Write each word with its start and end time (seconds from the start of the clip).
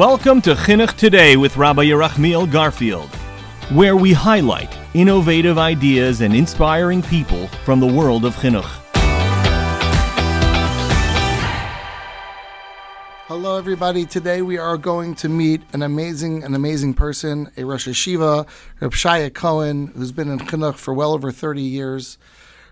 Welcome 0.00 0.40
to 0.42 0.54
Chinuch 0.54 0.96
Today 0.96 1.36
with 1.36 1.58
Rabbi 1.58 1.84
Yerachmiel 1.84 2.50
Garfield, 2.50 3.10
where 3.68 3.96
we 3.96 4.14
highlight 4.14 4.74
innovative 4.94 5.58
ideas 5.58 6.22
and 6.22 6.34
inspiring 6.34 7.02
people 7.02 7.48
from 7.66 7.80
the 7.80 7.86
world 7.86 8.24
of 8.24 8.34
Chinuch. 8.36 8.64
Hello, 13.26 13.58
everybody. 13.58 14.06
Today 14.06 14.40
we 14.40 14.56
are 14.56 14.78
going 14.78 15.14
to 15.16 15.28
meet 15.28 15.60
an 15.74 15.82
amazing, 15.82 16.44
an 16.44 16.54
amazing 16.54 16.94
person, 16.94 17.50
a 17.58 17.64
Rosh 17.64 17.86
HaYeshiva, 17.86 18.48
Reb 18.80 18.92
Shaya 18.92 19.34
Cohen, 19.34 19.88
who's 19.88 20.12
been 20.12 20.30
in 20.30 20.38
Chinuch 20.38 20.76
for 20.76 20.94
well 20.94 21.12
over 21.12 21.30
30 21.30 21.60
years. 21.60 22.16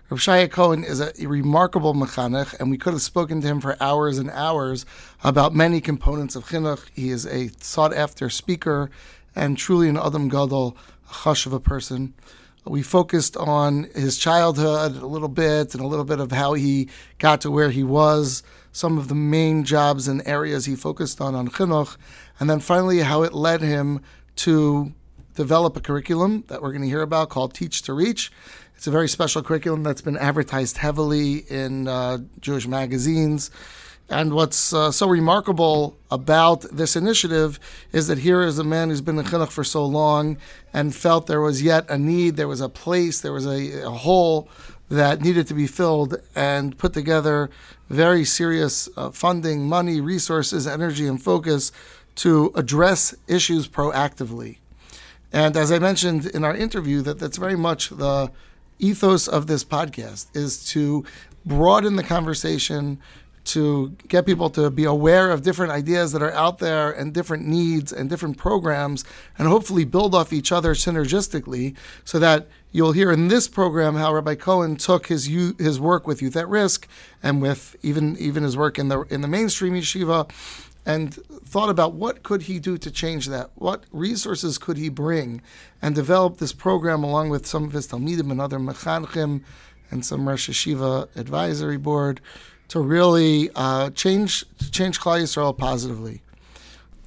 Rav 0.09 0.19
Shaya 0.19 0.49
Cohen 0.49 0.83
is 0.83 0.99
a 1.01 1.27
remarkable 1.27 1.93
mechanech, 1.93 2.59
and 2.59 2.71
we 2.71 2.79
could 2.79 2.93
have 2.93 3.01
spoken 3.03 3.41
to 3.41 3.47
him 3.47 3.61
for 3.61 3.77
hours 3.79 4.17
and 4.17 4.31
hours 4.31 4.83
about 5.23 5.53
many 5.53 5.79
components 5.79 6.35
of 6.35 6.47
chinuch. 6.47 6.87
He 6.95 7.11
is 7.11 7.27
a 7.27 7.51
sought-after 7.59 8.27
speaker 8.31 8.89
and 9.35 9.55
truly 9.55 9.87
an 9.87 9.97
adam 9.97 10.27
gadol, 10.27 10.75
a 11.07 11.13
hush 11.13 11.45
of 11.45 11.53
a 11.53 11.59
person. 11.59 12.15
We 12.65 12.81
focused 12.81 13.37
on 13.37 13.83
his 13.93 14.17
childhood 14.17 14.95
a 14.95 15.05
little 15.05 15.27
bit 15.27 15.75
and 15.75 15.83
a 15.83 15.87
little 15.87 16.05
bit 16.05 16.19
of 16.19 16.31
how 16.31 16.53
he 16.53 16.89
got 17.19 17.41
to 17.41 17.51
where 17.51 17.69
he 17.69 17.83
was, 17.83 18.41
some 18.71 18.97
of 18.97 19.09
the 19.09 19.15
main 19.15 19.63
jobs 19.63 20.07
and 20.07 20.27
areas 20.27 20.65
he 20.65 20.75
focused 20.75 21.21
on 21.21 21.35
on 21.35 21.49
chinuch, 21.49 21.97
and 22.39 22.49
then 22.49 22.59
finally 22.59 22.97
how 23.01 23.21
it 23.21 23.35
led 23.35 23.61
him 23.61 24.01
to 24.37 24.91
develop 25.35 25.77
a 25.77 25.81
curriculum 25.81 26.45
that 26.47 26.63
we're 26.63 26.71
going 26.71 26.81
to 26.81 26.87
hear 26.87 27.03
about 27.03 27.29
called 27.29 27.53
Teach 27.53 27.83
to 27.83 27.93
Reach. 27.93 28.31
It's 28.79 28.87
a 28.87 28.91
very 28.91 29.09
special 29.09 29.43
curriculum 29.43 29.83
that's 29.83 29.99
been 30.01 30.15
advertised 30.15 30.77
heavily 30.77 31.39
in 31.49 31.89
uh, 31.89 32.19
Jewish 32.39 32.65
magazines. 32.65 33.51
And 34.07 34.33
what's 34.33 34.71
uh, 34.71 34.89
so 34.93 35.09
remarkable 35.09 35.97
about 36.09 36.61
this 36.71 36.95
initiative 36.95 37.59
is 37.91 38.07
that 38.07 38.19
here 38.19 38.41
is 38.41 38.57
a 38.57 38.63
man 38.63 38.87
who's 38.87 39.01
been 39.01 39.19
in 39.19 39.25
chinuch 39.25 39.49
for 39.49 39.65
so 39.65 39.85
long 39.85 40.37
and 40.71 40.95
felt 40.95 41.27
there 41.27 41.41
was 41.41 41.61
yet 41.61 41.89
a 41.89 41.97
need, 41.97 42.37
there 42.37 42.47
was 42.47 42.61
a 42.61 42.69
place, 42.69 43.19
there 43.19 43.33
was 43.33 43.45
a, 43.45 43.85
a 43.85 43.89
hole 43.89 44.47
that 44.87 45.19
needed 45.19 45.45
to 45.47 45.53
be 45.53 45.67
filled, 45.67 46.15
and 46.33 46.77
put 46.77 46.93
together 46.93 47.49
very 47.89 48.23
serious 48.23 48.87
uh, 48.95 49.11
funding, 49.11 49.67
money, 49.67 49.99
resources, 49.99 50.65
energy, 50.65 51.05
and 51.05 51.21
focus 51.21 51.73
to 52.15 52.49
address 52.55 53.13
issues 53.27 53.67
proactively. 53.67 54.59
And 55.33 55.57
as 55.57 55.69
I 55.69 55.79
mentioned 55.79 56.27
in 56.27 56.45
our 56.45 56.55
interview, 56.55 57.01
that 57.01 57.19
that's 57.19 57.37
very 57.37 57.57
much 57.57 57.89
the 57.89 58.31
ethos 58.79 59.27
of 59.27 59.47
this 59.47 59.63
podcast 59.63 60.27
is 60.35 60.65
to 60.69 61.05
broaden 61.45 61.95
the 61.95 62.03
conversation 62.03 62.99
to 63.45 63.89
get 64.07 64.25
people 64.25 64.49
to 64.51 64.69
be 64.69 64.83
aware 64.83 65.31
of 65.31 65.41
different 65.41 65.71
ideas 65.71 66.11
that 66.11 66.21
are 66.21 66.33
out 66.33 66.59
there 66.59 66.91
and 66.91 67.13
different 67.13 67.47
needs 67.47 67.91
and 67.91 68.09
different 68.09 68.37
programs 68.37 69.03
and 69.37 69.47
hopefully 69.47 69.85
build 69.85 70.13
off 70.13 70.31
each 70.31 70.51
other 70.51 70.73
synergistically 70.75 71.75
so 72.03 72.19
that 72.19 72.47
you'll 72.71 72.91
hear 72.91 73.11
in 73.11 73.27
this 73.27 73.47
program 73.47 73.95
how 73.95 74.13
Rabbi 74.13 74.35
Cohen 74.35 74.75
took 74.75 75.07
his 75.07 75.25
his 75.57 75.79
work 75.79 76.05
with 76.05 76.21
youth 76.21 76.35
at 76.35 76.47
risk 76.47 76.87
and 77.23 77.41
with 77.41 77.75
even 77.81 78.15
even 78.17 78.43
his 78.43 78.55
work 78.55 78.77
in 78.77 78.89
the 78.89 79.01
in 79.03 79.21
the 79.21 79.27
mainstream 79.27 79.73
yeshiva 79.73 80.29
and 80.85 81.13
thought 81.13 81.69
about 81.69 81.93
what 81.93 82.23
could 82.23 82.43
he 82.43 82.59
do 82.59 82.77
to 82.77 82.91
change 82.91 83.27
that? 83.27 83.51
What 83.55 83.85
resources 83.91 84.57
could 84.57 84.77
he 84.77 84.89
bring 84.89 85.41
and 85.81 85.93
develop 85.93 86.37
this 86.37 86.53
program 86.53 87.03
along 87.03 87.29
with 87.29 87.45
some 87.45 87.63
of 87.63 87.73
his 87.73 87.87
Talmidim 87.87 88.31
and 88.31 88.41
other 88.41 88.59
Mechanchim 88.59 89.43
and 89.91 90.05
some 90.05 90.27
Rosh 90.27 90.49
HaYeshiva 90.49 91.15
advisory 91.15 91.77
board 91.77 92.21
to 92.69 92.79
really 92.79 93.49
uh, 93.55 93.89
change 93.91 94.45
change 94.71 94.99
Klal 94.99 95.21
Yisrael 95.21 95.57
positively. 95.57 96.21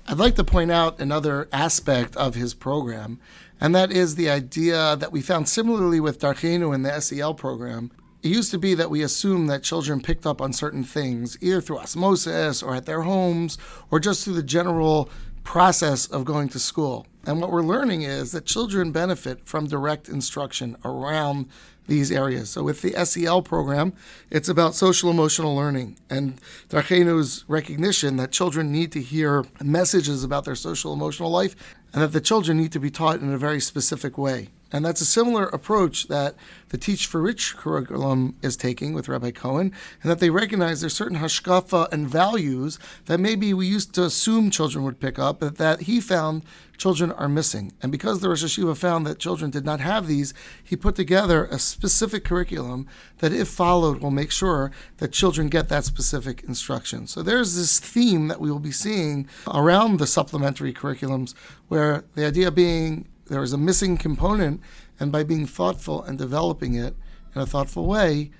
I'd 0.06 0.18
like 0.18 0.34
to 0.34 0.44
point 0.44 0.72
out 0.72 1.00
another 1.00 1.48
aspect 1.52 2.16
of 2.16 2.34
his 2.34 2.54
program, 2.54 3.20
and 3.60 3.74
that 3.74 3.92
is 3.92 4.16
the 4.16 4.28
idea 4.28 4.96
that 4.96 5.12
we 5.12 5.22
found 5.22 5.48
similarly 5.48 6.00
with 6.00 6.18
Darchenu 6.18 6.74
in 6.74 6.82
the 6.82 7.00
SEL 7.00 7.34
program, 7.34 7.92
it 8.22 8.28
used 8.28 8.50
to 8.52 8.58
be 8.58 8.74
that 8.74 8.90
we 8.90 9.02
assumed 9.02 9.50
that 9.50 9.62
children 9.62 10.00
picked 10.00 10.26
up 10.26 10.40
on 10.40 10.52
certain 10.52 10.84
things, 10.84 11.36
either 11.40 11.60
through 11.60 11.78
osmosis 11.78 12.62
or 12.62 12.74
at 12.74 12.86
their 12.86 13.02
homes, 13.02 13.58
or 13.90 13.98
just 13.98 14.24
through 14.24 14.34
the 14.34 14.42
general 14.42 15.10
process 15.44 16.06
of 16.06 16.24
going 16.24 16.48
to 16.50 16.58
school. 16.58 17.06
And 17.26 17.40
what 17.40 17.50
we're 17.50 17.62
learning 17.62 18.02
is 18.02 18.32
that 18.32 18.46
children 18.46 18.92
benefit 18.92 19.46
from 19.46 19.66
direct 19.66 20.08
instruction 20.08 20.76
around 20.84 21.46
these 21.88 22.12
areas. 22.12 22.50
So 22.50 22.62
with 22.62 22.82
the 22.82 22.92
SEL 23.04 23.42
program, 23.42 23.92
it's 24.30 24.48
about 24.48 24.74
social 24.74 25.10
emotional 25.10 25.56
learning 25.56 25.98
and 26.08 26.40
Darchenu's 26.68 27.44
recognition 27.48 28.16
that 28.16 28.30
children 28.30 28.70
need 28.70 28.92
to 28.92 29.00
hear 29.00 29.44
messages 29.60 30.22
about 30.22 30.44
their 30.44 30.54
social 30.54 30.92
emotional 30.92 31.30
life 31.30 31.56
and 31.92 32.02
that 32.02 32.12
the 32.12 32.20
children 32.20 32.56
need 32.56 32.72
to 32.72 32.80
be 32.80 32.90
taught 32.90 33.20
in 33.20 33.32
a 33.32 33.38
very 33.38 33.60
specific 33.60 34.16
way. 34.16 34.48
And 34.72 34.84
that's 34.84 35.00
a 35.02 35.06
similar 35.06 35.44
approach 35.44 36.08
that 36.08 36.34
the 36.70 36.78
Teach 36.78 37.10
to 37.10 37.18
Reach 37.18 37.54
curriculum 37.56 38.36
is 38.40 38.56
taking 38.56 38.94
with 38.94 39.08
Rabbi 39.08 39.30
Cohen, 39.30 39.72
and 40.02 40.10
that 40.10 40.18
they 40.18 40.30
recognize 40.30 40.80
there's 40.80 40.94
certain 40.94 41.18
hashkafa 41.18 41.92
and 41.92 42.08
values 42.08 42.78
that 43.04 43.20
maybe 43.20 43.52
we 43.52 43.66
used 43.66 43.94
to 43.94 44.04
assume 44.04 44.50
children 44.50 44.82
would 44.84 44.98
pick 44.98 45.18
up, 45.18 45.40
but 45.40 45.58
that 45.58 45.82
he 45.82 46.00
found 46.00 46.42
children 46.78 47.12
are 47.12 47.28
missing. 47.28 47.72
And 47.82 47.92
because 47.92 48.20
the 48.20 48.28
Rosh 48.28 48.42
HaYeshiva 48.42 48.76
found 48.76 49.06
that 49.06 49.18
children 49.18 49.50
did 49.50 49.64
not 49.64 49.80
have 49.80 50.08
these, 50.08 50.32
he 50.64 50.74
put 50.74 50.96
together 50.96 51.44
a 51.44 51.58
specific 51.58 52.24
curriculum 52.24 52.88
that, 53.18 53.32
if 53.32 53.48
followed, 53.48 54.00
will 54.00 54.10
make 54.10 54.32
sure 54.32 54.72
that 54.96 55.12
children 55.12 55.48
get 55.48 55.68
that 55.68 55.84
specific 55.84 56.42
instruction. 56.44 57.06
So 57.06 57.22
there's 57.22 57.54
this 57.54 57.78
theme 57.78 58.28
that 58.28 58.40
we 58.40 58.50
will 58.50 58.58
be 58.58 58.72
seeing 58.72 59.28
around 59.52 59.98
the 59.98 60.06
supplementary 60.06 60.72
curriculums, 60.72 61.34
where 61.68 62.04
the 62.14 62.26
idea 62.26 62.50
being 62.50 63.06
there 63.32 63.42
is 63.42 63.54
a 63.54 63.58
missing 63.58 63.96
component, 63.96 64.60
and 65.00 65.10
by 65.10 65.24
being 65.24 65.46
thoughtful 65.46 66.02
and 66.02 66.18
developing 66.18 66.74
it 66.74 66.94
in 67.34 67.40
a 67.40 67.46
thoughtful 67.46 67.86
way, 67.86 68.30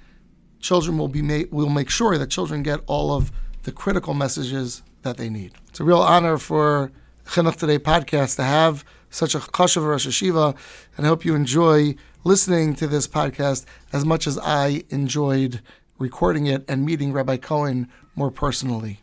children 0.61 0.99
will 0.99 1.09
be 1.09 1.23
made, 1.23 1.51
will 1.51 1.71
make 1.71 1.89
sure 1.89 2.19
that 2.19 2.29
children 2.29 2.63
get 2.63 2.81
all 2.87 3.11
of 3.17 3.33
the 3.63 3.73
critical 3.73 4.13
messages 4.13 4.83
that 5.01 5.17
they 5.17 5.31
need. 5.31 5.53
It's 5.71 5.81
a 5.81 5.85
real 5.85 6.03
honor 6.03 6.37
for 6.37 6.93
Chinuch 7.25 7.57
Today 7.57 7.79
podcast 7.79 8.37
to 8.37 8.43
have 8.43 8.85
such 9.09 9.35
a 9.35 9.39
chashav 9.39 9.87
Rosh 9.87 10.07
HaYeshiva, 10.07 10.55
and 10.99 11.07
I 11.07 11.09
hope 11.09 11.25
you 11.25 11.35
enjoy 11.35 11.95
listening 12.23 12.75
to 12.75 12.87
this 12.87 13.09
podcast 13.09 13.65
as 13.95 14.05
much 14.05 14.27
as 14.27 14.39
I 14.39 14.85
enjoyed 14.91 15.63
recording 15.99 16.47
it 16.47 16.67
and 16.69 16.85
meeting 16.85 17.15
Rabbi 17.15 17.39
Cohen 17.39 17.89
more 18.15 18.31
personally. 18.31 19.01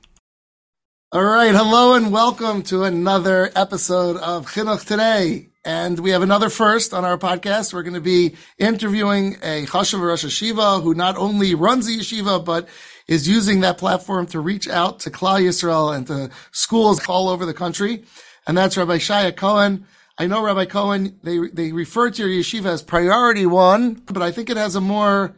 All 1.12 1.24
right, 1.24 1.56
hello 1.56 1.96
and 1.96 2.12
welcome 2.12 2.62
to 2.64 2.84
another 2.84 3.50
episode 3.56 4.18
of 4.18 4.46
Chinuch 4.46 4.86
Today. 4.86 5.50
And 5.70 6.00
we 6.00 6.10
have 6.10 6.24
another 6.24 6.50
first 6.50 6.96
on 6.96 7.06
our 7.06 7.20
podcast. 7.20 7.76
We're 7.76 7.84
going 7.84 7.94
to 7.94 8.02
be 8.02 8.36
interviewing 8.58 9.36
a 9.44 9.68
Chashav 9.68 10.02
Rosh 10.02 10.26
HaYeshiva 10.26 10.82
who 10.82 10.96
not 10.96 11.16
only 11.16 11.54
runs 11.54 11.86
the 11.86 11.96
yeshiva, 11.96 12.44
but 12.44 12.68
is 13.08 13.28
using 13.28 13.60
that 13.60 13.78
platform 13.78 14.26
to 14.34 14.40
reach 14.40 14.68
out 14.68 15.02
to 15.02 15.12
Klal 15.12 15.40
Yisrael 15.40 15.96
and 15.96 16.08
to 16.08 16.32
schools 16.52 17.08
all 17.08 17.30
over 17.30 17.46
the 17.46 17.54
country. 17.54 18.04
And 18.48 18.58
that's 18.58 18.78
Rabbi 18.78 18.98
Shaya 18.98 19.36
Cohen. 19.36 19.86
I 20.18 20.26
know 20.26 20.44
Rabbi 20.44 20.66
Cohen, 20.66 21.20
they, 21.22 21.38
they 21.38 21.72
refer 21.72 22.10
to 22.10 22.28
your 22.28 22.42
yeshiva 22.42 22.66
as 22.66 22.82
priority 22.82 23.46
one, 23.46 24.02
but 24.08 24.24
I 24.24 24.32
think 24.32 24.50
it 24.50 24.58
has 24.58 24.74
a 24.74 24.82
more 24.82 25.36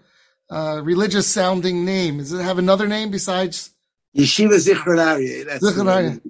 uh, 0.49 0.79
religious 0.81 1.27
sounding 1.27 1.83
name. 1.83 2.19
Does 2.19 2.31
it 2.31 2.41
have 2.41 2.57
another 2.57 2.87
name 2.87 3.11
besides? 3.11 3.71
Yeshiva 4.17 4.55
Zichron 4.65 4.97
Aryeh. 4.97 5.45
That's 5.45 5.61
Zichron 5.61 6.21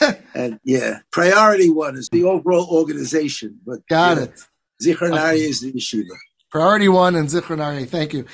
and 0.34 0.60
yeah, 0.64 1.00
priority 1.10 1.70
one 1.70 1.96
is 1.96 2.08
the 2.10 2.24
overall 2.24 2.66
organization. 2.70 3.58
But 3.66 3.86
got 3.88 4.16
yeah, 4.16 4.24
it. 4.24 4.40
Zichron 4.82 5.18
Aryeh 5.18 5.48
is 5.48 5.60
the 5.60 5.72
yeshiva. 5.72 6.16
Priority 6.50 6.88
one 6.88 7.14
and 7.16 7.28
Zichron 7.28 7.58
Aryeh. 7.58 7.88
Thank 7.88 8.12
you. 8.12 8.26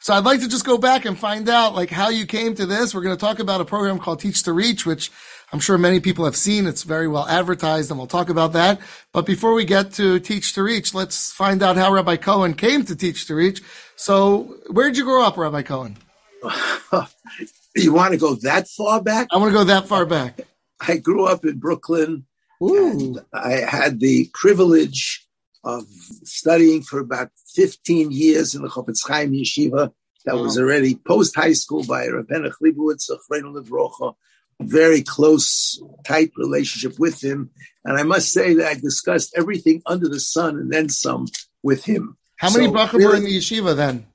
So 0.00 0.12
I'd 0.12 0.24
like 0.24 0.40
to 0.40 0.48
just 0.48 0.66
go 0.66 0.76
back 0.76 1.06
and 1.06 1.18
find 1.18 1.48
out 1.48 1.74
like 1.74 1.88
how 1.88 2.10
you 2.10 2.26
came 2.26 2.54
to 2.56 2.66
this. 2.66 2.94
We're 2.94 3.00
going 3.00 3.16
to 3.16 3.20
talk 3.20 3.38
about 3.38 3.62
a 3.62 3.64
program 3.64 3.98
called 3.98 4.20
Teach 4.20 4.42
to 4.42 4.52
Reach, 4.52 4.84
which 4.84 5.10
I'm 5.50 5.60
sure 5.60 5.78
many 5.78 5.98
people 5.98 6.26
have 6.26 6.36
seen. 6.36 6.66
It's 6.66 6.82
very 6.82 7.08
well 7.08 7.26
advertised 7.26 7.90
and 7.90 7.98
we'll 7.98 8.06
talk 8.06 8.28
about 8.28 8.52
that. 8.52 8.80
But 9.12 9.24
before 9.24 9.54
we 9.54 9.64
get 9.64 9.92
to 9.94 10.20
Teach 10.20 10.52
to 10.54 10.62
Reach, 10.62 10.92
let's 10.92 11.32
find 11.32 11.62
out 11.62 11.76
how 11.76 11.90
Rabbi 11.90 12.16
Cohen 12.16 12.52
came 12.52 12.84
to 12.84 12.94
Teach 12.94 13.26
to 13.28 13.34
Reach. 13.34 13.62
So 13.96 14.56
where 14.68 14.88
did 14.88 14.98
you 14.98 15.04
grow 15.04 15.24
up, 15.24 15.38
Rabbi 15.38 15.62
Cohen? 15.62 15.96
you 17.74 17.94
want 17.94 18.12
to 18.12 18.18
go 18.18 18.34
that 18.34 18.68
far 18.68 19.00
back? 19.00 19.28
I 19.32 19.38
want 19.38 19.52
to 19.52 19.58
go 19.58 19.64
that 19.64 19.88
far 19.88 20.04
back. 20.04 20.40
I 20.88 20.96
grew 20.98 21.26
up 21.26 21.44
in 21.44 21.58
Brooklyn. 21.58 22.26
Ooh. 22.62 23.18
I 23.32 23.52
had 23.52 24.00
the 24.00 24.30
privilege 24.32 25.26
of 25.64 25.86
studying 26.24 26.82
for 26.82 27.00
about 27.00 27.30
15 27.54 28.10
years 28.10 28.54
in 28.54 28.62
the 28.62 28.68
Chofetz 28.68 29.06
Chaim 29.06 29.32
Yeshiva. 29.32 29.92
That 30.24 30.36
wow. 30.36 30.42
was 30.42 30.58
already 30.58 30.94
post 30.94 31.36
high 31.36 31.52
school 31.52 31.84
by 31.84 32.06
Rabbeinu 32.06 32.52
Chlibowitz. 32.52 33.10
Very 34.60 35.02
close, 35.02 35.82
tight 36.04 36.30
relationship 36.36 36.98
with 36.98 37.22
him. 37.22 37.50
And 37.84 37.98
I 37.98 38.04
must 38.04 38.32
say 38.32 38.54
that 38.54 38.66
I 38.66 38.74
discussed 38.74 39.34
everything 39.36 39.82
under 39.84 40.08
the 40.08 40.20
sun 40.20 40.56
and 40.56 40.72
then 40.72 40.88
some 40.88 41.26
with 41.62 41.84
him. 41.84 42.16
How 42.36 42.50
many 42.50 42.66
so, 42.66 42.72
Bochurim 42.72 42.92
really, 42.92 43.06
were 43.06 43.16
in 43.16 43.24
the 43.24 43.36
yeshiva 43.36 43.76
then? 43.76 44.06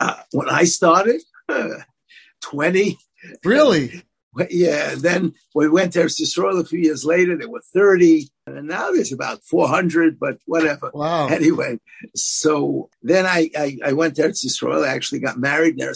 Uh, 0.00 0.16
when 0.32 0.48
I 0.48 0.64
started, 0.64 1.20
20. 2.40 2.98
Really? 3.44 4.02
Yeah, 4.50 4.94
then 4.96 5.34
we 5.54 5.68
went 5.68 5.92
to 5.92 6.00
Eretz 6.00 6.60
a 6.60 6.64
few 6.64 6.78
years 6.78 7.04
later. 7.04 7.36
There 7.36 7.50
were 7.50 7.62
30, 7.74 8.30
and 8.46 8.66
now 8.66 8.90
there's 8.90 9.12
about 9.12 9.44
400, 9.44 10.18
but 10.18 10.38
whatever. 10.46 10.90
Wow. 10.94 11.28
Anyway, 11.28 11.78
so 12.14 12.88
then 13.02 13.26
I, 13.26 13.50
I, 13.56 13.78
I 13.84 13.92
went 13.92 14.16
to 14.16 14.22
Eretz 14.22 14.84
I 14.84 14.88
actually 14.88 15.20
got 15.20 15.38
married 15.38 15.78
in 15.78 15.88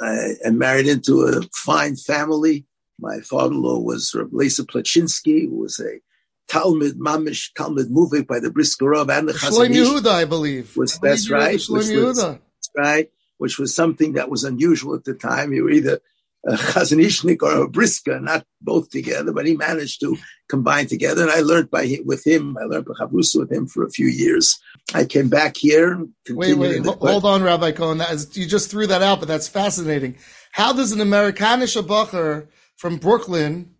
uh, 0.00 0.28
and 0.44 0.58
married 0.58 0.86
into 0.86 1.22
a 1.22 1.42
fine 1.54 1.96
family. 1.96 2.66
My 3.00 3.20
father-in-law 3.20 3.80
was 3.80 4.14
Reb 4.14 4.32
Lisa 4.32 4.64
Plachinsky, 4.64 5.48
who 5.48 5.56
was 5.56 5.80
a 5.80 6.00
Talmud 6.48 6.98
Mamish 6.98 7.52
Talmud 7.54 7.88
Muvik 7.88 8.26
by 8.26 8.38
the 8.38 8.50
Brisker 8.50 8.90
Rav 8.90 9.08
and 9.08 9.28
the 9.28 9.32
Shloim 9.32 9.70
Yehuda, 9.70 10.10
I 10.10 10.24
believe. 10.24 10.76
Was, 10.76 10.98
that's 10.98 11.30
right. 11.30 11.56
Shloim 11.56 11.90
Yehuda. 11.90 12.38
right. 12.76 13.10
Which 13.38 13.58
was 13.58 13.74
something 13.74 14.12
that 14.12 14.30
was 14.30 14.44
unusual 14.44 14.94
at 14.94 15.04
the 15.04 15.14
time. 15.14 15.52
You 15.52 15.64
were 15.64 15.70
either 15.70 16.00
a 16.46 16.52
Chazanishnik 16.52 17.42
or 17.42 17.64
a 17.64 17.68
Briska, 17.68 18.20
not 18.22 18.44
both 18.60 18.90
together, 18.90 19.32
but 19.32 19.46
he 19.46 19.56
managed 19.56 20.00
to 20.00 20.16
combine 20.48 20.86
together. 20.86 21.22
And 21.22 21.30
I 21.30 21.40
learned 21.40 21.70
by 21.70 21.98
with 22.04 22.26
him. 22.26 22.56
I 22.60 22.64
learned 22.64 22.86
Chavrusa 22.86 23.40
with 23.40 23.52
him 23.52 23.66
for 23.66 23.84
a 23.84 23.90
few 23.90 24.06
years. 24.06 24.58
I 24.92 25.04
came 25.04 25.28
back 25.28 25.56
here. 25.56 26.04
Wait, 26.28 26.54
wait, 26.54 26.84
hold 26.84 27.24
on, 27.24 27.42
Rabbi 27.42 27.72
Cohen. 27.72 28.00
Is, 28.00 28.36
you 28.36 28.46
just 28.46 28.70
threw 28.70 28.86
that 28.86 29.02
out, 29.02 29.20
but 29.20 29.28
that's 29.28 29.48
fascinating. 29.48 30.16
How 30.52 30.72
does 30.72 30.92
an 30.92 31.00
Americanish 31.00 31.80
Abacher 31.80 32.48
from 32.76 32.98
Brooklyn 32.98 33.74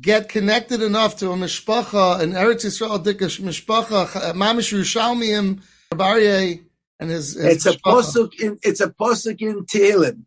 get 0.00 0.28
connected 0.28 0.80
enough 0.82 1.16
to 1.16 1.30
a 1.32 1.34
mishpacha, 1.34 2.20
an 2.20 2.32
Eretz 2.32 2.64
Yisrael 2.64 3.02
dikash 3.04 3.40
mishpacha, 3.40 4.16
uh, 4.16 4.32
mamish 4.34 4.72
Yerushalmiim, 4.72 5.60
Rabariye, 5.92 6.62
and 7.00 7.10
his, 7.10 7.34
his 7.34 7.66
It's 7.66 7.66
mishpacha. 7.66 7.72
a 7.74 7.90
posuk 7.90 8.40
in 8.40 8.58
it's 8.62 8.80
a 8.80 8.88
posuk 8.90 9.40
in 9.40 9.64
Tehillim. 9.64 10.24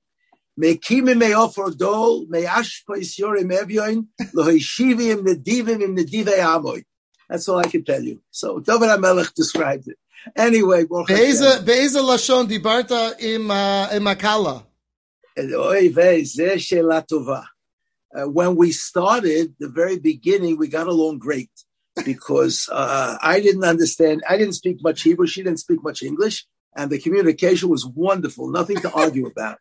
Mekimi 0.61 1.17
me 1.17 1.33
offer 1.33 1.71
dol 1.71 2.25
me 2.27 2.43
ashpa 2.43 2.97
isyorim 2.97 3.51
evyoin 3.51 4.07
lohishivi 4.35 5.15
nedivim 5.15 5.81
im 5.81 5.95
nedivei 5.95 6.39
amoy. 6.39 6.83
That's 7.29 7.47
all 7.49 7.59
I 7.59 7.67
can 7.67 7.83
tell 7.83 8.03
you. 8.03 8.21
So 8.29 8.59
David 8.59 8.89
HaMelech 8.89 9.33
described 9.33 9.87
it. 9.87 9.97
Anyway, 10.35 10.85
Be'eza 10.85 11.99
lashon 11.99 12.47
dibarta 12.47 13.19
im 13.19 13.49
uh, 13.49 13.89
im 13.93 14.03
akala. 14.03 14.63
Oy 15.37 15.89
vei 15.89 16.21
zeh 16.21 16.59
she'la 16.59 17.03
tova 17.09 17.45
uh, 18.13 18.27
when 18.27 18.55
we 18.55 18.71
started, 18.71 19.55
the 19.59 19.69
very 19.69 19.97
beginning, 19.97 20.57
we 20.57 20.67
got 20.67 20.87
along 20.87 21.19
great 21.19 21.49
because 22.05 22.69
uh, 22.71 23.17
I 23.21 23.39
didn't 23.39 23.63
understand. 23.63 24.23
I 24.27 24.37
didn't 24.37 24.53
speak 24.53 24.77
much 24.81 25.01
Hebrew. 25.03 25.27
She 25.27 25.43
didn't 25.43 25.59
speak 25.59 25.83
much 25.83 26.03
English. 26.03 26.45
And 26.75 26.89
the 26.89 26.99
communication 26.99 27.69
was 27.69 27.85
wonderful, 27.85 28.49
nothing 28.49 28.77
to 28.77 28.91
argue 28.93 29.27
about. 29.27 29.57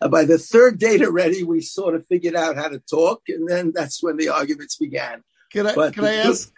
Uh, 0.00 0.08
by 0.08 0.24
the 0.24 0.38
third 0.38 0.78
date 0.78 1.02
already, 1.02 1.42
we 1.42 1.60
sort 1.60 1.94
of 1.94 2.06
figured 2.06 2.34
out 2.34 2.56
how 2.56 2.68
to 2.68 2.78
talk. 2.78 3.22
And 3.28 3.48
then 3.48 3.72
that's 3.74 4.02
when 4.02 4.16
the 4.16 4.28
arguments 4.28 4.76
began. 4.76 5.22
Can 5.52 5.66
I, 5.66 5.74
but 5.74 5.94
can 5.94 6.04
I 6.04 6.14
ask, 6.14 6.52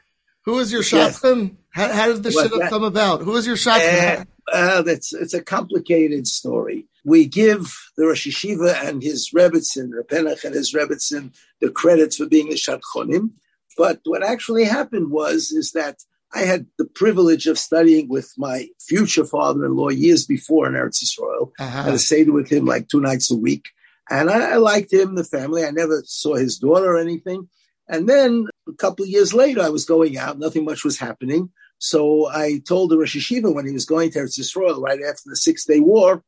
who 0.45 0.59
is 0.59 0.73
your 0.73 0.83
shadchan? 0.83 1.49
Yes. 1.49 1.57
How, 1.71 1.93
how, 1.93 2.07
did 2.13 2.23
the 2.23 2.31
shit 2.31 2.53
come 2.69 2.85
about? 2.85 3.23
Who 3.23 3.35
is 3.37 3.47
your 3.47 3.57
shadchan? 3.57 4.27
Uh, 4.53 4.83
that's, 4.83 5.13
it's 5.15 5.35
a 5.35 5.43
complicated 5.43 6.27
story 6.27 6.87
we 7.05 7.27
give 7.27 7.75
the 7.97 8.07
Rosh 8.07 8.27
Yeshiva 8.27 8.75
and 8.85 9.03
his 9.03 9.31
Rebbitzin, 9.35 9.91
Reb 9.93 10.09
Henach 10.09 10.45
and 10.45 10.55
his 10.55 10.73
Rebbitzin, 10.73 11.35
the 11.61 11.71
credits 11.71 12.17
for 12.17 12.27
being 12.27 12.49
the 12.49 12.55
Shadchonim. 12.55 13.31
But 13.77 14.01
what 14.05 14.23
actually 14.23 14.65
happened 14.65 15.11
was, 15.11 15.51
is 15.51 15.73
that 15.73 16.05
I 16.35 16.41
had 16.41 16.67
the 16.79 16.87
privilege 16.87 17.47
of 17.47 17.59
studying 17.59 18.09
with 18.09 18.33
my 18.39 18.69
future 18.81 19.25
father-in-law 19.25 19.91
years 19.91 20.25
before 20.25 20.67
in 20.67 20.73
Eretz 20.73 21.05
Yisrael. 21.05 21.51
Uh-huh. 21.59 21.79
I 21.79 21.91
had 21.91 22.01
stayed 22.01 22.31
with 22.31 22.51
him 22.51 22.65
like 22.65 22.89
two 22.89 23.01
nights 23.01 23.31
a 23.31 23.37
week. 23.37 23.69
And 24.11 24.31
I, 24.31 24.53
I, 24.53 24.57
liked 24.57 24.93
him, 24.93 25.15
the 25.15 25.25
family. 25.25 25.65
I 25.65 25.71
never 25.71 26.03
saw 26.07 26.35
his 26.35 26.59
daughter 26.59 26.95
or 26.95 26.99
anything. 26.99 27.49
And 27.89 28.09
then 28.09 28.47
a 28.69 28.73
couple 28.73 29.05
of 29.05 29.11
years 29.11 29.35
later, 29.35 29.61
I 29.63 29.69
was 29.69 29.85
going 29.85 30.17
out. 30.17 30.39
Nothing 30.39 30.65
much 30.65 30.85
was 30.85 30.99
happening. 30.99 31.51
So 31.79 32.29
I 32.29 32.63
told 32.67 32.91
the 32.91 32.99
Rosh 32.99 33.17
Yeshiva 33.17 33.55
when 33.55 33.67
he 33.67 33.73
was 33.73 33.85
going 33.85 34.11
to 34.13 34.21
Eretz 34.21 34.39
Yisrael 34.39 34.81
right 34.81 35.01
after 35.01 35.23
the 35.27 35.37
Six 35.37 35.65
Day 35.65 35.81
War, 35.81 36.23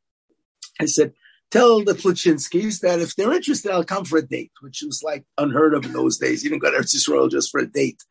I 0.80 0.86
said, 0.86 1.12
tell 1.50 1.84
the 1.84 1.92
Plachinskis 1.92 2.80
that 2.80 3.00
if 3.00 3.14
they're 3.14 3.32
interested, 3.32 3.70
I'll 3.70 3.84
come 3.84 4.04
for 4.04 4.18
a 4.18 4.26
date, 4.26 4.52
which 4.60 4.82
was 4.84 5.02
like 5.02 5.24
unheard 5.38 5.74
of 5.74 5.84
in 5.84 5.92
those 5.92 6.18
days. 6.18 6.42
You 6.42 6.50
didn't 6.50 6.62
go 6.62 6.70
to 6.70 6.78
Eretz 6.78 6.94
Yisrael 6.94 7.30
just 7.30 7.50
for 7.50 7.60
a 7.60 7.66
date. 7.66 8.02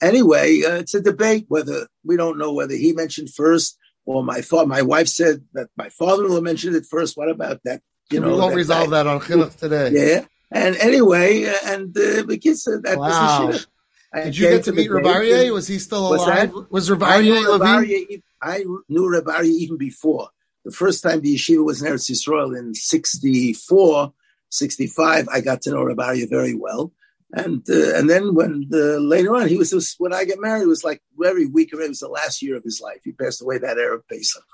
Anyway, 0.00 0.62
uh, 0.62 0.76
it's 0.76 0.94
a 0.94 1.00
debate 1.00 1.46
whether 1.48 1.86
we 2.04 2.16
don't 2.16 2.38
know 2.38 2.52
whether 2.52 2.74
he 2.74 2.92
mentioned 2.92 3.30
first 3.30 3.78
or 4.04 4.24
my 4.24 4.40
thought. 4.40 4.68
My 4.68 4.82
wife 4.82 5.08
said 5.08 5.44
that 5.52 5.68
my 5.76 5.88
father-in-law 5.90 6.40
mentioned 6.40 6.76
it 6.76 6.86
first. 6.90 7.16
What 7.16 7.28
about 7.28 7.60
that? 7.64 7.82
You 8.10 8.20
know, 8.20 8.28
we 8.28 8.34
won't 8.34 8.50
that, 8.50 8.56
resolve 8.56 8.90
that, 8.90 9.04
that 9.04 9.06
on 9.06 9.20
chinuch 9.20 9.56
today. 9.56 9.90
Yeah. 9.92 10.24
And 10.50 10.76
anyway, 10.76 11.44
uh, 11.44 11.54
and 11.64 11.96
uh, 11.96 12.22
the 12.22 12.38
kids 12.42 12.62
said 12.62 12.82
that 12.82 12.98
wow. 12.98 13.46
was 13.46 13.66
Did 14.14 14.36
you 14.36 14.48
get 14.50 14.64
to, 14.64 14.70
to 14.70 14.76
meet 14.76 14.90
Rabariye? 14.90 15.52
Was 15.52 15.66
he 15.66 15.78
still 15.78 16.14
alive? 16.14 16.52
Was 16.70 16.90
Rabariye 16.90 18.22
I, 18.42 18.56
I 18.56 18.58
knew 18.88 19.08
Rabariye 19.08 19.46
even 19.46 19.78
before 19.78 20.28
the 20.64 20.70
first 20.70 21.02
time 21.02 21.20
the 21.20 21.34
yeshiva 21.34 21.64
was 21.64 21.82
in 21.82 21.92
Eretz 21.92 22.10
Yisrael 22.10 22.56
in 22.56 22.74
64, 22.74 24.12
65, 24.50 25.28
I 25.28 25.40
got 25.40 25.62
to 25.62 25.70
know 25.70 25.82
Rabbi 25.82 26.24
very 26.28 26.54
well. 26.54 26.92
And 27.34 27.68
uh, 27.68 27.96
and 27.96 28.10
then 28.10 28.34
when 28.34 28.66
the, 28.68 29.00
later 29.00 29.34
on, 29.34 29.48
he 29.48 29.56
was 29.56 29.70
just, 29.70 29.98
when 29.98 30.12
I 30.12 30.24
got 30.24 30.38
married, 30.38 30.64
it 30.64 30.68
was 30.68 30.84
like 30.84 31.02
very 31.16 31.46
weak. 31.46 31.70
It 31.72 31.76
was 31.76 32.00
the 32.00 32.08
last 32.08 32.42
year 32.42 32.56
of 32.56 32.64
his 32.64 32.80
life. 32.80 33.00
He 33.04 33.12
passed 33.12 33.40
away 33.40 33.58
that 33.58 33.78
Erev 33.78 34.02
Pesach. 34.10 34.44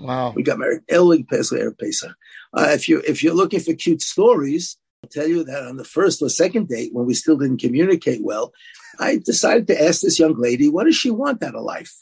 Wow. 0.00 0.32
We 0.34 0.42
got 0.42 0.58
married. 0.58 0.80
Elwig 0.90 1.28
passed 1.28 1.52
away 1.52 1.62
Erev 1.62 1.78
Pesach. 1.78 2.12
Uh, 2.52 2.70
if 2.70 2.88
you 2.88 3.02
if 3.06 3.22
you're 3.22 3.34
looking 3.34 3.60
for 3.60 3.74
cute 3.74 4.02
stories, 4.02 4.76
I'll 5.02 5.10
tell 5.10 5.28
you 5.28 5.44
that 5.44 5.62
on 5.62 5.76
the 5.76 5.84
first 5.84 6.22
or 6.22 6.28
second 6.28 6.68
date, 6.68 6.92
when 6.92 7.06
we 7.06 7.14
still 7.14 7.36
didn't 7.36 7.60
communicate 7.60 8.24
well, 8.24 8.52
I 8.98 9.18
decided 9.24 9.68
to 9.68 9.80
ask 9.80 10.00
this 10.00 10.18
young 10.18 10.34
lady, 10.40 10.68
what 10.68 10.84
does 10.84 10.96
she 10.96 11.10
want 11.10 11.42
out 11.42 11.54
of 11.54 11.62
life? 11.62 11.94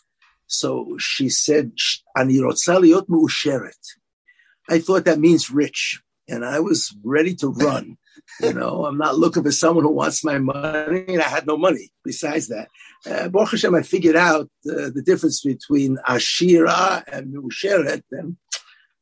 So 0.47 0.97
she 0.99 1.29
said, 1.29 1.73
Ani. 2.17 2.41
I 4.69 4.79
thought 4.79 5.05
that 5.05 5.19
means 5.19 5.51
rich. 5.51 6.01
And 6.29 6.45
I 6.45 6.61
was 6.61 6.95
ready 7.03 7.35
to 7.37 7.49
run. 7.49 7.99
You 8.41 8.53
know, 8.53 8.87
I'm 8.87 8.99
not 8.99 9.19
looking 9.19 9.43
for 9.43 9.53
someone 9.53 9.85
who 9.85 9.93
wants 9.93 10.25
my 10.25 10.39
money, 10.39 11.05
and 11.09 11.23
I 11.23 11.29
had 11.29 11.47
no 11.47 11.57
money 11.57 11.91
besides 12.05 12.49
that. 12.49 12.69
Uh, 13.07 13.29
Baruch 13.29 13.53
Hashem, 13.53 13.75
I 13.75 13.83
figured 13.83 14.17
out 14.17 14.49
uh, 14.67 14.91
the 14.95 15.03
difference 15.05 15.43
between 15.43 15.99
Ashira 16.09 17.05
and 17.11 17.35
Musheret, 17.35 18.03
and 18.11 18.37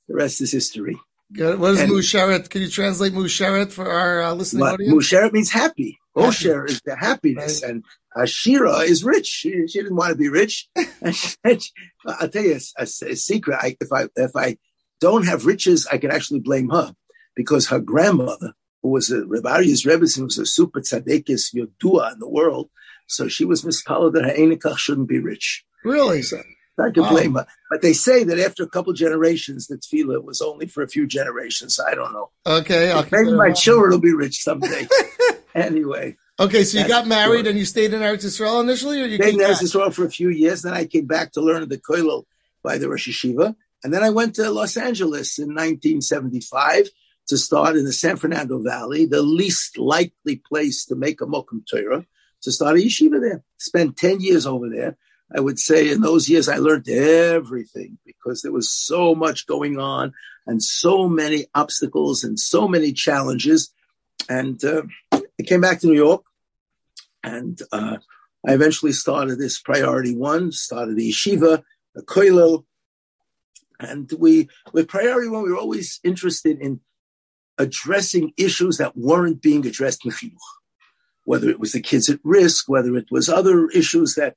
the 0.09 0.15
rest 0.15 0.41
is 0.41 0.53
history. 0.53 0.99
Good. 1.33 1.61
What 1.61 1.75
is 1.75 1.81
Musheret? 1.81 2.51
Can 2.51 2.63
you 2.63 2.69
translate 2.69 3.13
Musheret 3.13 3.71
for 3.71 3.89
our 3.89 4.23
uh, 4.23 4.33
listening 4.35 4.63
what, 4.63 4.75
audience? 4.75 4.93
Musheret 4.93 5.33
means 5.33 5.51
happy. 5.51 5.99
Osher 6.17 6.69
is 6.69 6.81
the 6.85 6.97
happiness, 6.97 7.63
right. 7.63 7.71
and 7.71 7.85
Ashira 8.17 8.85
is 8.85 9.05
rich. 9.05 9.27
She, 9.27 9.67
she 9.69 9.81
didn't 9.81 9.97
want 9.97 10.11
to 10.11 10.17
be 10.17 10.29
rich. 10.29 10.69
I'll 10.77 12.29
tell 12.29 12.43
you 12.43 12.55
a, 12.55 12.83
a, 12.83 12.83
a 12.83 13.17
secret. 13.17 13.59
I, 13.61 13.77
if 13.81 13.93
I 13.93 14.07
if 14.17 14.33
I 14.35 14.57
don't 15.01 15.27
have 15.27 15.47
riches, 15.47 15.87
I 15.87 15.99
can 15.99 16.11
actually 16.11 16.41
blame 16.41 16.71
her 16.71 16.93
because 17.37 17.69
her 17.69 17.79
grandmother, 17.79 18.53
who 18.83 18.91
was 18.91 19.11
a 19.11 19.23
Rebarius 19.23 19.87
Rebbetzin, 19.87 20.25
was 20.25 20.39
a 20.39 20.47
super 20.47 20.81
tzadekis 20.81 21.55
yodua 21.55 22.13
in 22.13 22.19
the 22.19 22.29
world. 22.29 22.71
So 23.07 23.29
she 23.29 23.45
was 23.45 23.63
mispalled 23.63 24.15
that 24.15 24.25
her 24.25 24.33
Enikach 24.33 24.79
shouldn't 24.79 25.09
be 25.09 25.19
rich. 25.19 25.65
Really? 25.85 26.23
So 26.23 26.41
I 26.79 26.91
can 26.91 27.03
wow. 27.03 27.11
blame 27.11 27.35
her. 27.35 27.47
But 27.69 27.83
they 27.83 27.93
say 27.93 28.25
that 28.25 28.39
after 28.39 28.63
a 28.63 28.69
couple 28.69 28.93
generations, 28.93 29.67
the 29.67 29.77
tefillah 29.77 30.23
was 30.23 30.41
only 30.41 30.67
for 30.67 30.83
a 30.83 30.89
few 30.89 31.07
generations. 31.07 31.79
I 31.81 31.95
don't 31.95 32.13
know. 32.13 32.31
Okay. 32.47 32.95
Maybe 33.11 33.33
my 33.33 33.53
children 33.53 33.91
will 33.91 34.01
be 34.01 34.15
rich 34.15 34.37
someday. 34.43 34.87
anyway. 35.55 36.17
Okay, 36.39 36.65
so 36.65 36.79
you 36.79 36.89
got 36.89 37.07
married 37.07 37.47
and 37.47 37.59
you 37.59 37.67
stayed 37.67 37.93
in 37.93 38.01
Eretz 38.01 38.25
Yisrael 38.25 38.63
initially, 38.63 39.03
or 39.03 39.07
you 39.07 39.17
stayed 39.17 39.35
in 39.35 39.41
Eretz 39.41 39.63
Yisrael 39.63 39.93
for 39.93 40.07
a 40.07 40.11
few 40.11 40.31
years. 40.31 40.63
Then 40.63 40.73
I 40.73 40.87
came 40.87 41.07
back 41.07 41.33
to 41.33 41.43
learn 41.43 41.69
the 41.69 41.77
kollel 41.77 42.25
by 42.63 42.79
the 42.79 42.89
Rosh 42.89 43.09
Yeshiva, 43.09 43.55
and 43.85 43.93
then 43.93 44.03
I 44.03 44.09
went 44.09 44.37
to 44.37 44.51
Los 44.51 44.79
Angeles 44.79 45.39
in 45.39 45.49
1975 45.49 46.89
to 47.31 47.39
start 47.39 47.77
in 47.77 47.85
the 47.85 47.93
San 47.93 48.17
Fernando 48.17 48.59
Valley, 48.59 49.07
the 49.07 49.23
least 49.23 49.79
likely 49.79 50.35
place 50.35 50.85
to 50.87 50.97
make 50.97 51.21
a 51.21 51.27
Mokum 51.27 51.63
Torah, 51.65 52.05
to 52.43 52.51
start 52.51 52.75
a 52.75 52.81
yeshiva 52.81 53.21
there. 53.21 53.45
Spent 53.57 53.97
10 53.97 54.21
years 54.21 54.47
over 54.47 54.69
there. 54.69 54.97
I 55.33 55.39
would 55.39 55.61
say 55.61 55.93
in 55.93 56.01
those 56.01 56.29
years 56.29 56.49
I 56.49 56.57
learned 56.57 56.89
everything 56.89 57.99
because 58.05 58.43
there 58.43 58.51
was 58.51 58.69
so 58.69 59.15
much 59.15 59.47
going 59.47 59.79
on 59.79 60.13
and 60.45 60.61
so 60.61 61.09
many 61.09 61.47
obstacles 61.55 62.25
and 62.25 62.37
so 62.37 62.67
many 62.67 62.93
challenges. 62.93 63.73
And 64.29 64.63
uh, 64.65 64.83
I 65.13 65.45
came 65.47 65.61
back 65.61 65.79
to 65.81 65.87
New 65.87 65.95
York 65.95 66.25
and 67.23 67.63
uh, 67.71 67.99
I 68.45 68.55
eventually 68.55 68.93
started 68.93 69.39
this 69.39 69.61
priority 69.61 70.17
one, 70.17 70.51
started 70.51 70.97
the 70.97 71.13
yeshiva, 71.13 71.63
the 71.95 72.03
koilel. 72.03 72.65
And 73.79 74.11
we, 74.19 74.49
with 74.73 74.89
priority 74.89 75.29
one, 75.29 75.45
we 75.45 75.53
were 75.53 75.59
always 75.59 76.01
interested 76.03 76.59
in 76.61 76.81
addressing 77.61 78.33
issues 78.39 78.79
that 78.79 78.97
weren't 78.97 79.43
being 79.43 79.67
addressed 79.67 80.05
in 80.05 80.11
chinuch, 80.11 80.39
whether 81.25 81.49
it 81.51 81.61
was 81.61 81.73
the 81.73 81.81
kids 81.81 82.09
at 82.09 82.19
risk, 82.25 82.69
whether 82.69 82.97
it 82.97 83.09
was 83.11 83.29
other 83.29 83.69
issues 83.69 84.15
that, 84.15 84.37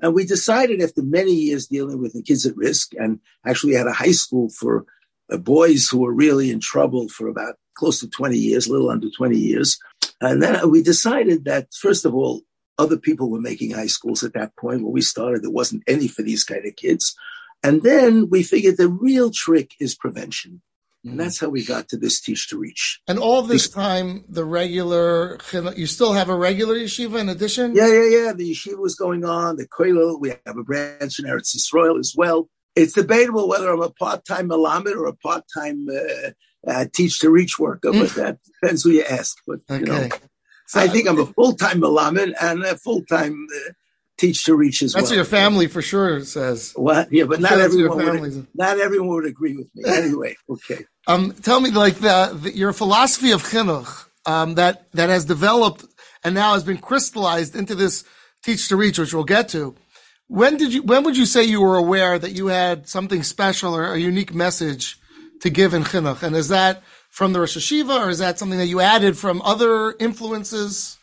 and 0.00 0.12
we 0.12 0.24
decided 0.24 0.82
after 0.82 1.02
many 1.02 1.32
years 1.32 1.68
dealing 1.68 2.02
with 2.02 2.12
the 2.12 2.22
kids 2.22 2.44
at 2.44 2.56
risk, 2.56 2.92
and 2.98 3.20
actually 3.46 3.74
had 3.74 3.86
a 3.86 3.92
high 3.92 4.10
school 4.10 4.50
for 4.50 4.84
uh, 5.30 5.36
boys 5.36 5.88
who 5.88 6.00
were 6.00 6.12
really 6.12 6.50
in 6.50 6.58
trouble 6.58 7.08
for 7.08 7.28
about 7.28 7.54
close 7.76 8.00
to 8.00 8.08
20 8.08 8.36
years, 8.36 8.66
a 8.66 8.72
little 8.72 8.90
under 8.90 9.08
20 9.08 9.36
years. 9.36 9.78
And 10.20 10.42
then 10.42 10.68
we 10.70 10.82
decided 10.82 11.44
that, 11.44 11.68
first 11.72 12.04
of 12.04 12.14
all, 12.14 12.42
other 12.76 12.96
people 12.96 13.30
were 13.30 13.40
making 13.40 13.70
high 13.70 13.86
schools 13.86 14.24
at 14.24 14.34
that 14.34 14.56
point. 14.56 14.82
When 14.82 14.92
we 14.92 15.00
started, 15.00 15.44
there 15.44 15.50
wasn't 15.50 15.84
any 15.86 16.08
for 16.08 16.22
these 16.22 16.42
kind 16.42 16.66
of 16.66 16.74
kids. 16.74 17.14
And 17.62 17.82
then 17.82 18.28
we 18.30 18.42
figured 18.42 18.76
the 18.76 18.88
real 18.88 19.30
trick 19.30 19.74
is 19.78 19.94
prevention. 19.94 20.60
And 21.04 21.20
that's 21.20 21.38
how 21.38 21.48
we 21.50 21.64
got 21.64 21.88
to 21.88 21.96
this 21.96 22.20
teach 22.20 22.48
to 22.48 22.58
reach. 22.58 23.00
And 23.06 23.18
all 23.18 23.42
this 23.42 23.68
time, 23.68 24.24
the 24.28 24.44
regular, 24.44 25.38
you 25.76 25.86
still 25.86 26.14
have 26.14 26.30
a 26.30 26.36
regular 26.36 26.76
yeshiva 26.76 27.20
in 27.20 27.28
addition? 27.28 27.74
Yeah, 27.74 27.88
yeah, 27.88 28.08
yeah. 28.08 28.32
The 28.32 28.52
yeshiva 28.52 28.78
was 28.78 28.94
going 28.94 29.24
on, 29.24 29.56
the 29.56 29.68
kollel. 29.68 30.18
We 30.18 30.30
have 30.46 30.56
a 30.56 30.64
branch 30.64 31.18
in 31.18 31.26
Eretz 31.26 31.54
Yisrael 31.54 31.98
as 31.98 32.14
well. 32.16 32.48
It's 32.74 32.94
debatable 32.94 33.48
whether 33.48 33.70
I'm 33.70 33.82
a 33.82 33.90
part-time 33.90 34.48
Malamed 34.48 34.96
or 34.96 35.06
a 35.06 35.14
part-time 35.14 35.86
uh, 35.88 36.30
uh, 36.66 36.86
teach 36.92 37.20
to 37.20 37.30
reach 37.30 37.58
worker, 37.58 37.92
but 37.92 38.08
mm. 38.08 38.14
that 38.14 38.38
depends 38.62 38.82
who 38.82 38.90
you 38.90 39.04
ask. 39.04 39.36
But, 39.46 39.60
okay. 39.70 39.80
you 39.80 39.86
know, 39.86 40.08
so, 40.66 40.80
I 40.80 40.88
think 40.88 41.06
I'm 41.06 41.20
a 41.20 41.26
full-time 41.26 41.82
Malamed 41.82 42.32
and 42.40 42.64
a 42.64 42.76
full-time 42.76 43.46
uh, 43.54 43.72
teach 44.16 44.44
to 44.44 44.54
reach 44.54 44.82
as 44.82 44.92
That's 44.92 45.04
well. 45.04 45.12
what 45.12 45.16
your 45.16 45.24
family 45.24 45.66
for 45.66 45.82
sure 45.82 46.24
says. 46.24 46.72
What? 46.76 47.12
Yeah, 47.12 47.24
but 47.24 47.40
not 47.40 47.58
everyone, 47.58 48.20
would, 48.20 48.46
not 48.54 48.78
everyone 48.78 49.08
would 49.08 49.26
agree 49.26 49.56
with 49.56 49.68
me. 49.74 49.82
Anyway, 49.94 50.36
okay. 50.48 50.84
Um, 51.06 51.32
tell 51.32 51.60
me, 51.60 51.70
like 51.70 51.96
the, 51.96 52.38
the, 52.42 52.56
your 52.56 52.72
philosophy 52.72 53.30
of 53.30 53.42
chinuch 53.42 54.06
um, 54.26 54.54
that 54.54 54.90
that 54.92 55.08
has 55.08 55.24
developed 55.24 55.84
and 56.22 56.34
now 56.34 56.54
has 56.54 56.64
been 56.64 56.78
crystallized 56.78 57.54
into 57.56 57.74
this 57.74 58.04
teach 58.42 58.68
to 58.68 58.76
reach, 58.76 58.98
which 58.98 59.14
we'll 59.14 59.24
get 59.24 59.48
to. 59.50 59.74
When 60.28 60.56
did 60.56 60.72
you? 60.72 60.82
When 60.82 61.04
would 61.04 61.16
you 61.16 61.26
say 61.26 61.44
you 61.44 61.60
were 61.60 61.76
aware 61.76 62.18
that 62.18 62.32
you 62.32 62.48
had 62.48 62.88
something 62.88 63.22
special 63.22 63.76
or 63.76 63.94
a 63.94 63.98
unique 63.98 64.34
message 64.34 64.98
to 65.40 65.50
give 65.50 65.74
in 65.74 65.84
chinuch? 65.84 66.22
And 66.22 66.34
is 66.34 66.48
that 66.48 66.82
from 67.10 67.32
the 67.32 67.40
Rosh 67.40 67.56
HaYeshiva, 67.56 68.06
or 68.06 68.10
is 68.10 68.18
that 68.18 68.38
something 68.38 68.58
that 68.58 68.66
you 68.66 68.80
added 68.80 69.16
from 69.16 69.42
other 69.42 69.94
influences? 70.00 70.98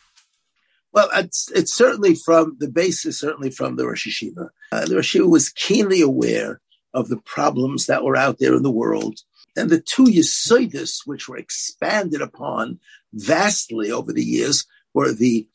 Well, 0.93 1.09
it's, 1.13 1.49
it's 1.51 1.73
certainly 1.73 2.15
from 2.15 2.57
the 2.59 2.69
basis, 2.69 3.19
certainly 3.19 3.49
from 3.49 3.75
the 3.75 3.87
Rosh 3.87 4.07
HaYeshiva. 4.07 4.49
Uh, 4.71 4.85
the 4.85 4.95
Rosh 4.95 5.15
HaYeshiva 5.15 5.29
was 5.29 5.49
keenly 5.49 6.01
aware 6.01 6.59
of 6.93 7.07
the 7.07 7.17
problems 7.17 7.85
that 7.85 8.03
were 8.03 8.17
out 8.17 8.39
there 8.39 8.55
in 8.55 8.63
the 8.63 8.71
world. 8.71 9.19
And 9.55 9.69
the 9.69 9.81
two 9.81 10.05
Yesoidis, 10.05 11.01
which 11.05 11.27
were 11.27 11.37
expanded 11.37 12.21
upon 12.21 12.79
vastly 13.13 13.91
over 13.91 14.13
the 14.13 14.23
years, 14.23 14.65
were 14.93 15.13
the 15.13 15.47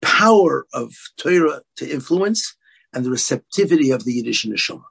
power 0.00 0.66
of 0.72 0.92
Torah 1.16 1.62
to 1.76 1.90
influence 1.90 2.56
and 2.92 3.04
the 3.04 3.10
receptivity 3.10 3.90
of 3.90 4.04
the 4.04 4.12
Yiddish 4.14 4.46
Neshama. 4.46 4.84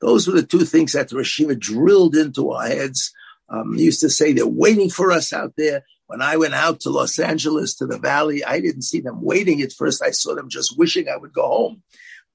Those 0.00 0.26
were 0.26 0.34
the 0.34 0.46
two 0.46 0.64
things 0.64 0.92
that 0.92 1.08
the 1.08 1.16
Rosh 1.16 1.40
HaYeshiva 1.40 1.58
drilled 1.58 2.16
into 2.16 2.50
our 2.50 2.66
heads. 2.66 3.12
Um, 3.48 3.74
used 3.74 4.00
to 4.00 4.10
say 4.10 4.32
they're 4.32 4.46
waiting 4.46 4.90
for 4.90 5.12
us 5.12 5.32
out 5.32 5.52
there. 5.56 5.84
When 6.06 6.22
I 6.22 6.36
went 6.36 6.54
out 6.54 6.80
to 6.80 6.90
Los 6.90 7.18
Angeles 7.18 7.74
to 7.76 7.86
the 7.86 7.98
Valley, 7.98 8.44
I 8.44 8.60
didn't 8.60 8.82
see 8.82 9.00
them 9.00 9.22
waiting 9.22 9.60
at 9.60 9.72
first. 9.72 10.02
I 10.02 10.10
saw 10.10 10.34
them 10.34 10.48
just 10.48 10.78
wishing 10.78 11.08
I 11.08 11.16
would 11.16 11.32
go 11.32 11.46
home. 11.46 11.82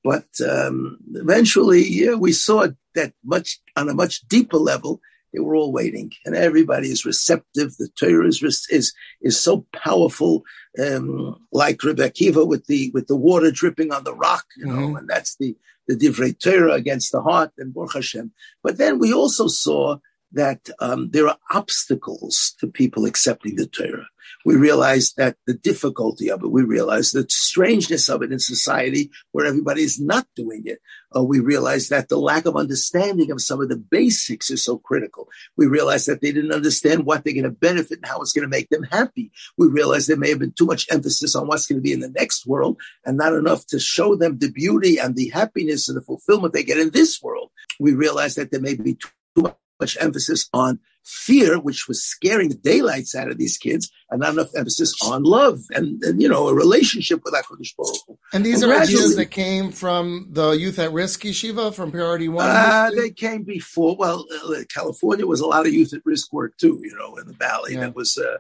But 0.04 0.28
um, 0.48 0.98
eventually, 1.14 1.84
yeah, 1.88 2.16
we 2.16 2.34
saw 2.34 2.68
that 2.96 3.14
much 3.24 3.60
on 3.76 3.88
a 3.88 3.94
much 3.94 4.22
deeper 4.28 4.58
level. 4.58 5.00
They 5.32 5.40
were 5.40 5.56
all 5.56 5.72
waiting, 5.72 6.12
and 6.26 6.36
everybody 6.36 6.90
is 6.90 7.06
receptive. 7.06 7.78
The 7.78 7.88
Torah 7.98 8.28
is 8.28 8.44
is 8.70 8.94
is 9.22 9.40
so 9.40 9.66
powerful, 9.74 10.44
um, 10.78 11.38
like 11.54 11.82
Rebbe 11.84 12.10
Akiva 12.10 12.46
with 12.46 12.66
the 12.66 12.92
with 12.94 13.08
the 13.08 13.16
water 13.16 13.52
dripping 13.52 13.94
on 13.94 14.04
the 14.04 14.14
rock, 14.14 14.46
you 14.58 14.66
know, 14.66 14.74
mm-hmm. 14.74 14.96
and 14.98 15.08
that's 15.08 15.38
the 15.38 15.56
the 15.88 15.96
divrei 15.96 16.38
Torah 16.38 16.74
against 16.74 17.14
the 17.14 17.22
heart 17.22 17.52
and 17.58 17.74
Baruch 17.74 17.94
Hashem. 17.94 18.34
But 18.62 18.78
then 18.78 19.00
we 19.00 19.14
also 19.14 19.48
saw 19.48 19.98
that 20.34 20.70
um, 20.80 21.10
there 21.12 21.28
are 21.28 21.38
obstacles 21.52 22.56
to 22.60 22.68
people 22.68 23.06
accepting 23.06 23.56
the 23.56 23.68
Torah. 23.68 24.08
We 24.46 24.56
realize 24.56 25.14
that 25.14 25.36
the 25.46 25.54
difficulty 25.54 26.30
of 26.30 26.44
it, 26.44 26.52
we 26.52 26.64
realize 26.64 27.12
the 27.12 27.26
strangeness 27.30 28.10
of 28.10 28.22
it 28.24 28.32
in 28.32 28.40
society 28.40 29.12
where 29.32 29.46
everybody 29.46 29.84
is 29.84 30.00
not 30.00 30.28
doing 30.36 30.64
it. 30.66 30.80
Uh, 31.16 31.24
we 31.24 31.40
realize 31.40 31.90
that 31.90 32.10
the 32.10 32.18
lack 32.18 32.46
of 32.46 32.56
understanding 32.56 33.32
of 33.32 33.42
some 33.42 33.62
of 33.62 33.70
the 33.70 33.78
basics 33.78 34.50
is 34.50 34.64
so 34.64 34.78
critical. 34.78 35.28
We 35.58 35.68
realize 35.68 36.06
that 36.06 36.22
they 36.22 36.32
didn't 36.32 36.54
understand 36.54 37.06
what 37.06 37.24
they're 37.24 37.34
going 37.34 37.44
to 37.44 37.52
benefit 37.52 38.00
and 38.00 38.08
how 38.08 38.22
it's 38.22 38.34
going 38.34 38.44
to 38.44 38.50
make 38.50 38.70
them 38.70 38.84
happy. 38.84 39.32
We 39.58 39.68
realize 39.68 40.08
there 40.08 40.18
may 40.18 40.30
have 40.30 40.40
been 40.40 40.54
too 40.54 40.66
much 40.66 40.88
emphasis 40.90 41.36
on 41.36 41.48
what's 41.48 41.68
going 41.68 41.80
to 41.80 41.84
be 41.84 41.94
in 41.94 42.00
the 42.00 42.10
next 42.10 42.48
world 42.48 42.80
and 43.06 43.18
not 43.18 43.34
enough 43.34 43.66
to 43.68 43.80
show 43.80 44.16
them 44.16 44.38
the 44.38 44.52
beauty 44.52 44.98
and 44.98 45.16
the 45.16 45.30
happiness 45.30 45.90
and 45.90 45.98
the 45.98 46.02
fulfillment 46.02 46.54
they 46.54 46.64
get 46.64 46.80
in 46.80 46.92
this 46.92 47.22
world. 47.22 47.52
We 47.80 47.94
realize 47.94 48.36
that 48.36 48.52
there 48.52 48.62
may 48.62 48.76
be 48.76 48.96
too 49.36 49.44
much 49.44 49.56
much 49.82 49.98
emphasis 50.00 50.48
on 50.54 50.80
fear, 51.04 51.60
which 51.60 51.88
was 51.88 52.04
scaring 52.04 52.50
the 52.50 52.56
daylights 52.56 53.16
out 53.16 53.30
of 53.30 53.38
these 53.38 53.58
kids, 53.58 53.92
and 54.10 54.22
not 54.22 54.34
enough 54.34 54.56
emphasis 54.56 54.94
on 55.04 55.24
love 55.24 55.60
and, 55.72 56.02
and 56.04 56.22
you 56.22 56.30
know 56.30 56.48
a 56.48 56.54
relationship 56.54 57.22
with 57.24 57.34
HaKadosh 57.34 57.76
Baruch 57.76 57.98
Hu. 58.08 58.18
And 58.34 58.46
these 58.46 58.62
and 58.62 58.72
are 58.72 58.80
ideas 58.80 59.16
that 59.16 59.32
came 59.32 59.72
from 59.72 60.28
the 60.32 60.52
Youth 60.52 60.80
at 60.80 60.92
Risk 60.94 61.24
Yeshiva 61.24 61.74
from 61.74 61.92
Priority 61.92 62.30
One. 62.30 62.48
Uh, 62.48 62.92
they 62.96 63.10
came 63.10 63.44
before. 63.44 63.96
Well, 63.96 64.26
uh, 64.32 64.64
California 64.70 65.26
was 65.26 65.42
a 65.42 65.48
lot 65.48 65.68
of 65.68 65.74
youth 65.74 65.94
at 65.94 66.06
risk 66.06 66.32
work 66.32 66.58
too. 66.58 66.80
You 66.84 66.96
know, 66.96 67.18
in 67.18 67.28
the 67.28 67.34
Valley, 67.34 67.74
yeah. 67.74 67.82
that 67.82 67.96
was. 67.96 68.18
Uh, 68.18 68.38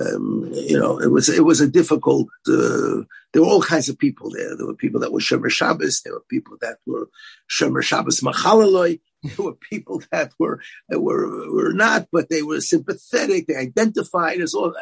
um, 0.00 0.48
you 0.52 0.78
know, 0.78 1.00
it 1.00 1.10
was 1.10 1.28
it 1.28 1.44
was 1.44 1.60
a 1.60 1.68
difficult. 1.68 2.28
Uh, 2.46 3.02
there 3.32 3.42
were 3.42 3.48
all 3.48 3.62
kinds 3.62 3.88
of 3.88 3.98
people 3.98 4.30
there. 4.30 4.56
There 4.56 4.66
were 4.66 4.74
people 4.74 5.00
that 5.00 5.12
were 5.12 5.20
Shomer 5.20 5.50
Shabbos. 5.50 6.02
There 6.02 6.12
were 6.12 6.24
people 6.28 6.56
that 6.60 6.78
were 6.86 7.08
Shomer 7.50 7.82
Shabbos 7.82 8.20
Machalaloi. 8.20 9.00
There 9.22 9.46
were 9.46 9.54
people 9.54 10.00
that 10.12 10.32
were 10.38 10.60
that 10.88 11.00
were 11.00 11.52
were 11.52 11.72
not, 11.72 12.06
but 12.12 12.28
they 12.28 12.42
were 12.42 12.60
sympathetic. 12.60 13.46
They 13.46 13.56
identified 13.56 14.40
as 14.40 14.54
all 14.54 14.72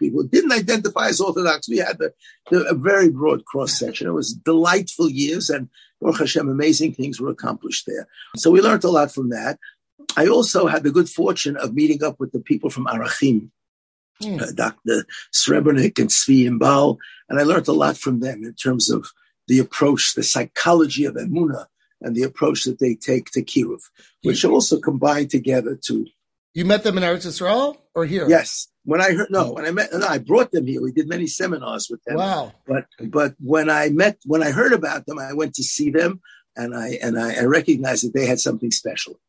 people 0.00 0.24
didn't 0.24 0.52
identify 0.52 1.08
as 1.08 1.20
Orthodox. 1.20 1.68
We 1.68 1.78
had 1.78 1.98
the, 1.98 2.12
the, 2.50 2.64
a 2.64 2.74
very 2.74 3.08
broad 3.08 3.44
cross 3.44 3.78
section. 3.78 4.08
It 4.08 4.12
was 4.12 4.34
delightful 4.34 5.08
years, 5.08 5.48
and 5.48 5.68
Baruch 6.00 6.18
Hashem, 6.18 6.48
amazing 6.48 6.94
things 6.94 7.20
were 7.20 7.30
accomplished 7.30 7.84
there. 7.86 8.08
So 8.36 8.50
we 8.50 8.60
learned 8.60 8.82
a 8.82 8.90
lot 8.90 9.12
from 9.12 9.30
that. 9.30 9.58
I 10.16 10.26
also 10.26 10.66
had 10.66 10.82
the 10.82 10.90
good 10.90 11.08
fortune 11.08 11.56
of 11.56 11.74
meeting 11.74 12.02
up 12.02 12.18
with 12.18 12.32
the 12.32 12.40
people 12.40 12.70
from 12.70 12.86
Arachim, 12.86 13.50
mm. 14.20 14.40
uh, 14.40 14.52
Dr. 14.52 15.04
Srebrenik 15.32 16.00
and 16.00 16.10
Svi 16.10 16.48
Imbal, 16.48 16.96
and 17.28 17.38
I 17.38 17.44
learned 17.44 17.68
a 17.68 17.72
lot 17.72 17.96
from 17.96 18.18
them 18.18 18.42
in 18.42 18.54
terms 18.54 18.90
of 18.90 19.08
the 19.46 19.60
approach, 19.60 20.14
the 20.14 20.22
psychology 20.22 21.04
of 21.04 21.14
Emunah, 21.14 21.66
and 22.00 22.14
the 22.14 22.22
approach 22.22 22.64
that 22.64 22.78
they 22.78 22.94
take 22.94 23.30
to 23.32 23.42
Kiruv, 23.42 23.80
which 24.22 24.44
you, 24.44 24.52
also 24.52 24.78
combine 24.78 25.28
together 25.28 25.78
to. 25.86 26.06
You 26.54 26.64
met 26.64 26.82
them 26.82 26.96
in 26.96 27.04
Eretz 27.04 27.26
Israel 27.26 27.80
or 27.94 28.04
here? 28.04 28.28
Yes. 28.28 28.68
When 28.84 29.02
I 29.02 29.12
heard 29.12 29.28
no, 29.30 29.48
oh. 29.48 29.52
when 29.52 29.66
I 29.66 29.70
met, 29.70 29.90
no, 29.92 30.06
I 30.06 30.16
brought 30.16 30.50
them 30.50 30.66
here. 30.66 30.80
We 30.80 30.92
did 30.92 31.08
many 31.08 31.26
seminars 31.26 31.88
with 31.90 32.02
them. 32.04 32.16
Wow! 32.16 32.52
But 32.66 32.86
but 33.10 33.34
when 33.38 33.68
I 33.68 33.90
met, 33.90 34.16
when 34.24 34.42
I 34.42 34.50
heard 34.50 34.72
about 34.72 35.04
them, 35.04 35.18
I 35.18 35.34
went 35.34 35.54
to 35.56 35.62
see 35.62 35.90
them, 35.90 36.22
and 36.56 36.74
I 36.74 36.98
and 37.02 37.18
I, 37.18 37.40
I 37.40 37.44
recognized 37.44 38.06
that 38.06 38.14
they 38.14 38.24
had 38.24 38.40
something 38.40 38.70
special, 38.70 39.20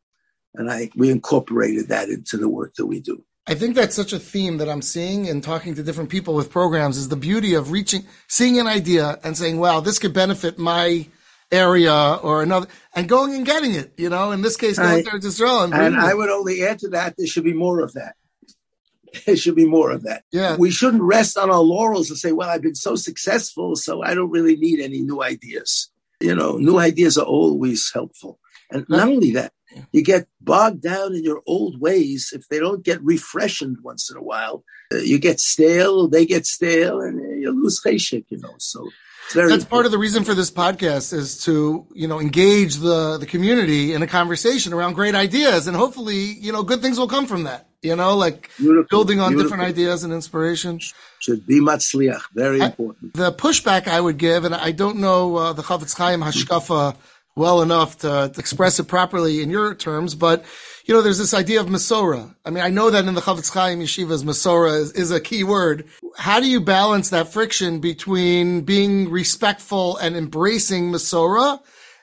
and 0.55 0.71
I 0.71 0.91
we 0.95 1.11
incorporated 1.11 1.89
that 1.89 2.07
into 2.07 2.38
the 2.38 2.47
work 2.47 2.75
that 2.75 2.85
we 2.85 3.01
do. 3.01 3.25
I 3.47 3.55
think 3.55 3.75
that's 3.75 3.95
such 3.95 4.13
a 4.13 4.19
theme 4.19 4.59
that 4.59 4.69
I'm 4.69 4.81
seeing 4.81 5.27
and 5.27 5.43
talking 5.43 5.75
to 5.75 5.83
different 5.83 6.09
people 6.09 6.35
with 6.35 6.51
programs 6.51 6.97
is 6.97 7.09
the 7.09 7.15
beauty 7.15 7.55
of 7.55 7.71
reaching, 7.71 8.05
seeing 8.27 8.59
an 8.59 8.67
idea 8.67 9.19
and 9.23 9.35
saying, 9.35 9.59
"Wow, 9.59 9.81
this 9.81 9.99
could 9.99 10.13
benefit 10.13 10.57
my." 10.57 11.07
Area 11.51 12.19
or 12.21 12.43
another 12.43 12.67
and 12.93 13.09
going 13.09 13.33
and 13.33 13.45
getting 13.45 13.73
it, 13.73 13.93
you 13.97 14.09
know, 14.09 14.31
in 14.31 14.41
this 14.41 14.57
case, 14.57 14.77
going 14.77 15.03
to 15.03 15.27
Israel. 15.27 15.63
And, 15.63 15.73
and 15.73 15.97
I 15.97 16.13
would 16.13 16.29
only 16.29 16.63
add 16.63 16.79
to 16.79 16.89
that, 16.89 17.15
there 17.17 17.27
should 17.27 17.43
be 17.43 17.53
more 17.53 17.81
of 17.81 17.93
that. 17.93 18.15
There 19.25 19.35
should 19.35 19.55
be 19.55 19.65
more 19.65 19.89
of 19.89 20.03
that. 20.03 20.23
Yeah. 20.31 20.55
We 20.55 20.69
shouldn't 20.69 21.01
rest 21.01 21.35
on 21.35 21.49
our 21.49 21.61
laurels 21.61 22.11
and 22.11 22.19
say, 22.19 22.31
well, 22.31 22.47
I've 22.47 22.61
been 22.61 22.75
so 22.75 22.95
successful, 22.95 23.75
so 23.75 24.03
I 24.03 24.13
don't 24.13 24.29
really 24.29 24.55
need 24.55 24.79
any 24.79 25.01
new 25.01 25.23
ideas. 25.23 25.89
You 26.21 26.35
know, 26.35 26.57
new 26.57 26.77
ideas 26.77 27.17
are 27.17 27.25
always 27.25 27.89
helpful. 27.91 28.37
And 28.69 28.85
not 28.87 29.07
only 29.07 29.31
that, 29.31 29.51
you 29.91 30.03
get 30.03 30.27
bogged 30.41 30.81
down 30.81 31.15
in 31.15 31.23
your 31.23 31.41
old 31.47 31.79
ways. 31.81 32.31
If 32.33 32.47
they 32.49 32.59
don't 32.59 32.83
get 32.83 33.03
refreshened 33.03 33.77
once 33.81 34.11
in 34.11 34.17
a 34.17 34.23
while, 34.23 34.63
uh, 34.93 34.97
you 34.97 35.17
get 35.17 35.39
stale, 35.39 36.07
they 36.07 36.25
get 36.25 36.45
stale, 36.45 37.01
and 37.01 37.41
you 37.41 37.51
lose 37.51 37.81
cheshik, 37.81 38.25
you 38.29 38.39
know. 38.39 38.53
So 38.57 38.89
that's 39.33 39.65
part 39.65 39.86
of 39.86 39.91
the 39.91 39.98
reason 39.98 40.24
for 40.24 40.33
this 40.33 40.51
podcast 40.51 41.13
is 41.13 41.43
to 41.43 41.86
you 41.93 42.07
know 42.07 42.19
engage 42.19 42.75
the 42.75 43.17
the 43.17 43.25
community 43.25 43.93
in 43.93 44.01
a 44.01 44.07
conversation 44.07 44.74
around 44.74 44.93
great 44.93 45.15
ideas 45.15 45.67
and 45.67 45.75
hopefully 45.75 46.17
you 46.17 46.51
know 46.51 46.63
good 46.63 46.81
things 46.81 46.98
will 46.98 47.07
come 47.07 47.27
from 47.27 47.43
that. 47.43 47.67
You 47.81 47.95
know 47.95 48.17
like 48.17 48.50
beautiful, 48.57 48.88
building 48.89 49.19
on 49.19 49.31
beautiful. 49.31 49.51
different 49.51 49.69
ideas 49.69 50.03
and 50.03 50.12
inspiration. 50.12 50.79
Should 51.19 51.45
be 51.45 51.59
matzliach 51.59 52.24
very 52.33 52.59
important. 52.59 53.13
the 53.13 53.31
pushback 53.31 53.88
i 53.88 54.00
would 54.00 54.17
give 54.17 54.45
and 54.45 54.55
i 54.55 54.71
don't 54.71 54.98
know 54.98 55.36
uh, 55.36 55.53
the 55.53 55.62
Chofetz 55.62 55.95
Chaim 55.98 56.21
hashkafa 56.21 56.95
well 57.36 57.62
enough 57.62 58.00
to, 58.00 58.31
to 58.33 58.39
express 58.39 58.79
it 58.79 58.86
properly 58.86 59.41
in 59.41 59.50
your 59.50 59.75
terms 59.75 60.15
but 60.15 60.43
you 60.89 60.96
know, 60.96 61.03
there's 61.03 61.19
this 61.19 61.36
idea 61.36 61.62
of 61.62 61.67
Masora. 61.67 62.34
I 62.43 62.50
mean, 62.50 62.63
I 62.63 62.69
know 62.69 62.89
that 62.89 63.05
in 63.05 63.13
the 63.13 63.22
Chofetz 63.22 63.53
Chaim 63.53 63.79
yeshivas, 63.79 64.24
Masora 64.24 64.75
is, 64.75 64.91
is, 64.93 65.12
a 65.12 65.22
key 65.22 65.43
word. 65.43 65.88
How 66.17 66.39
do 66.39 66.50
you 66.50 66.60
balance 66.60 67.12
that 67.12 67.31
friction 67.31 67.79
between 67.79 68.62
being 68.62 69.12
respectful 69.12 69.98
and 69.98 70.17
embracing 70.17 70.91
Masora 70.91 71.60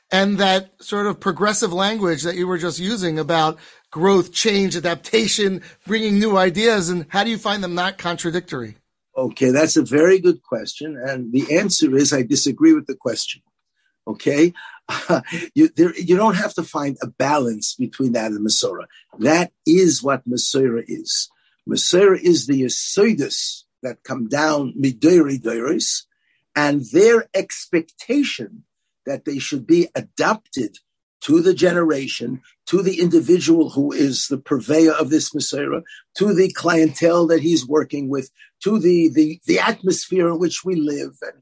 and 0.09 0.37
that 0.37 0.71
sort 0.81 1.05
of 1.05 1.19
progressive 1.19 1.73
language 1.73 2.23
that 2.23 2.35
you 2.35 2.47
were 2.47 2.57
just 2.57 2.79
using 2.79 3.19
about 3.19 3.59
growth, 3.91 4.31
change, 4.31 4.73
adaptation, 4.77 5.61
bringing 5.85 6.17
new 6.17 6.37
ideas? 6.37 6.87
And 6.87 7.07
how 7.09 7.25
do 7.25 7.29
you 7.29 7.37
find 7.37 7.61
them 7.61 7.75
not 7.75 7.97
contradictory? 7.97 8.77
Okay, 9.17 9.51
that's 9.51 9.75
a 9.75 9.83
very 9.83 10.17
good 10.17 10.41
question. 10.43 10.95
And 10.95 11.33
the 11.33 11.57
answer 11.57 11.93
is 11.93 12.13
I 12.13 12.21
disagree 12.21 12.71
with 12.71 12.87
the 12.87 12.95
question. 12.95 13.41
Okay, 14.07 14.53
you, 15.53 15.69
there, 15.75 15.93
you 15.95 16.15
don't 16.15 16.35
have 16.35 16.53
to 16.53 16.63
find 16.63 16.97
a 17.01 17.07
balance 17.07 17.75
between 17.75 18.13
that 18.13 18.31
and 18.31 18.45
Masorah. 18.45 18.85
That 19.19 19.51
is 19.65 20.01
what 20.01 20.27
Masorah 20.27 20.83
is. 20.87 21.29
Masorah 21.69 22.19
is 22.19 22.47
the 22.47 22.63
Yesodus 22.63 23.63
that 23.83 24.03
come 24.03 24.27
down 24.27 24.73
midori 24.81 25.39
doiris, 25.39 26.03
and 26.55 26.85
their 26.91 27.27
expectation 27.33 28.63
that 29.05 29.25
they 29.25 29.39
should 29.39 29.67
be 29.67 29.89
adapted 29.93 30.77
to 31.21 31.41
the 31.41 31.53
generation, 31.53 32.41
to 32.67 32.81
the 32.81 33.01
individual 33.01 33.71
who 33.71 33.91
is 33.91 34.27
the 34.27 34.37
purveyor 34.37 34.93
of 34.93 35.09
this 35.09 35.33
Masorah, 35.33 35.83
to 36.15 36.33
the 36.33 36.51
clientele 36.53 37.27
that 37.27 37.41
he's 37.41 37.67
working 37.67 38.07
with, 38.07 38.29
to 38.63 38.79
the, 38.79 39.09
the, 39.09 39.39
the 39.45 39.59
atmosphere 39.59 40.29
in 40.29 40.39
which 40.39 40.63
we 40.63 40.75
live, 40.75 41.17
and 41.21 41.41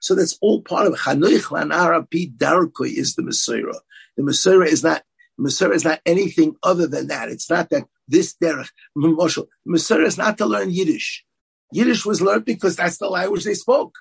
So 0.00 0.14
that's 0.14 0.38
all 0.40 0.62
part 0.62 0.86
of 0.86 0.94
Chanoich 0.94 1.44
Lanara 1.50 2.10
Pi 2.10 2.32
Darkoi 2.36 2.96
is 2.96 3.14
the 3.14 3.22
Masorah. 3.22 3.78
The 4.16 4.22
Masorah 4.22 4.66
is 4.66 4.82
not 4.82 5.02
Masorah 5.38 5.74
is 5.74 5.84
not 5.84 6.00
anything 6.04 6.54
other 6.62 6.86
than 6.86 7.06
that. 7.08 7.28
It's 7.30 7.48
not 7.48 7.70
that 7.70 7.84
this 8.08 8.34
derech. 8.42 8.68
Masorah 8.96 10.06
is 10.06 10.18
not 10.18 10.38
to 10.38 10.46
learn 10.46 10.70
Yiddish. 10.70 11.24
Yiddish 11.72 12.04
was 12.04 12.20
learned 12.20 12.44
because 12.44 12.76
that's 12.76 12.98
the 12.98 13.08
language 13.08 13.44
they 13.44 13.54
spoke. 13.54 13.94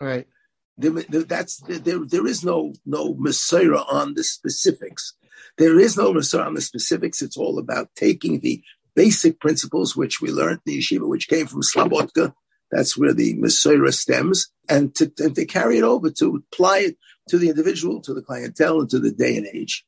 Right. 0.00 0.26
That's 0.78 1.58
there. 1.58 1.98
There 2.04 2.26
is 2.26 2.42
no 2.44 2.72
no 2.86 3.14
Masorah 3.14 3.92
on 3.92 4.14
the 4.14 4.24
specifics. 4.24 5.14
There 5.58 5.78
is 5.78 5.96
no 5.96 6.12
Masorah 6.12 6.46
on 6.46 6.54
the 6.54 6.60
specifics. 6.60 7.20
It's 7.22 7.36
all 7.36 7.58
about 7.58 7.90
taking 7.94 8.40
the 8.40 8.62
basic 8.94 9.38
principles 9.40 9.94
which 9.94 10.20
we 10.20 10.30
learned 10.30 10.60
in 10.66 10.72
the 10.72 10.78
yeshiva, 10.78 11.06
which 11.06 11.28
came 11.28 11.46
from 11.46 11.62
Slobodka. 11.62 12.32
That's 12.70 12.96
where 12.96 13.12
the 13.12 13.36
Masorah 13.36 13.92
stems, 13.92 14.48
and 14.68 14.94
to, 14.96 15.12
and 15.18 15.34
to 15.34 15.44
carry 15.44 15.78
it 15.78 15.84
over 15.84 16.10
to 16.10 16.42
apply 16.52 16.78
it 16.78 16.96
to 17.28 17.38
the 17.38 17.48
individual, 17.48 18.00
to 18.02 18.14
the 18.14 18.22
clientele, 18.22 18.80
and 18.80 18.90
to 18.90 18.98
the 18.98 19.10
day 19.10 19.36
and 19.36 19.46
age. 19.52 19.84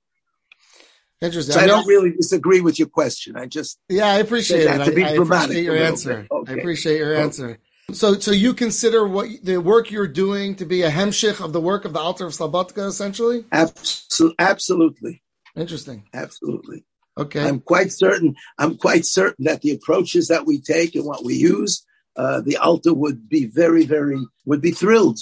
Interesting. 1.21 1.55
So 1.55 1.61
I, 1.61 1.67
don't 1.67 1.87
really 1.87 2.11
disagree 2.11 2.61
with 2.61 2.81
your 2.81 2.89
question. 2.89 3.37
I 3.37 3.47
just 3.47 3.79
yeah, 3.89 4.09
I 4.09 4.19
appreciate 4.19 4.67
it. 4.67 4.85
To 4.85 4.93
be 4.93 5.05
I, 5.05 5.15
dramatic 5.15 5.51
appreciate 5.51 5.65
your 5.65 5.77
answer. 5.77 6.27
Okay. 6.31 6.53
I 6.53 6.57
appreciate 6.57 6.99
your 6.99 7.15
Okay. 7.15 7.23
answer. 7.23 7.59
So, 7.93 8.19
so 8.19 8.31
you 8.31 8.55
consider 8.55 9.07
what 9.07 9.29
the 9.43 9.59
work 9.59 9.91
you're 9.91 10.09
doing 10.09 10.57
to 10.57 10.65
be 10.65 10.83
a 10.83 10.91
hemshich 10.91 11.45
of 11.45 11.53
the 11.53 11.61
work 11.61 11.85
of 11.85 11.93
the 11.93 11.99
Alter 11.99 12.27
of 12.27 12.33
Slobodka, 12.33 12.87
essentially? 12.87 13.45
Absolutely, 13.53 14.37
absolutely, 14.39 15.23
Interesting. 15.57 16.09
absolutely. 16.15 16.85
Okay. 17.19 17.47
I'm 17.47 17.61
quite 17.61 17.93
certain. 17.93 18.35
I'm 18.59 18.79
quite 18.79 19.05
certain 19.05 19.45
that 19.45 19.61
the 19.61 19.73
approaches 19.73 20.29
that 20.29 20.47
we 20.47 20.61
take 20.61 20.95
and 20.95 21.05
what 21.05 21.25
we 21.25 21.35
use, 21.35 21.85
uh, 22.17 22.41
the 22.41 22.57
Alter 22.57 22.93
would 22.95 23.29
be 23.29 23.47
very, 23.47 23.85
very 23.85 24.19
would 24.45 24.61
be 24.61 24.71
thrilled. 24.71 25.19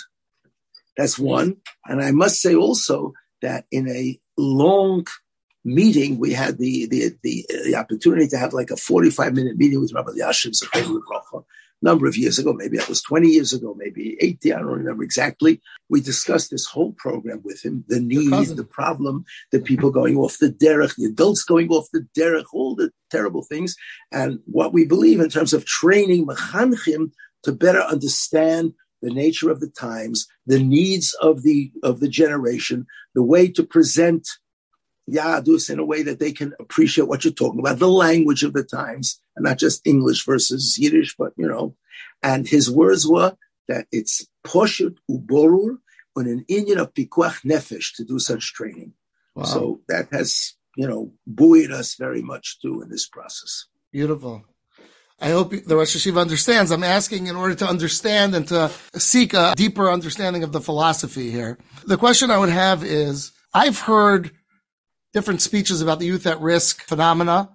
That's 0.97 1.19
one. 1.19 1.57
And 1.87 2.03
I 2.03 2.11
must 2.11 2.41
say 2.41 2.55
also 2.55 3.13
that 3.43 3.65
in 3.71 3.89
a 3.89 4.19
long 4.37 5.07
meeting, 5.65 6.19
we 6.19 6.33
had 6.33 6.59
the 6.59 6.87
the 6.87 7.13
the, 7.23 7.47
the 7.65 7.77
opportunity 7.77 8.29
to 8.29 8.39
have 8.39 8.53
like 8.53 8.71
a 8.71 8.77
45 8.77 9.35
minute 9.35 9.57
meeting 9.57 9.81
with 9.81 9.93
Rabbi 9.93 10.13
Zechariah 10.13 10.85
Bracha, 10.85 11.43
a 11.43 11.85
number 11.85 12.07
of 12.07 12.17
years 12.17 12.39
ago. 12.39 12.53
Maybe 12.53 12.79
that 12.79 12.89
was 12.89 13.03
20 13.03 13.29
years 13.29 13.53
ago, 13.53 13.75
maybe 13.77 14.17
80. 14.21 14.53
I 14.53 14.59
don't 14.59 14.67
remember 14.67 15.03
exactly. 15.03 15.61
We 15.89 16.01
discussed 16.01 16.51
this 16.51 16.67
whole 16.67 16.93
program 16.93 17.43
with 17.45 17.65
him: 17.65 17.85
the 17.89 18.01
need, 18.01 18.57
the 18.57 18.65
problem, 18.65 19.25
the 19.53 19.61
people 19.61 19.91
going 19.91 20.17
off 20.17 20.39
the 20.39 20.51
derech, 20.51 20.97
the 20.97 21.07
adults 21.07 21.45
going 21.45 21.69
off 21.69 21.89
the 21.93 22.07
derech, 22.17 22.47
all 22.53 22.75
the 22.75 22.91
terrible 23.11 23.43
things, 23.43 23.77
and 24.13 24.39
what 24.47 24.73
we 24.73 24.85
believe 24.85 25.21
in 25.21 25.29
terms 25.29 25.53
of 25.53 25.65
training 25.65 26.27
mechanchim 26.27 27.11
to 27.43 27.53
better 27.53 27.81
understand 27.81 28.73
the 29.03 29.11
nature 29.11 29.51
of 29.51 29.61
the 29.61 29.69
times, 29.69 30.27
the 30.47 30.63
needs 30.63 31.15
of 31.23 31.43
the 31.43 31.73
of 31.83 32.01
the 32.01 32.09
generation, 32.09 32.87
the 33.15 33.23
way 33.23 33.49
to 33.49 33.63
present 33.63 34.29
Yahadus 35.11 35.71
in 35.71 35.79
a 35.79 35.85
way 35.85 36.03
that 36.03 36.19
they 36.19 36.33
can 36.33 36.55
appreciate 36.61 37.09
what 37.09 37.25
you're 37.25 37.33
talking 37.33 37.61
about, 37.61 37.79
the 37.79 37.89
language 37.89 38.43
of 38.43 38.53
the 38.53 38.63
times, 38.63 39.21
and 39.37 39.45
not 39.45 39.59
just 39.59 39.87
English 39.87 40.25
versus 40.25 40.79
Yiddish, 40.79 41.17
but 41.17 41.33
you 41.37 41.49
know. 41.49 41.75
And 42.23 42.47
his 42.47 42.71
words 42.71 43.07
were 43.07 43.37
that 43.69 43.87
it's 43.93 44.27
poshut 44.45 44.97
uborur 45.11 45.79
on 46.17 46.27
an 46.27 46.45
Indian 46.49 46.79
of 46.79 46.95
pikuach 46.95 47.43
nefesh 47.45 47.95
to 47.97 48.05
do 48.05 48.19
such 48.19 48.53
training. 48.53 48.93
Wow. 49.35 49.45
So 49.45 49.81
that 49.89 50.09
has 50.13 50.55
you 50.77 50.87
know 50.87 51.13
buoyed 51.27 51.71
us 51.73 51.95
very 51.95 52.23
much 52.23 52.61
too 52.61 52.83
in 52.83 52.91
this 52.91 53.09
process. 53.09 53.67
Beautiful. 53.93 54.45
I 55.23 55.31
hope 55.31 55.51
the 55.51 55.77
Rosh 55.77 55.95
HaYeshiva 55.95 56.19
understands. 56.19 56.71
I'm 56.71 56.83
asking 56.83 57.27
in 57.27 57.37
order 57.37 57.55
to 57.57 57.67
understand 57.67 58.35
and 58.35 58.49
to 58.49 58.71
seek 58.95 59.35
a 59.35 59.53
deeper 59.55 59.91
understanding 59.91 60.43
of 60.45 60.53
the 60.53 60.63
philosophy 60.63 61.31
here. 61.31 61.59
The 61.85 61.99
question 61.99 62.31
I 62.31 62.39
would 62.39 62.49
have 62.49 62.83
is, 62.83 63.33
I've 63.53 63.81
heard 63.81 64.31
different 65.13 65.43
speeches 65.43 65.83
about 65.83 65.99
the 65.99 66.07
youth 66.07 66.27
at 66.27 66.41
risk 66.41 66.83
phenomena, 66.83 67.51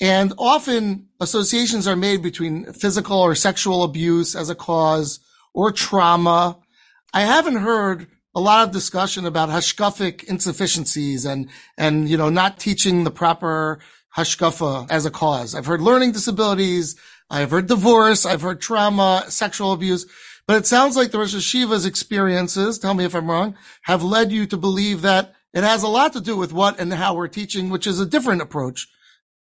and 0.00 0.32
often 0.38 1.08
associations 1.20 1.86
are 1.86 1.96
made 1.96 2.22
between 2.22 2.72
physical 2.72 3.18
or 3.18 3.34
sexual 3.34 3.84
abuse 3.84 4.34
as 4.34 4.50
a 4.50 4.54
cause 4.54 5.20
or 5.52 5.70
trauma. 5.70 6.58
I 7.12 7.22
haven't 7.22 7.56
heard 7.56 8.08
a 8.34 8.40
lot 8.40 8.66
of 8.66 8.72
discussion 8.72 9.24
about 9.24 9.48
hashkafic 9.48 10.24
insufficiencies 10.24 11.24
and, 11.24 11.48
and, 11.78 12.08
you 12.08 12.16
know, 12.16 12.28
not 12.28 12.58
teaching 12.58 13.04
the 13.04 13.10
proper 13.10 13.78
hashkafa 14.16 14.88
as 14.90 15.06
a 15.06 15.10
cause. 15.10 15.54
I've 15.54 15.66
heard 15.66 15.80
learning 15.80 16.12
disabilities. 16.12 16.96
I've 17.30 17.52
heard 17.52 17.68
divorce. 17.68 18.26
I've 18.26 18.42
heard 18.42 18.60
trauma, 18.60 19.24
sexual 19.28 19.72
abuse. 19.72 20.06
But 20.46 20.56
it 20.56 20.66
sounds 20.66 20.96
like 20.96 21.10
the 21.10 21.18
Rosh 21.18 21.34
HaYeshiva's 21.34 21.86
experiences, 21.86 22.78
tell 22.78 22.94
me 22.94 23.04
if 23.04 23.14
I'm 23.14 23.30
wrong, 23.30 23.56
have 23.82 24.02
led 24.02 24.30
you 24.30 24.46
to 24.46 24.56
believe 24.56 25.02
that 25.02 25.34
it 25.54 25.62
has 25.62 25.84
a 25.84 25.88
lot 25.88 26.12
to 26.14 26.20
do 26.20 26.36
with 26.36 26.52
what 26.52 26.80
and 26.80 26.92
how 26.92 27.14
we're 27.14 27.28
teaching, 27.28 27.70
which 27.70 27.86
is 27.86 28.00
a 28.00 28.06
different 28.06 28.42
approach. 28.42 28.88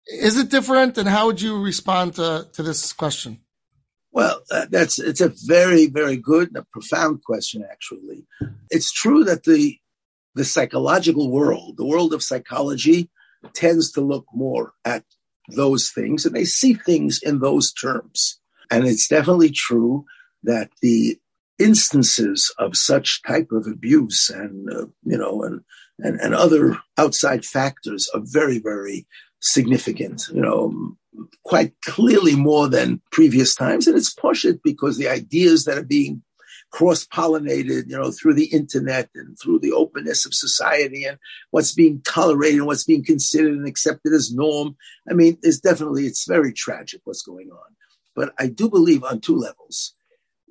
Is 0.07 0.37
it 0.37 0.49
different? 0.49 0.97
And 0.97 1.07
how 1.07 1.27
would 1.27 1.39
you 1.39 1.61
respond 1.61 2.15
to, 2.15 2.47
to 2.53 2.63
this 2.63 2.91
question? 2.93 3.39
Well, 4.11 4.41
uh, 4.51 4.65
that's 4.71 4.97
it's 4.97 5.21
a 5.21 5.31
very 5.45 5.85
very 5.85 6.17
good 6.17 6.47
and 6.47 6.57
a 6.57 6.65
profound 6.73 7.23
question. 7.23 7.63
Actually, 7.71 8.25
it's 8.71 8.91
true 8.91 9.23
that 9.25 9.43
the 9.43 9.77
the 10.33 10.43
psychological 10.43 11.29
world, 11.31 11.77
the 11.77 11.85
world 11.85 12.11
of 12.13 12.23
psychology, 12.23 13.11
tends 13.53 13.91
to 13.91 14.01
look 14.01 14.25
more 14.33 14.73
at 14.83 15.03
those 15.49 15.91
things, 15.91 16.25
and 16.25 16.35
they 16.35 16.45
see 16.45 16.73
things 16.73 17.19
in 17.21 17.39
those 17.39 17.71
terms. 17.71 18.39
And 18.71 18.87
it's 18.87 19.07
definitely 19.07 19.51
true 19.51 20.05
that 20.41 20.71
the 20.81 21.19
instances 21.59 22.51
of 22.57 22.75
such 22.75 23.21
type 23.27 23.51
of 23.51 23.67
abuse 23.67 24.29
and 24.29 24.73
uh, 24.73 24.85
you 25.03 25.17
know 25.17 25.43
and, 25.43 25.61
and 26.03 26.19
and 26.19 26.33
other 26.33 26.77
outside 26.97 27.45
factors 27.45 28.09
are 28.13 28.21
very 28.23 28.59
very 28.59 29.07
significant. 29.39 30.27
You 30.33 30.41
know, 30.41 30.97
quite 31.43 31.73
clearly 31.85 32.35
more 32.35 32.67
than 32.67 33.01
previous 33.11 33.55
times. 33.55 33.87
And 33.87 33.97
it's 33.97 34.15
it 34.45 34.61
because 34.63 34.97
the 34.97 35.09
ideas 35.09 35.65
that 35.65 35.77
are 35.77 35.83
being 35.83 36.23
cross 36.71 37.05
pollinated, 37.05 37.89
you 37.89 37.97
know, 37.97 38.11
through 38.11 38.35
the 38.35 38.45
internet 38.45 39.09
and 39.15 39.37
through 39.41 39.59
the 39.59 39.71
openness 39.71 40.25
of 40.25 40.33
society 40.33 41.03
and 41.03 41.17
what's 41.49 41.73
being 41.73 42.01
tolerated 42.03 42.59
and 42.59 42.67
what's 42.67 42.83
being 42.83 43.03
considered 43.03 43.53
and 43.53 43.67
accepted 43.67 44.13
as 44.13 44.31
norm. 44.31 44.75
I 45.09 45.13
mean, 45.13 45.37
it's 45.41 45.59
definitely, 45.59 46.05
it's 46.05 46.27
very 46.27 46.53
tragic 46.53 47.01
what's 47.05 47.23
going 47.23 47.49
on. 47.51 47.75
But 48.15 48.33
I 48.37 48.47
do 48.47 48.69
believe 48.69 49.03
on 49.03 49.19
two 49.19 49.35
levels, 49.35 49.95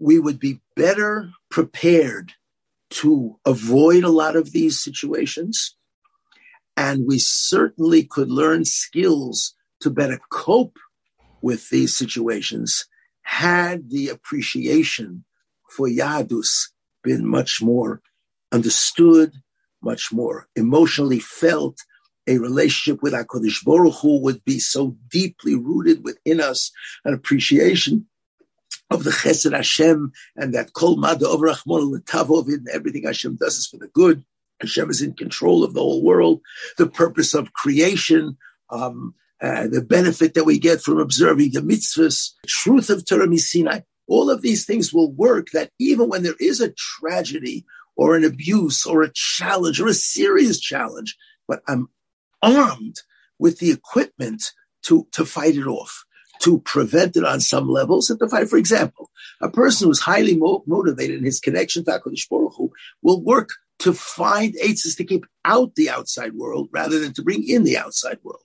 we 0.01 0.19
would 0.19 0.41
be 0.41 0.61
better 0.75 1.31
prepared 1.51 2.33
to 2.91 3.39
avoid 3.45 4.05
a 4.05 4.11
lot 4.11 4.37
of 4.37 4.53
these 4.53 4.81
situations. 4.81 5.77
And 6.77 7.07
we 7.07 7.19
certainly 7.19 8.05
could 8.05 8.31
learn 8.31 8.65
skills 8.65 9.55
to 9.81 9.91
better 9.91 10.21
cope 10.31 10.79
with 11.43 11.71
these 11.71 11.97
situations 11.97 12.87
had 13.29 13.91
the 13.91 14.09
appreciation 14.09 15.25
for 15.69 15.87
Yahadus 15.87 16.71
been 17.05 17.29
much 17.29 17.61
more 17.61 18.01
understood, 18.53 19.33
much 19.83 20.11
more 20.13 20.49
emotionally 20.57 21.21
felt. 21.21 21.79
A 22.27 22.39
relationship 22.39 23.03
with 23.03 23.13
HaKadosh 23.13 23.65
Baruch 23.65 23.95
Hu 24.03 24.21
would 24.23 24.45
be 24.45 24.59
so 24.59 24.97
deeply 25.11 25.55
rooted 25.55 26.05
within 26.05 26.41
us, 26.41 26.71
an 27.05 27.15
appreciation 27.15 28.07
of 28.91 29.05
the 29.05 29.11
Chesed 29.11 29.55
Hashem 29.55 30.13
and 30.37 30.55
that 30.55 30.73
Kol 30.73 30.97
Mada 30.97 31.27
Rachmon 31.27 31.91
L'Tavov 31.91 32.47
and 32.49 32.69
everything 32.69 33.05
Hashem 33.05 33.37
does 33.37 33.57
is 33.57 33.67
for 33.67 33.77
the 33.77 33.89
good. 33.89 34.25
Hashem 34.61 34.91
is 34.91 35.03
in 35.03 35.13
control 35.13 35.63
of 35.63 35.75
the 35.75 35.81
whole 35.81 36.03
world. 36.03 36.41
The 36.79 36.89
purpose 36.89 37.35
of 37.35 37.53
creation, 37.53 38.37
um, 38.71 39.15
uh, 39.41 39.69
the 39.69 39.83
benefit 39.83 40.35
that 40.35 40.45
we 40.45 40.59
get 40.59 40.81
from 40.81 40.99
observing 40.99 41.53
the 41.53 41.61
mitzvahs, 41.61 42.33
truth 42.47 42.91
of 42.91 43.07
Torah 43.07 43.37
Sinai, 43.39 43.81
all 44.09 44.31
of 44.31 44.43
these 44.43 44.65
things 44.65 44.93
will 44.93 45.13
work 45.13 45.49
that 45.53 45.71
even 45.79 46.09
when 46.09 46.23
there 46.23 46.35
is 46.41 46.61
a 46.61 46.73
tragedy 46.73 47.65
or 47.97 48.17
an 48.17 48.25
abuse 48.25 48.87
or 48.87 49.03
a 49.03 49.13
challenge 49.13 49.81
or 49.81 49.87
a 49.87 49.95
serious 49.95 50.59
challenge, 50.59 51.17
but 51.47 51.61
I'm 51.69 51.89
armed 52.43 52.97
with 53.39 53.59
the 53.59 53.71
equipment 53.71 54.53
to, 54.85 55.07
to 55.13 55.25
fight 55.25 55.57
it 55.57 55.67
off, 55.67 56.05
to 56.43 56.61
prevent 56.61 57.17
it 57.17 57.25
on 57.25 57.41
some 57.41 57.69
levels. 57.69 58.11
And 58.11 58.49
for 58.49 58.57
example, 58.57 59.11
a 59.41 59.51
person 59.51 59.89
who's 59.89 60.01
highly 60.01 60.37
mo- 60.37 60.65
motivated 60.67 61.19
in 61.19 61.25
his 61.25 61.41
connection 61.41 61.85
to 61.85 61.91
HaKadosh 61.91 62.29
Baruch 62.29 62.55
Hu 62.57 62.73
will 63.03 63.23
work 63.23 63.51
to 63.81 63.93
find 63.93 64.57
aids 64.61 64.95
to 64.95 65.05
keep 65.05 65.25
out 65.45 65.75
the 65.75 65.91
outside 65.91 66.35
world 66.35 66.69
rather 66.73 66.99
than 66.99 67.13
to 67.15 67.23
bring 67.23 67.49
in 67.49 67.65
the 67.65 67.79
outside 67.79 68.19
world. 68.23 68.43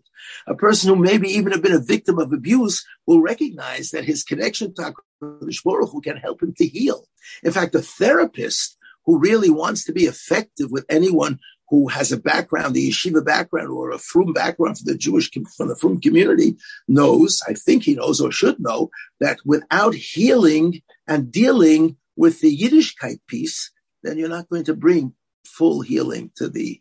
A 0.47 0.55
person 0.55 0.89
who 0.89 0.95
maybe 0.95 1.27
even 1.29 1.51
have 1.51 1.61
been 1.61 1.73
a 1.73 1.79
victim 1.79 2.19
of 2.19 2.31
abuse 2.31 2.85
will 3.07 3.21
recognize 3.21 3.91
that 3.91 4.05
his 4.05 4.23
connection 4.23 4.73
to 4.75 4.93
HaKadosh 5.21 5.63
Baruch 5.63 5.91
Hu 5.91 6.01
can 6.01 6.17
help 6.17 6.41
him 6.41 6.53
to 6.57 6.67
heal. 6.67 7.07
In 7.43 7.51
fact, 7.51 7.75
a 7.75 7.81
therapist 7.81 8.77
who 9.05 9.19
really 9.19 9.49
wants 9.49 9.83
to 9.85 9.93
be 9.93 10.03
effective 10.03 10.71
with 10.71 10.85
anyone 10.89 11.39
who 11.73 11.87
has 11.87 12.11
a 12.11 12.17
background, 12.17 12.75
the 12.75 12.91
yeshiva 12.91 13.25
background 13.25 13.67
or 13.67 13.89
a 13.89 13.97
frum 13.97 14.31
background 14.31 14.77
from 14.77 14.85
the 14.85 14.95
Jewish, 14.95 15.31
from 15.57 15.69
the 15.69 15.75
frum 15.75 15.99
community 15.99 16.55
knows, 16.87 17.41
I 17.47 17.55
think 17.55 17.81
he 17.81 17.95
knows 17.95 18.21
or 18.21 18.31
should 18.31 18.59
know, 18.59 18.91
that 19.19 19.39
without 19.43 19.95
healing 19.95 20.83
and 21.07 21.31
dealing 21.31 21.97
with 22.15 22.41
the 22.41 22.55
Yiddishkeit 22.55 23.21
piece, 23.27 23.71
then 24.03 24.19
you're 24.19 24.29
not 24.29 24.47
going 24.49 24.65
to 24.65 24.75
bring 24.75 25.15
full 25.47 25.81
healing 25.81 26.29
to 26.35 26.47
the 26.47 26.79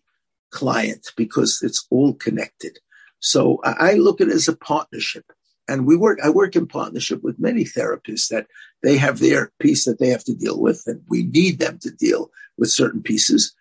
client 0.50 1.11
because 1.16 1.62
it's 1.62 1.87
all 1.88 2.12
connected. 2.12 2.78
So 3.18 3.62
I 3.64 3.94
look 3.94 4.20
at 4.20 4.28
it 4.28 4.35
as 4.35 4.46
a 4.46 4.55
partnership. 4.55 5.24
And 5.68 5.87
we 5.87 5.96
work, 5.96 6.18
I 6.22 6.28
work 6.28 6.55
in 6.55 6.66
partnership 6.66 7.22
with 7.22 7.40
many 7.40 7.64
therapists 7.64 8.28
that 8.28 8.46
they 8.83 8.98
have 8.98 9.20
their 9.20 9.52
piece 9.59 9.87
that 9.87 9.98
they 9.98 10.09
have 10.09 10.24
to 10.24 10.35
deal 10.35 10.61
with, 10.61 10.83
and 10.87 11.00
we 11.09 11.22
need 11.22 11.61
them 11.61 11.78
to 11.78 11.90
deal 11.90 12.31
with 12.59 12.70
certain 12.70 13.02
pieces, 13.02 13.55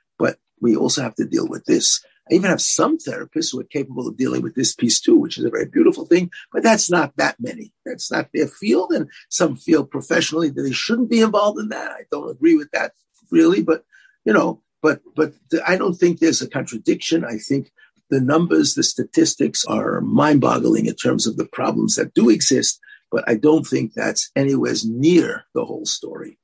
we 0.62 0.76
also 0.76 1.02
have 1.02 1.16
to 1.16 1.26
deal 1.26 1.48
with 1.48 1.66
this. 1.66 2.04
I 2.30 2.36
even 2.36 2.50
have 2.50 2.62
some 2.62 2.98
therapists 2.98 3.52
who 3.52 3.60
are 3.60 3.66
capable 3.66 4.08
of 4.08 4.16
dealing 4.16 4.42
with 4.42 4.56
this 4.56 4.74
piece 4.74 5.02
too, 5.02 5.16
which 5.16 5.38
is 5.38 5.44
a 5.44 5.50
very 5.50 5.66
beautiful 5.66 6.06
thing, 6.06 6.32
but 6.54 6.64
that's 6.64 6.90
not 6.90 7.18
that 7.18 7.36
many. 7.40 7.74
That's 7.86 8.12
not 8.12 8.30
their 8.34 8.48
field. 8.48 8.92
And 8.92 9.10
some 9.30 9.56
feel 9.56 9.84
professionally 9.84 10.50
that 10.50 10.62
they 10.62 10.72
shouldn't 10.72 11.10
be 11.10 11.22
involved 11.22 11.60
in 11.60 11.70
that. 11.70 11.92
I 11.92 12.04
don't 12.12 12.30
agree 12.30 12.56
with 12.56 12.72
that 12.72 12.94
really, 13.32 13.64
but 13.64 13.84
you 14.24 14.34
know, 14.34 14.62
but, 14.82 15.02
but 15.16 15.34
I 15.68 15.78
don't 15.78 15.96
think 15.96 16.20
there's 16.20 16.42
a 16.42 16.50
contradiction. 16.50 17.26
I 17.26 17.38
think 17.38 17.72
the 18.10 18.22
numbers, 18.22 18.76
the 18.76 18.84
statistics 18.84 19.66
are 19.66 20.02
mind 20.02 20.42
boggling 20.42 20.86
in 20.86 20.96
terms 20.96 21.26
of 21.28 21.38
the 21.38 21.46
problems 21.46 21.96
that 21.96 22.14
do 22.14 22.30
exist, 22.30 22.80
but 23.12 23.24
I 23.28 23.36
don't 23.36 23.66
think 23.66 23.94
that's 23.94 24.30
anywhere 24.36 24.74
near 24.86 25.46
the 25.54 25.66
whole 25.66 25.86
story. 25.86 26.38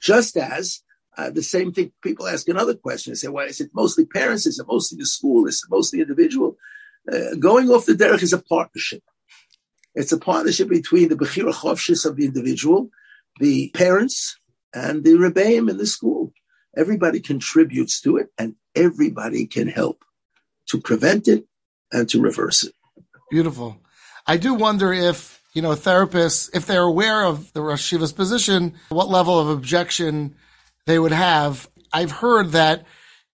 Just 0.00 0.36
as 0.36 0.80
uh, 1.16 1.30
the 1.30 1.42
same 1.42 1.72
thing, 1.72 1.92
people 2.02 2.26
ask 2.26 2.48
another 2.48 2.74
question. 2.74 3.12
They 3.12 3.16
say, 3.16 3.28
well, 3.28 3.46
is 3.46 3.60
it 3.60 3.70
mostly 3.74 4.06
parents? 4.06 4.46
Is 4.46 4.58
it 4.58 4.66
mostly 4.66 4.98
the 4.98 5.06
school? 5.06 5.46
Is 5.46 5.62
it 5.62 5.70
mostly 5.70 6.00
individual? 6.00 6.56
Uh, 7.10 7.34
going 7.38 7.68
off 7.68 7.86
the 7.86 7.92
derech 7.92 8.22
is 8.22 8.32
a 8.32 8.38
partnership. 8.42 9.02
It's 9.94 10.12
a 10.12 10.18
partnership 10.18 10.68
between 10.68 11.08
the 11.08 11.16
Bechira 11.16 11.52
Chofshis 11.52 12.06
of 12.06 12.16
the 12.16 12.24
individual, 12.24 12.88
the 13.40 13.70
parents, 13.74 14.38
and 14.72 15.04
the 15.04 15.10
Rebbeim 15.10 15.68
in 15.68 15.76
the 15.76 15.86
school. 15.86 16.32
Everybody 16.74 17.20
contributes 17.20 18.00
to 18.02 18.16
it 18.16 18.28
and 18.38 18.54
everybody 18.74 19.46
can 19.46 19.68
help 19.68 20.04
to 20.68 20.80
prevent 20.80 21.28
it 21.28 21.44
and 21.92 22.08
to 22.08 22.22
reverse 22.22 22.62
it. 22.64 22.72
Beautiful. 23.30 23.76
I 24.26 24.38
do 24.38 24.54
wonder 24.54 24.92
if, 24.94 25.42
you 25.52 25.60
know, 25.60 25.72
therapists, 25.72 26.48
if 26.54 26.64
they're 26.64 26.82
aware 26.82 27.24
of 27.24 27.52
the 27.52 27.60
Rosh 27.60 27.92
Yeshiva's 27.92 28.12
position, 28.12 28.74
what 28.88 29.10
level 29.10 29.38
of 29.38 29.48
objection 29.48 30.36
they 30.86 30.98
would 30.98 31.12
have. 31.12 31.68
I've 31.92 32.10
heard 32.10 32.52
that 32.52 32.86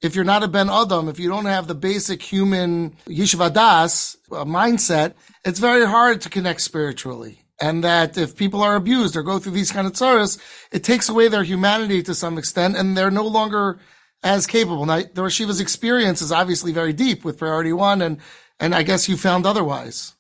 if 0.01 0.15
you're 0.15 0.23
not 0.23 0.43
a 0.43 0.47
Ben 0.47 0.69
Adam, 0.69 1.09
if 1.09 1.19
you 1.19 1.29
don't 1.29 1.45
have 1.45 1.67
the 1.67 1.75
basic 1.75 2.21
human 2.21 2.91
Yeshiva 3.07 3.53
Das 3.53 4.17
uh, 4.31 4.45
mindset, 4.45 5.13
it's 5.43 5.59
very 5.59 5.85
hard 5.85 6.21
to 6.21 6.29
connect 6.29 6.61
spiritually. 6.61 7.41
And 7.61 7.83
that 7.85 8.17
if 8.17 8.35
people 8.35 8.61
are 8.61 8.75
abused 8.75 9.15
or 9.15 9.23
go 9.23 9.39
through 9.39 9.53
these 9.53 9.71
kind 9.71 9.87
of 9.87 9.93
tsaras, 9.93 10.37
it 10.71 10.83
takes 10.83 11.07
away 11.07 11.29
their 11.29 11.43
humanity 11.43 12.03
to 12.03 12.13
some 12.13 12.37
extent 12.37 12.75
and 12.75 12.97
they're 12.97 13.09
no 13.09 13.25
longer 13.25 13.79
as 14.25 14.47
capable. 14.47 14.85
Now, 14.85 15.01
the 15.13 15.21
Rosh 15.21 15.39
Yeshiva's 15.39 15.61
experience 15.61 16.21
is 16.21 16.31
obviously 16.31 16.73
very 16.73 16.91
deep 16.91 17.23
with 17.23 17.37
priority 17.37 17.71
one, 17.71 18.01
and 18.01 18.17
and 18.59 18.73
I 18.73 18.83
guess 18.83 19.07
you 19.07 19.15
found 19.15 19.45
otherwise. 19.45 20.15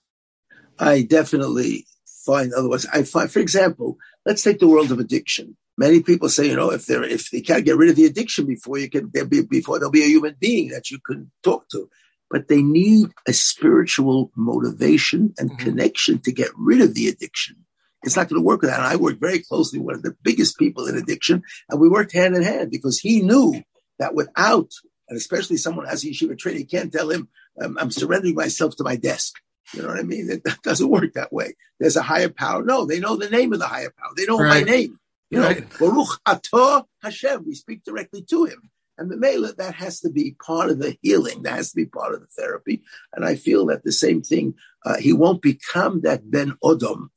I 0.79 1.01
definitely 1.01 1.85
find 2.25 2.53
otherwise. 2.53 2.85
I 2.93 3.03
find, 3.03 3.31
for 3.31 3.39
example, 3.39 3.97
let's 4.25 4.43
take 4.43 4.59
the 4.59 4.67
world 4.67 4.91
of 4.91 4.99
addiction. 4.99 5.57
Many 5.77 6.01
people 6.01 6.29
say, 6.29 6.47
you 6.47 6.55
know, 6.55 6.71
if 6.71 6.85
they 6.85 6.95
if 6.95 7.29
they 7.31 7.41
can't 7.41 7.65
get 7.65 7.77
rid 7.77 7.89
of 7.89 7.95
the 7.95 8.05
addiction 8.05 8.45
before 8.45 8.77
you 8.77 8.89
can, 8.89 9.11
there 9.13 9.25
be 9.25 9.41
before 9.41 9.77
there'll 9.77 9.91
be 9.91 10.03
a 10.03 10.07
human 10.07 10.35
being 10.39 10.69
that 10.69 10.89
you 10.89 10.99
can 11.05 11.31
talk 11.43 11.67
to. 11.69 11.89
But 12.29 12.47
they 12.47 12.61
need 12.61 13.09
a 13.27 13.33
spiritual 13.33 14.31
motivation 14.35 15.33
and 15.37 15.51
mm-hmm. 15.51 15.63
connection 15.63 16.19
to 16.21 16.31
get 16.31 16.49
rid 16.55 16.81
of 16.81 16.93
the 16.95 17.07
addiction. 17.07 17.57
It's 18.03 18.15
not 18.15 18.29
going 18.29 18.41
to 18.41 18.45
work 18.45 18.61
with 18.61 18.69
that. 18.69 18.79
And 18.79 18.87
I 18.87 18.95
worked 18.95 19.19
very 19.19 19.39
closely 19.39 19.79
with 19.79 19.85
one 19.85 19.95
of 19.95 20.03
the 20.03 20.15
biggest 20.23 20.57
people 20.57 20.87
in 20.87 20.97
addiction, 20.97 21.43
and 21.69 21.79
we 21.79 21.89
worked 21.89 22.13
hand 22.13 22.35
in 22.35 22.43
hand 22.43 22.71
because 22.71 22.99
he 22.99 23.21
knew 23.21 23.61
that 23.99 24.15
without, 24.15 24.69
and 25.09 25.17
especially 25.17 25.57
someone 25.57 25.87
as 25.87 26.03
a 26.03 26.07
yeshiva 26.07 26.37
training, 26.37 26.61
you 26.61 26.67
can't 26.67 26.91
tell 26.91 27.09
him, 27.09 27.27
um, 27.61 27.77
I'm 27.79 27.91
surrendering 27.91 28.35
myself 28.35 28.75
to 28.77 28.83
my 28.83 28.95
desk. 28.95 29.35
You 29.73 29.81
know 29.81 29.89
what 29.89 29.99
I 29.99 30.03
mean? 30.03 30.29
It, 30.29 30.43
doesn't 30.63 30.89
work 30.89 31.13
that 31.13 31.33
way. 31.33 31.55
There's 31.79 31.95
a 31.95 32.01
higher 32.01 32.29
power. 32.29 32.63
No, 32.63 32.85
they 32.85 32.99
know 32.99 33.15
the 33.15 33.29
name 33.29 33.53
of 33.53 33.59
the 33.59 33.67
higher 33.67 33.93
power. 33.97 34.11
They 34.15 34.25
know 34.25 34.37
right. 34.37 34.65
my 34.65 34.71
name. 34.71 34.99
You 35.35 35.41
know. 35.41 36.19
Baruch 36.51 36.87
Hashem. 37.01 37.45
We 37.45 37.55
speak 37.55 37.83
directly 37.83 38.23
to 38.29 38.45
him. 38.45 38.69
And 38.97 39.11
the 39.11 39.17
Mela, 39.17 39.53
that 39.57 39.75
has 39.75 39.99
to 40.01 40.09
be 40.09 40.37
part 40.45 40.69
of 40.69 40.79
the 40.79 40.97
healing. 41.01 41.43
That 41.43 41.55
has 41.55 41.71
to 41.71 41.75
be 41.75 41.85
part 41.85 42.13
of 42.13 42.21
the 42.21 42.27
therapy. 42.27 42.81
And 43.13 43.25
I 43.25 43.35
feel 43.35 43.65
that 43.65 43.83
the 43.83 43.91
same 43.91 44.21
thing, 44.21 44.55
uh, 44.85 44.97
he 44.97 45.11
won't 45.11 45.41
become 45.41 46.01
that 46.01 46.31
Ben 46.31 46.53
Odom 46.63 47.09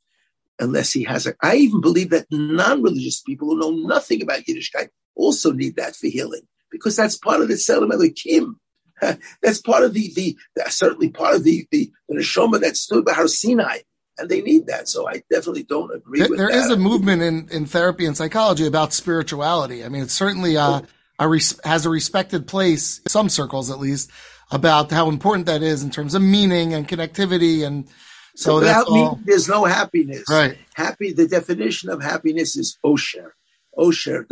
unless 0.59 0.93
he 0.93 1.05
has 1.05 1.27
a. 1.27 1.35
I 1.41 1.57
even 1.57 1.81
believe 1.81 2.11
that 2.11 2.27
non 2.31 2.83
religious 2.83 3.21
people 3.21 3.49
who 3.49 3.61
know 3.61 3.89
nothing 3.89 4.23
about 4.23 4.41
Yiddishkeit 4.41 4.89
also 5.15 5.53
need 5.53 5.77
that 5.77 5.95
for 5.95 6.09
healing 6.09 6.43
because 6.71 6.97
that's 6.97 7.17
part 7.17 7.41
of 7.41 7.49
the 7.49 7.55
Tzelem 7.55 7.91
Elokim. 7.91 8.55
That's 9.43 9.61
part 9.61 9.85
of 9.85 9.95
the, 9.95 10.13
the, 10.17 10.37
the, 10.57 10.69
certainly 10.71 11.09
part 11.09 11.37
of 11.37 11.45
the, 11.45 11.65
the, 11.71 11.89
the 12.09 12.17
neshama 12.17 12.61
that 12.61 12.77
stood 12.77 13.05
by 13.05 13.13
Har 13.13 13.29
Sinai. 13.29 13.79
And 14.19 14.29
they 14.29 14.43
need 14.43 14.67
that. 14.67 14.89
So 14.89 15.09
I 15.09 15.23
definitely 15.31 15.63
don't 15.63 15.95
agree 15.95 16.19
there, 16.19 16.29
with 16.29 16.39
there 16.39 16.49
that. 16.49 16.53
There 16.55 16.65
is 16.65 16.71
a 16.71 16.77
movement 16.77 17.23
in, 17.23 17.49
in 17.51 17.67
therapy 17.67 18.05
and 18.05 18.17
psychology 18.17 18.67
about 18.67 18.93
spirituality. 18.93 19.85
I 19.85 19.89
mean, 19.89 20.03
it's 20.03 20.13
certainly 20.13 20.57
uh, 20.57 20.81
a 21.19 21.29
res- 21.29 21.61
has 21.65 21.87
a 21.87 21.91
respected 21.91 22.47
place, 22.47 22.99
in 22.99 23.11
some 23.11 23.29
circles 23.29 23.71
at 23.71 23.79
least, 23.79 24.11
about 24.51 24.91
how 24.91 25.09
important 25.09 25.47
that 25.47 25.63
is 25.63 25.83
in 25.83 25.91
terms 25.91 26.15
of 26.15 26.23
meaning 26.23 26.75
and 26.75 26.89
connectivity. 26.89 27.65
And 27.67 27.89
so, 28.35 28.51
so 28.51 28.55
without 28.57 28.91
meaning, 28.91 29.23
there's 29.25 29.49
no 29.49 29.65
happiness. 29.65 30.25
Right. 30.29 30.59
Happy. 30.75 31.13
The 31.13 31.29
definition 31.29 31.91
of 31.91 32.03
happiness 32.03 32.57
is 32.57 32.77
osher. 32.85 33.31
Osher. 33.79 34.27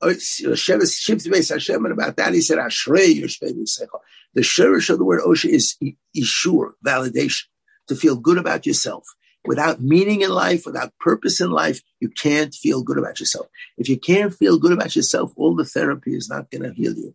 Melech 0.00 0.20
said, 0.20 0.50
Hashem. 0.50 0.80
Hashem, 0.80 1.84
and 1.84 1.92
about 1.92 2.16
that 2.16 2.34
he 2.34 2.40
said, 2.40 2.58
Ashrei 2.58 3.20
The 4.34 4.40
shirish 4.40 4.90
of 4.90 4.98
the 4.98 5.04
word 5.04 5.22
Osha 5.22 5.48
is 5.48 5.76
ishur, 6.16 6.72
validation, 6.84 7.44
to 7.88 7.96
feel 7.96 8.16
good 8.16 8.38
about 8.38 8.66
yourself. 8.66 9.04
Without 9.44 9.80
meaning 9.80 10.20
in 10.20 10.30
life, 10.30 10.66
without 10.66 10.92
purpose 11.00 11.40
in 11.40 11.50
life, 11.50 11.80
you 12.00 12.08
can't 12.08 12.54
feel 12.54 12.82
good 12.82 12.98
about 12.98 13.20
yourself. 13.20 13.46
If 13.76 13.88
you 13.88 13.98
can't 13.98 14.34
feel 14.34 14.58
good 14.58 14.72
about 14.72 14.94
yourself, 14.94 15.32
all 15.36 15.54
the 15.54 15.64
therapy 15.64 16.14
is 16.14 16.28
not 16.28 16.50
going 16.50 16.64
to 16.64 16.72
heal 16.72 16.94
you. 16.94 17.14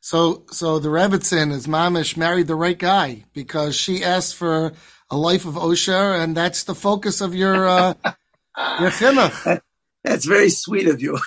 So, 0.00 0.44
so 0.50 0.78
the 0.78 0.88
Rebbitzin 0.88 1.52
is 1.52 1.66
mamish 1.66 2.16
married 2.16 2.46
the 2.46 2.56
right 2.56 2.78
guy 2.78 3.24
because 3.32 3.76
she 3.76 4.04
asked 4.04 4.34
for 4.34 4.72
a 5.10 5.16
life 5.16 5.46
of 5.46 5.54
Osha, 5.54 6.22
and 6.22 6.36
that's 6.36 6.64
the 6.64 6.74
focus 6.74 7.20
of 7.20 7.34
your 7.34 7.66
uh, 7.66 7.94
your 8.80 8.90
chinuch. 8.90 9.60
That's 10.04 10.26
very 10.26 10.50
sweet 10.50 10.86
of 10.86 11.00
you. 11.00 11.18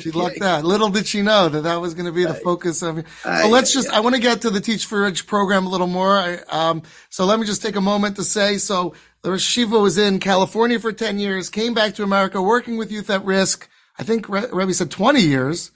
She 0.00 0.10
lucked 0.10 0.42
out. 0.42 0.64
Little 0.64 0.88
did 0.88 1.06
she 1.06 1.22
know 1.22 1.48
that 1.48 1.62
that 1.62 1.76
was 1.76 1.94
going 1.94 2.06
to 2.06 2.12
be 2.12 2.24
the 2.24 2.34
focus 2.34 2.82
of. 2.82 3.04
Well, 3.24 3.50
let's 3.50 3.72
just. 3.72 3.88
I 3.90 4.00
want 4.00 4.14
to 4.14 4.20
get 4.20 4.42
to 4.42 4.50
the 4.50 4.60
Teach 4.60 4.88
to 4.88 4.96
Reach 4.96 5.26
program 5.26 5.66
a 5.66 5.68
little 5.68 5.86
more. 5.86 6.18
I, 6.18 6.38
um, 6.48 6.82
so 7.08 7.24
let 7.24 7.38
me 7.38 7.46
just 7.46 7.62
take 7.62 7.76
a 7.76 7.80
moment 7.80 8.16
to 8.16 8.24
say. 8.24 8.58
So 8.58 8.94
the 9.22 9.38
Shiva 9.38 9.78
was 9.78 9.98
in 9.98 10.20
California 10.20 10.78
for 10.78 10.92
ten 10.92 11.18
years, 11.18 11.50
came 11.50 11.74
back 11.74 11.94
to 11.96 12.02
America, 12.02 12.40
working 12.42 12.76
with 12.76 12.90
youth 12.90 13.10
at 13.10 13.24
risk. 13.24 13.68
I 13.98 14.02
think 14.02 14.28
Rebbe 14.28 14.72
said 14.74 14.90
twenty 14.90 15.22
years, 15.22 15.70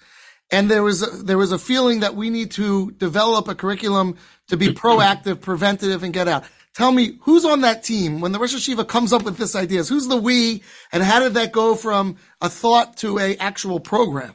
and 0.50 0.70
there 0.70 0.82
was 0.82 1.02
a, 1.02 1.22
there 1.22 1.38
was 1.38 1.52
a 1.52 1.58
feeling 1.58 2.00
that 2.00 2.14
we 2.14 2.30
need 2.30 2.50
to 2.52 2.90
develop 2.92 3.48
a 3.48 3.54
curriculum 3.54 4.16
to 4.48 4.56
be 4.56 4.68
proactive, 4.74 5.40
preventative, 5.40 6.02
and 6.02 6.12
get 6.12 6.28
out. 6.28 6.44
Tell 6.74 6.90
me 6.90 7.18
who's 7.20 7.44
on 7.44 7.60
that 7.60 7.84
team 7.84 8.20
when 8.20 8.32
the 8.32 8.38
Rosh 8.38 8.54
Yeshiva 8.54 8.86
comes 8.86 9.12
up 9.12 9.22
with 9.22 9.36
this 9.36 9.54
idea. 9.54 9.84
Who's 9.84 10.08
the 10.08 10.16
we, 10.16 10.62
and 10.92 11.04
how 11.04 11.20
did 11.20 11.34
that 11.34 11.52
go 11.52 11.76
from 11.76 12.16
a 12.40 12.48
thought 12.48 12.96
to 12.98 13.18
a 13.20 13.36
actual 13.36 13.78
program? 13.78 14.34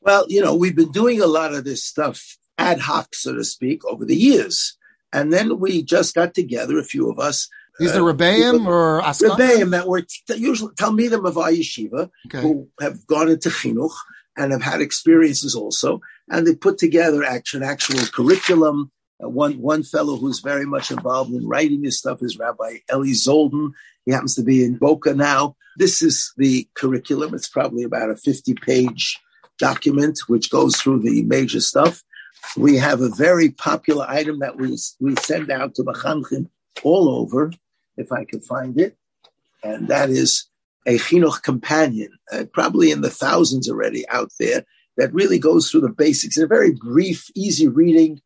Well, 0.00 0.24
you 0.28 0.40
know, 0.40 0.54
we've 0.54 0.76
been 0.76 0.92
doing 0.92 1.20
a 1.20 1.26
lot 1.26 1.52
of 1.52 1.64
this 1.64 1.84
stuff 1.84 2.38
ad 2.56 2.80
hoc, 2.80 3.14
so 3.14 3.34
to 3.34 3.44
speak, 3.44 3.84
over 3.84 4.06
the 4.06 4.16
years, 4.16 4.76
and 5.12 5.32
then 5.32 5.58
we 5.58 5.82
just 5.82 6.14
got 6.14 6.32
together, 6.34 6.78
a 6.78 6.84
few 6.84 7.10
of 7.10 7.18
us. 7.18 7.48
These 7.78 7.94
uh, 7.94 8.02
are 8.02 8.12
Rebbeim 8.14 8.66
or 8.66 9.02
Askar? 9.02 9.30
Rebbeim 9.30 9.70
that 9.72 9.86
were 9.86 10.02
t- 10.02 10.36
usually 10.36 10.72
Talmidim 10.74 11.26
of 11.26 11.36
our 11.36 11.50
yeshiva 11.50 12.10
okay. 12.26 12.40
who 12.40 12.68
have 12.80 13.06
gone 13.06 13.28
into 13.28 13.50
chinuch 13.50 13.94
and 14.36 14.52
have 14.52 14.62
had 14.62 14.80
experiences 14.80 15.54
also, 15.54 16.00
and 16.30 16.46
they 16.46 16.54
put 16.54 16.78
together 16.78 17.22
action, 17.22 17.62
actual 17.62 18.06
curriculum 18.06 18.90
Uh, 19.22 19.28
one 19.28 19.60
one 19.60 19.82
fellow 19.82 20.16
who's 20.16 20.40
very 20.40 20.66
much 20.66 20.90
involved 20.90 21.32
in 21.32 21.46
writing 21.46 21.82
this 21.82 21.98
stuff 21.98 22.22
is 22.22 22.38
Rabbi 22.38 22.78
Eli 22.92 23.12
Zolden. 23.12 23.72
He 24.04 24.12
happens 24.12 24.34
to 24.36 24.42
be 24.42 24.64
in 24.64 24.76
Boca 24.76 25.14
now. 25.14 25.56
This 25.76 26.02
is 26.02 26.32
the 26.36 26.68
curriculum. 26.74 27.34
It's 27.34 27.48
probably 27.48 27.84
about 27.84 28.10
a 28.10 28.16
50 28.16 28.54
page 28.54 29.18
document 29.58 30.20
which 30.26 30.50
goes 30.50 30.76
through 30.76 31.00
the 31.00 31.22
major 31.22 31.60
stuff. 31.60 32.02
We 32.56 32.76
have 32.76 33.00
a 33.00 33.08
very 33.08 33.50
popular 33.50 34.04
item 34.08 34.40
that 34.40 34.56
we 34.56 34.76
we 35.00 35.14
send 35.22 35.50
out 35.50 35.74
to 35.76 35.84
Mechanchim 35.84 36.48
all 36.82 37.08
over, 37.08 37.52
if 37.96 38.12
I 38.12 38.24
could 38.24 38.44
find 38.44 38.78
it, 38.78 38.96
and 39.62 39.88
that 39.88 40.10
is 40.10 40.48
a 40.86 40.98
chinuch 40.98 41.42
companion, 41.42 42.10
uh, 42.32 42.44
probably 42.52 42.90
in 42.90 43.00
the 43.00 43.10
thousands 43.10 43.70
already 43.70 44.06
out 44.08 44.30
there, 44.38 44.64
that 44.96 45.14
really 45.14 45.38
goes 45.38 45.70
through 45.70 45.80
the 45.80 45.88
basics 45.88 46.36
in 46.36 46.44
a 46.44 46.48
very 46.48 46.72
brief, 46.72 47.30
easy 47.34 47.68
reading, 47.68 48.20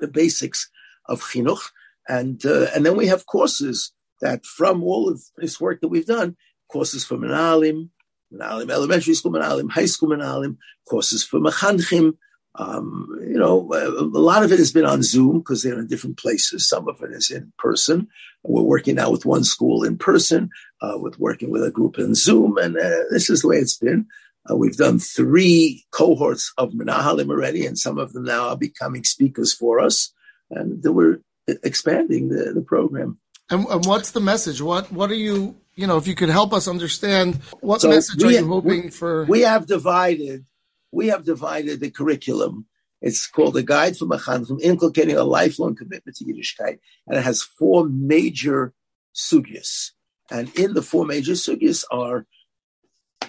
the 0.00 0.08
basics 0.08 0.70
of 1.06 1.22
chinuch, 1.22 1.70
and 2.08 2.44
uh, 2.44 2.66
and 2.74 2.84
then 2.84 2.96
we 2.96 3.06
have 3.06 3.26
courses 3.26 3.92
that 4.20 4.44
from 4.44 4.82
all 4.82 5.08
of 5.08 5.22
this 5.36 5.60
work 5.60 5.80
that 5.80 5.88
we've 5.88 6.06
done, 6.06 6.36
courses 6.68 7.04
for 7.04 7.16
Menalim, 7.16 7.90
Menalim 8.32 8.70
Elementary 8.70 9.14
School 9.14 9.32
Menalim, 9.32 9.70
High 9.70 9.86
School 9.86 10.10
Menalim, 10.10 10.56
courses 10.88 11.24
for 11.24 11.40
Mechanchim. 11.40 12.16
Um, 12.54 13.08
you 13.20 13.38
know, 13.38 13.70
a 13.72 14.02
lot 14.02 14.42
of 14.42 14.50
it 14.50 14.58
has 14.58 14.72
been 14.72 14.84
on 14.84 15.02
Zoom 15.02 15.38
because 15.38 15.62
they're 15.62 15.78
in 15.78 15.86
different 15.86 16.18
places. 16.18 16.68
Some 16.68 16.88
of 16.88 17.00
it 17.02 17.12
is 17.12 17.30
in 17.30 17.52
person. 17.56 18.08
We're 18.42 18.62
working 18.62 18.96
now 18.96 19.10
with 19.10 19.24
one 19.24 19.44
school 19.44 19.84
in 19.84 19.96
person, 19.96 20.50
uh, 20.80 20.94
with 20.96 21.20
working 21.20 21.50
with 21.50 21.62
a 21.62 21.70
group 21.70 21.98
in 21.98 22.14
Zoom, 22.16 22.58
and 22.58 22.76
uh, 22.76 23.04
this 23.10 23.30
is 23.30 23.42
the 23.42 23.48
way 23.48 23.58
it's 23.58 23.76
been. 23.76 24.06
Uh, 24.50 24.56
we've 24.56 24.76
done 24.76 24.98
three 24.98 25.84
cohorts 25.90 26.52
of 26.56 26.72
Menahalim 26.72 27.30
already, 27.30 27.66
and 27.66 27.78
some 27.78 27.98
of 27.98 28.12
them 28.12 28.24
now 28.24 28.48
are 28.48 28.56
becoming 28.56 29.04
speakers 29.04 29.52
for 29.52 29.80
us, 29.80 30.12
and 30.50 30.82
we're 30.84 31.20
expanding 31.46 32.28
the, 32.28 32.52
the 32.52 32.62
program. 32.62 33.18
And, 33.50 33.66
and, 33.66 33.84
what's 33.86 34.12
the 34.12 34.20
message? 34.20 34.60
What 34.60 34.92
what 34.92 35.10
are 35.10 35.16
you 35.16 35.56
you 35.74 35.86
know? 35.86 35.96
If 35.96 36.06
you 36.06 36.14
could 36.14 36.28
help 36.28 36.52
us 36.52 36.68
understand 36.68 37.36
what 37.60 37.80
so 37.80 37.88
message 37.88 38.22
are 38.22 38.30
you 38.30 38.46
hoping 38.46 38.84
we, 38.84 38.90
for? 38.90 39.24
We 39.24 39.40
have 39.42 39.66
divided. 39.66 40.44
We 40.92 41.08
have 41.08 41.24
divided 41.24 41.80
the 41.80 41.90
curriculum. 41.90 42.66
It's 43.00 43.26
called 43.26 43.56
a 43.56 43.62
guide 43.62 43.96
for 43.96 44.06
Machanchim, 44.06 44.60
inculcating 44.60 45.16
a 45.16 45.24
lifelong 45.24 45.76
commitment 45.76 46.16
to 46.16 46.24
Yiddishkeit, 46.24 46.78
and 47.06 47.18
it 47.18 47.22
has 47.22 47.42
four 47.42 47.86
major 47.88 48.74
sugyas. 49.14 49.90
And 50.30 50.54
in 50.58 50.74
the 50.74 50.82
four 50.82 51.06
major 51.06 51.32
sugyas 51.32 51.84
are 51.90 52.26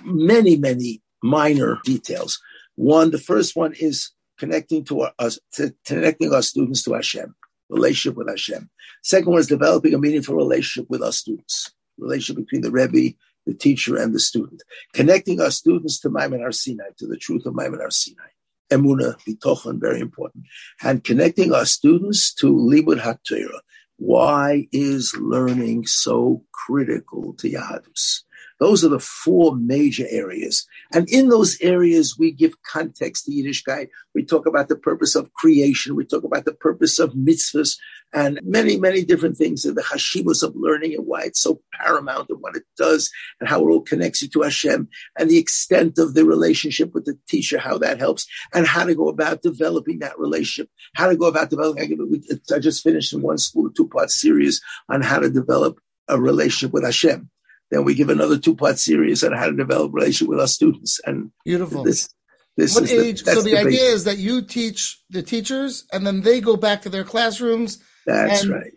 many, 0.03 0.58
many 0.58 1.01
minor 1.23 1.79
details. 1.84 2.39
One, 2.75 3.12
the 3.12 3.19
first 3.19 3.55
one 3.55 3.73
is 3.73 4.12
connecting 4.38 4.86
to 4.86 5.10
us, 5.19 5.39
to, 5.53 5.73
connecting 5.86 6.34
our 6.34 6.41
students 6.41 6.84
to 6.84 6.93
Hashem 6.93 7.36
relationship 7.69 8.17
with 8.17 8.27
Hashem. 8.27 8.69
Second 9.03 9.32
one 9.32 9.39
is 9.39 9.47
developing 9.47 9.93
a 9.93 9.99
meaningful 9.99 10.36
relationship 10.36 10.89
with 10.89 11.01
our 11.01 11.12
students, 11.12 11.71
relationship 11.97 12.43
between 12.43 12.62
the 12.62 12.71
Rebbe, 12.71 13.15
the 13.45 13.53
teacher, 13.53 13.95
and 13.95 14.13
the 14.13 14.19
student. 14.19 14.62
Connecting 14.93 15.39
our 15.39 15.51
students 15.51 15.99
to 16.01 16.10
Maimon 16.10 16.41
Har 16.41 16.51
Sinai, 16.51 16.89
to 16.97 17.08
the 17.08 17.17
truth 17.17 17.45
of 17.45 17.53
Maimon 17.53 17.79
Har 17.79 17.91
Sinai. 17.91 18.29
Emuna, 18.71 19.15
bitochen, 19.25 19.79
very 19.79 19.99
important. 19.99 20.45
And 20.84 21.03
connecting 21.03 21.53
our 21.53 21.65
students 21.65 22.34
to 22.36 22.47
Limud 22.47 22.99
HaTorah. 22.99 23.62
Why 23.97 24.67
is 24.71 25.15
learning 25.19 25.88
so 25.88 26.43
critical 26.53 27.34
to 27.34 27.49
Yahadus? 27.49 28.21
Those 28.60 28.84
are 28.84 28.89
the 28.89 29.00
four 29.00 29.56
major 29.56 30.06
areas. 30.10 30.67
And 30.93 31.10
in 31.10 31.30
those 31.30 31.60
areas, 31.62 32.17
we 32.17 32.32
give 32.32 32.62
context 32.63 33.26
to 33.26 33.32
Yiddishkeit. 33.32 33.88
We 34.13 34.24
talk 34.24 34.45
about 34.45 34.67
the 34.67 34.76
purpose 34.76 35.15
of 35.15 35.34
creation. 35.34 35.95
We 35.95 36.06
talk 36.06 36.24
about 36.24 36.45
the 36.45 36.54
purpose 36.54 37.00
of 37.00 37.13
mitzvahs 37.13 37.78
and 38.12 38.39
many, 38.43 38.78
many 38.78 39.04
different 39.04 39.38
things 39.38 39.65
and 39.65 39.78
the 39.78 39.84
hashivas 39.84 40.43
of 40.43 40.56
learning 40.56 40.95
and 40.95 41.06
why 41.06 41.24
it's 41.24 41.41
so 41.41 41.62
paramount 41.74 42.30
and 42.30 42.41
what 42.41 42.56
it 42.56 42.63
does 42.76 43.10
and 43.39 43.48
how 43.48 43.60
it 43.60 43.69
all 43.69 43.82
connects 43.82 44.22
you 44.22 44.28
to 44.30 44.41
Hashem 44.41 44.89
and 45.17 45.30
the 45.30 45.38
extent 45.38 45.98
of 46.00 46.13
the 46.13 46.26
relationship 46.26 46.93
with 46.93 47.06
the 47.06 47.17
teacher, 47.28 47.60
how 47.60 47.78
that 47.78 48.00
helps 48.00 48.28
and 48.54 48.65
how 48.65 48.84
to 48.84 48.95
go 48.95 49.10
about 49.10 49.41
developing 49.41 50.00
that 50.00 50.17
relationship, 50.19 50.69
how 50.95 51.08
to 51.08 51.15
go 51.15 51.28
about 51.28 51.50
developing. 51.50 52.24
I 52.54 52.60
just 52.60 52.84
finished 52.84 53.13
in 53.13 53.22
one 53.22 53.38
school 53.38 53.67
a 53.67 53.74
two 53.74 53.88
part 53.88 54.10
series 54.10 54.62
on 54.89 55.02
how 55.02 55.19
to 55.19 55.30
develop 55.30 55.80
a 56.08 56.19
relationship 56.19 56.74
with 56.74 56.84
Hashem. 56.84 57.30
Then 57.71 57.84
we 57.84 57.93
give 57.93 58.10
another 58.10 58.38
two 58.38 58.55
part 58.55 58.79
series 58.79 59.23
on 59.23 59.34
how 59.34 59.45
to 59.45 59.55
develop 59.55 59.93
relationship 59.93 60.29
with 60.29 60.39
our 60.39 60.47
students. 60.47 60.99
And 61.05 61.32
beautiful. 61.45 61.84
This, 61.84 62.10
this 62.58 62.75
what 62.75 62.89
age? 62.89 63.23
The, 63.23 63.34
so 63.34 63.41
the, 63.41 63.51
the 63.51 63.58
idea 63.58 63.84
is 63.84 64.05
that 64.05 64.17
you 64.17 64.41
teach 64.41 65.01
the 65.10 65.21
teachers, 65.21 65.86
and 65.93 66.05
then 66.05 66.21
they 66.21 66.41
go 66.41 66.58
back 66.58 66.82
to 66.84 66.89
their 66.89 67.03
classrooms. 67.03 67.82
That's 68.05 68.47
right. 68.47 68.73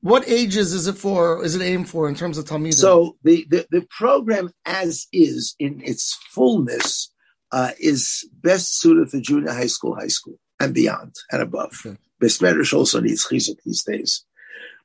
What 0.00 0.28
ages 0.28 0.72
is 0.72 0.86
it 0.86 0.96
for? 0.96 1.44
Is 1.44 1.56
it 1.56 1.62
aimed 1.62 1.90
for 1.90 2.08
in 2.08 2.14
terms 2.14 2.38
of 2.38 2.44
Talmidim? 2.44 2.74
So 2.74 3.16
the, 3.24 3.46
the, 3.50 3.66
the 3.70 3.86
program 3.90 4.50
as 4.64 5.06
is 5.12 5.54
in 5.58 5.82
its 5.84 6.16
fullness 6.30 7.12
uh, 7.50 7.72
is 7.78 8.26
best 8.32 8.80
suited 8.80 9.10
for 9.10 9.20
junior 9.20 9.52
high 9.52 9.66
school, 9.66 9.96
high 9.96 10.08
school, 10.08 10.38
and 10.60 10.72
beyond 10.72 11.14
and 11.32 11.42
above. 11.42 11.76
Okay. 11.84 11.98
Besmerish 12.22 12.72
also 12.72 13.00
needs 13.00 13.26
chizuk 13.26 13.56
these 13.64 13.82
days 13.84 14.24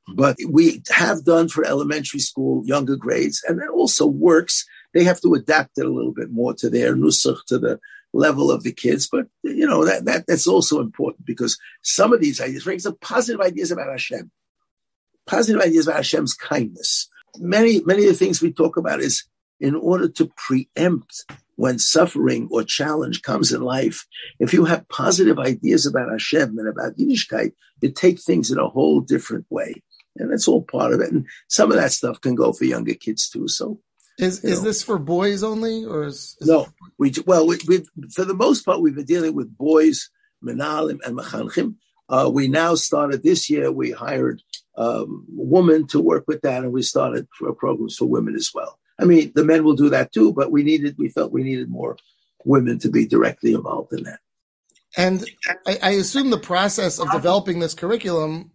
but 0.08 0.38
we 0.50 0.82
have 0.90 1.24
done 1.24 1.48
for 1.48 1.66
elementary 1.66 2.20
school, 2.20 2.66
younger 2.66 2.96
grades, 2.96 3.44
and 3.48 3.60
that 3.60 3.70
also 3.70 4.06
works. 4.06 4.66
They 4.94 5.04
have 5.04 5.22
to 5.22 5.34
adapt 5.34 5.78
it 5.78 5.86
a 5.86 5.92
little 5.92 6.12
bit 6.12 6.32
more 6.32 6.54
to 6.56 6.70
their 6.70 6.96
nusach, 6.96 7.46
to 7.48 7.58
the 7.58 7.80
level 8.14 8.52
of 8.52 8.64
the 8.64 8.72
kids. 8.72 9.08
But 9.12 9.28
you 9.44 9.66
know 9.66 9.86
that, 9.86 10.06
that 10.06 10.26
that's 10.28 10.48
also 10.48 10.82
important 10.82 11.26
because 11.26 11.58
some 11.82 12.14
of 12.14 12.22
these 12.22 12.42
ideas, 12.42 12.64
brings 12.64 12.86
up 12.86 13.00
positive 13.02 13.42
ideas 13.42 13.72
about 13.72 13.90
Hashem, 13.90 14.30
positive 15.26 15.62
ideas 15.62 15.88
about 15.88 15.98
Hashem's 15.98 16.34
kindness. 16.34 17.10
Many 17.38 17.82
many 17.82 18.04
of 18.04 18.10
the 18.10 18.16
things 18.16 18.42
we 18.42 18.52
talk 18.52 18.78
about 18.78 19.00
is 19.00 19.24
in 19.60 19.76
order 19.76 20.10
to 20.10 20.32
preempt 20.36 21.24
when 21.56 21.80
suffering 21.80 22.50
or 22.52 22.64
challenge 22.64 23.22
comes 23.22 23.54
in 23.54 23.62
life, 23.62 24.06
if 24.40 24.54
you 24.54 24.66
have 24.66 24.90
positive 24.90 25.38
ideas 25.38 25.86
about 25.86 26.10
Hashem 26.10 26.58
and 26.58 26.68
about 26.68 26.98
Yiddishkeit, 26.98 27.54
you 27.80 27.92
take 27.92 28.20
things 28.20 28.50
in 28.50 28.58
a 28.58 28.68
whole 28.68 29.02
different 29.02 29.46
way 29.50 29.84
and 30.18 30.32
that's 30.32 30.48
all 30.48 30.62
part 30.64 30.94
of 30.94 31.02
it. 31.02 31.12
And 31.12 31.28
some 31.48 31.72
of 31.72 31.78
that 31.78 31.92
stuff 31.92 32.22
can 32.22 32.36
go 32.36 32.54
for 32.54 32.66
younger 32.66 32.94
kids 32.94 33.30
too. 33.30 33.48
So, 33.48 33.80
is 34.18 34.44
is 34.44 34.60
know. 34.60 34.66
this 34.66 34.84
for 34.84 35.00
boys 35.00 35.44
only, 35.44 35.86
or 35.86 36.04
is, 36.04 36.38
is 36.40 36.48
no? 36.48 36.68
We 36.98 37.14
well, 37.26 37.48
we, 37.48 37.58
we, 37.68 37.84
for 38.12 38.26
the 38.26 38.36
most 38.36 38.66
part, 38.66 38.82
we've 38.82 38.96
been 38.96 39.06
dealing 39.06 39.36
with 39.36 39.58
boys, 39.58 40.10
menalim 40.44 41.00
and 41.06 41.18
mechanchim. 41.18 41.76
Uh, 42.10 42.30
we 42.32 42.48
now 42.48 42.76
started 42.76 43.24
this 43.24 43.50
year. 43.50 43.72
We 43.72 43.92
hired 43.92 44.42
um, 44.78 45.26
a 45.30 45.44
woman 45.44 45.88
to 45.88 46.00
work 46.00 46.26
with 46.28 46.42
that, 46.42 46.64
and 46.64 46.72
we 46.72 46.82
started 46.82 47.28
programs 47.58 47.98
for 47.98 48.06
women 48.06 48.36
as 48.36 48.52
well. 48.54 48.80
I 49.00 49.06
mean, 49.06 49.32
the 49.34 49.44
men 49.44 49.64
will 49.64 49.76
do 49.76 49.90
that 49.90 50.12
too, 50.12 50.34
but 50.34 50.52
we 50.52 50.64
needed, 50.64 50.96
we 50.98 51.10
felt 51.10 51.32
we 51.32 51.44
needed 51.44 51.70
more 51.70 51.98
women 52.46 52.80
to 52.80 52.90
be 52.90 53.08
directly 53.08 53.54
involved 53.54 53.94
in 53.94 54.04
that. 54.04 54.20
And 54.96 55.26
I, 55.66 55.80
I 55.82 55.90
assume 55.92 56.30
the 56.30 56.38
process 56.38 57.00
of 57.00 57.12
developing 57.12 57.60
this 57.60 57.74
curriculum 57.74 58.52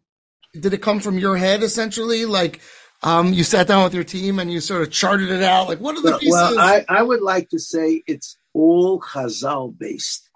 did 0.52 0.72
it 0.72 0.82
come 0.82 1.00
from 1.00 1.18
your 1.18 1.36
head 1.36 1.62
essentially? 1.62 2.24
Like 2.24 2.60
um, 3.02 3.32
you 3.32 3.44
sat 3.44 3.68
down 3.68 3.84
with 3.84 3.94
your 3.94 4.04
team 4.04 4.38
and 4.38 4.52
you 4.52 4.60
sort 4.60 4.82
of 4.82 4.90
charted 4.90 5.30
it 5.30 5.42
out. 5.42 5.68
Like 5.68 5.80
what 5.80 5.96
are 5.96 6.02
the 6.02 6.10
well, 6.10 6.18
pieces? 6.18 6.34
Well, 6.34 6.58
I, 6.58 6.84
I 6.88 7.02
would 7.02 7.22
like 7.22 7.48
to 7.50 7.58
say 7.58 8.02
it's 8.06 8.36
all 8.54 9.00
Chazal 9.00 9.76
based. 9.76 10.28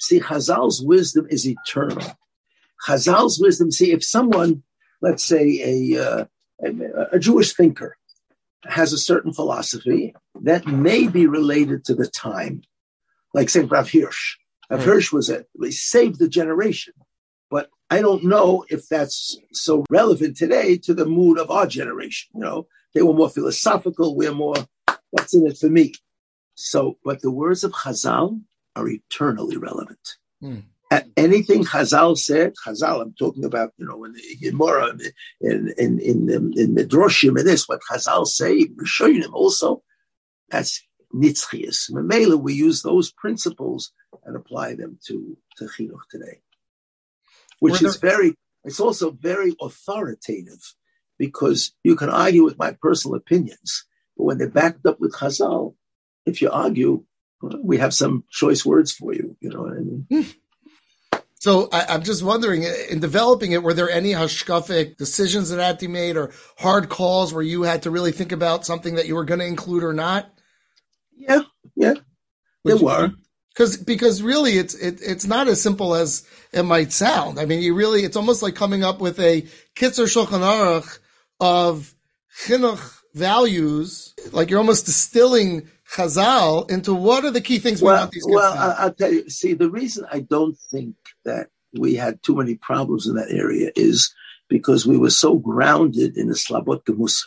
See, 0.00 0.20
Chazal's 0.20 0.82
wisdom 0.82 1.26
is 1.30 1.46
eternal. 1.46 2.04
Chazal's 2.86 3.40
wisdom. 3.40 3.70
See, 3.70 3.92
if 3.92 4.04
someone, 4.04 4.62
let's 5.00 5.24
say 5.24 5.92
a, 5.94 6.04
uh, 6.04 6.24
a, 6.64 7.16
a 7.16 7.18
Jewish 7.18 7.54
thinker, 7.54 7.96
has 8.64 8.92
a 8.92 8.98
certain 8.98 9.32
philosophy 9.32 10.14
that 10.42 10.66
may 10.66 11.08
be 11.08 11.26
related 11.26 11.84
to 11.84 11.94
the 11.94 12.06
time, 12.06 12.62
like 13.34 13.48
say 13.48 13.60
Rav 13.60 13.90
Hirsch. 13.90 14.36
Rav 14.70 14.84
Hirsch 14.84 15.12
was 15.12 15.30
a 15.30 15.44
he 15.60 15.70
saved 15.70 16.18
the 16.18 16.28
generation. 16.28 16.94
I 17.90 18.00
don't 18.00 18.24
know 18.24 18.64
if 18.68 18.88
that's 18.88 19.36
so 19.52 19.84
relevant 19.88 20.36
today 20.36 20.76
to 20.78 20.92
the 20.92 21.06
mood 21.06 21.38
of 21.38 21.50
our 21.50 21.66
generation. 21.66 22.30
You 22.34 22.40
know, 22.40 22.66
they 22.94 23.02
were 23.02 23.14
more 23.14 23.30
philosophical. 23.30 24.14
We're 24.14 24.34
more, 24.34 24.56
what's 25.10 25.34
in 25.34 25.46
it 25.46 25.56
for 25.56 25.70
me? 25.70 25.94
So, 26.54 26.98
but 27.04 27.22
the 27.22 27.30
words 27.30 27.64
of 27.64 27.72
Chazal 27.72 28.40
are 28.76 28.88
eternally 28.88 29.56
relevant. 29.56 30.16
Mm. 30.42 30.64
anything 31.16 31.64
Chazal 31.64 32.16
said, 32.18 32.54
Chazal, 32.66 33.00
I'm 33.00 33.14
talking 33.14 33.44
about, 33.44 33.72
you 33.78 33.86
know, 33.86 34.04
in 34.04 34.12
the 34.12 34.36
Gemara, 34.40 34.90
in, 35.40 35.72
in, 35.78 35.98
in, 36.00 36.30
in, 36.30 36.52
in 36.56 36.74
Midrashim, 36.74 37.38
and 37.38 37.46
this, 37.46 37.68
what 37.68 37.80
Chazal 37.90 38.26
say, 38.26 38.66
Rishonim 38.66 39.32
also, 39.32 39.82
that's 40.50 40.82
Nitzchias. 41.14 41.90
Mamela, 41.90 42.38
we 42.38 42.52
use 42.52 42.82
those 42.82 43.12
principles 43.12 43.92
and 44.24 44.36
apply 44.36 44.74
them 44.74 44.98
to, 45.06 45.36
to 45.56 45.64
Chinuch 45.64 46.06
today 46.10 46.40
which 47.60 47.80
there- 47.80 47.88
is 47.88 47.96
very, 47.96 48.34
it's 48.64 48.80
also 48.80 49.10
very 49.10 49.54
authoritative 49.60 50.74
because 51.18 51.72
you 51.82 51.96
can 51.96 52.10
argue 52.10 52.44
with 52.44 52.58
my 52.58 52.76
personal 52.80 53.16
opinions, 53.16 53.84
but 54.16 54.24
when 54.24 54.38
they're 54.38 54.48
backed 54.48 54.86
up 54.86 55.00
with 55.00 55.14
Chazal, 55.14 55.74
if 56.26 56.40
you 56.42 56.50
argue, 56.50 57.04
we 57.62 57.78
have 57.78 57.94
some 57.94 58.24
choice 58.30 58.64
words 58.64 58.92
for 58.92 59.12
you. 59.12 59.36
You 59.40 59.50
know 59.50 59.62
what 59.62 59.72
I 59.72 59.80
mean? 59.80 60.06
Hmm. 60.10 60.22
So 61.40 61.68
I, 61.72 61.94
am 61.94 62.02
just 62.02 62.22
wondering, 62.22 62.64
in 62.90 62.98
developing 62.98 63.52
it, 63.52 63.62
were 63.62 63.74
there 63.74 63.88
any 63.88 64.10
hashkafic 64.10 64.96
decisions 64.96 65.50
that 65.50 65.62
had 65.62 65.78
to 65.78 65.86
be 65.86 65.92
made, 65.92 66.16
or 66.16 66.32
hard 66.58 66.88
calls 66.88 67.32
where 67.32 67.44
you 67.44 67.62
had 67.62 67.82
to 67.82 67.90
really 67.90 68.10
think 68.10 68.32
about 68.32 68.66
something 68.66 68.96
that 68.96 69.06
you 69.06 69.14
were 69.14 69.24
going 69.24 69.38
to 69.38 69.46
include 69.46 69.84
or 69.84 69.92
not? 69.92 70.32
Yeah, 71.16 71.42
yeah, 71.76 71.94
there 72.64 72.76
were. 72.76 73.12
Because 73.58 73.76
because 73.76 74.22
really, 74.22 74.56
it's 74.56 74.74
it, 74.74 75.00
it's 75.02 75.26
not 75.26 75.48
as 75.48 75.60
simple 75.60 75.96
as 75.96 76.24
it 76.52 76.62
might 76.62 76.92
sound. 76.92 77.40
I 77.40 77.44
mean, 77.44 77.60
you 77.60 77.74
really, 77.74 78.04
it's 78.04 78.16
almost 78.16 78.40
like 78.40 78.54
coming 78.54 78.84
up 78.84 79.00
with 79.00 79.18
a 79.18 79.42
Kitzur 79.74 80.06
Shulchan 80.06 80.42
Aruch 80.42 81.00
of 81.40 81.92
chinuch 82.40 83.00
values. 83.14 84.14
Like 84.30 84.48
you're 84.48 84.60
almost 84.60 84.86
distilling 84.86 85.68
Chazal 85.92 86.70
into 86.70 86.94
what 86.94 87.24
are 87.24 87.32
the 87.32 87.40
key 87.40 87.58
things 87.58 87.82
well, 87.82 87.94
we 87.94 87.98
want 87.98 88.12
these 88.12 88.24
kids 88.24 88.34
well, 88.36 88.54
to? 88.54 88.80
I'll 88.80 88.94
tell 88.94 89.12
you. 89.12 89.28
See, 89.28 89.54
the 89.54 89.70
reason 89.70 90.06
I 90.12 90.20
don't 90.20 90.56
think 90.70 90.94
that 91.24 91.48
we 91.76 91.96
had 91.96 92.22
too 92.22 92.36
many 92.36 92.54
problems 92.54 93.08
in 93.08 93.16
that 93.16 93.32
area 93.32 93.72
is 93.74 94.14
because 94.48 94.86
we 94.86 94.96
were 94.96 95.10
so 95.10 95.34
grounded 95.34 96.16
in 96.16 96.28
the 96.28 96.34
Slobodka 96.34 96.96
mussar. 96.96 97.26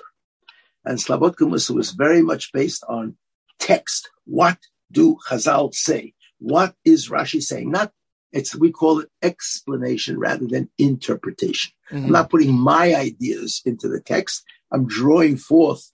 And 0.85 0.97
Slobodka 0.97 1.45
mussar 1.45 1.75
was 1.75 1.91
very 1.91 2.21
much 2.21 2.53
based 2.53 2.85
on 2.87 3.17
text. 3.59 4.09
What 4.23 4.57
do 4.89 5.17
Chazal 5.27 5.73
say? 5.73 6.13
What 6.41 6.75
is 6.83 7.09
Rashi 7.09 7.41
saying? 7.41 7.69
Not 7.71 7.91
it's 8.31 8.55
we 8.55 8.71
call 8.71 8.99
it 8.99 9.09
explanation 9.21 10.17
rather 10.17 10.47
than 10.47 10.69
interpretation. 10.77 11.73
Mm-hmm. 11.91 12.05
I'm 12.05 12.11
not 12.11 12.29
putting 12.29 12.57
my 12.57 12.95
ideas 12.95 13.61
into 13.65 13.87
the 13.87 13.99
text. 13.99 14.43
I'm 14.71 14.87
drawing 14.87 15.37
forth 15.37 15.91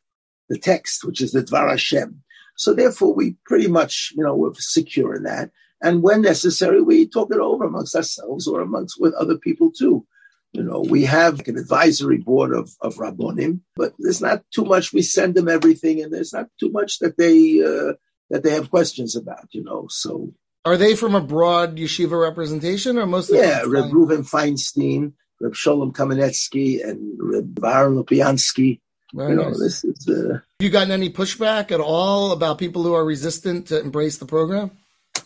the 0.49 0.57
text, 0.57 1.03
which 1.03 1.19
is 1.19 1.31
the 1.31 1.43
Dvar 1.43 1.69
Hashem. 1.69 2.21
So 2.55 2.73
therefore, 2.73 3.13
we 3.13 3.35
pretty 3.45 3.67
much, 3.67 4.13
you 4.15 4.23
know, 4.23 4.35
we're 4.35 4.53
secure 4.55 5.15
in 5.15 5.23
that. 5.23 5.51
And 5.81 6.01
when 6.01 6.21
necessary, 6.21 6.81
we 6.81 7.07
talk 7.07 7.31
it 7.31 7.39
over 7.39 7.65
amongst 7.65 7.95
ourselves 7.95 8.47
or 8.47 8.61
amongst 8.61 8.99
with 8.99 9.13
other 9.13 9.37
people 9.37 9.71
too. 9.71 10.05
You 10.53 10.63
know, 10.63 10.83
we 10.89 11.03
have 11.05 11.45
an 11.47 11.57
advisory 11.57 12.17
board 12.17 12.53
of, 12.53 12.71
of 12.81 12.95
Rabbonim, 12.95 13.59
but 13.75 13.93
there's 13.99 14.21
not 14.21 14.43
too 14.51 14.63
much. 14.63 14.93
We 14.93 15.01
send 15.01 15.35
them 15.35 15.49
everything, 15.49 16.01
and 16.01 16.11
there's 16.11 16.33
not 16.33 16.47
too 16.59 16.71
much 16.71 16.99
that 16.99 17.17
they 17.17 17.61
uh, 17.61 17.93
that 18.29 18.43
they 18.43 18.51
have 18.51 18.69
questions 18.69 19.15
about. 19.15 19.47
You 19.51 19.63
know, 19.63 19.87
so 19.89 20.33
are 20.65 20.77
they 20.77 20.95
from 20.95 21.15
a 21.15 21.21
broad 21.21 21.77
yeshiva 21.77 22.19
representation, 22.21 22.97
or 22.97 23.05
mostly? 23.05 23.39
Yeah, 23.39 23.61
Reb 23.65 23.91
Reuven 23.91 24.29
Feinstein, 24.29 25.13
Reb 25.39 25.53
Sholem 25.53 25.93
Kamenetsky, 25.93 26.83
and 26.83 27.17
Reb 27.17 27.63
Aaron 27.63 27.95
Lopiansky. 27.95 28.81
Very 29.13 29.31
you 29.31 29.37
know, 29.37 29.49
nice. 29.49 29.59
this 29.59 29.83
is. 29.85 30.07
Uh, 30.09 30.39
you 30.59 30.69
gotten 30.69 30.91
any 30.91 31.09
pushback 31.09 31.71
at 31.71 31.79
all 31.79 32.31
about 32.31 32.57
people 32.57 32.83
who 32.83 32.93
are 32.93 33.05
resistant 33.05 33.67
to 33.67 33.79
embrace 33.79 34.17
the 34.17 34.25
program? 34.25 34.71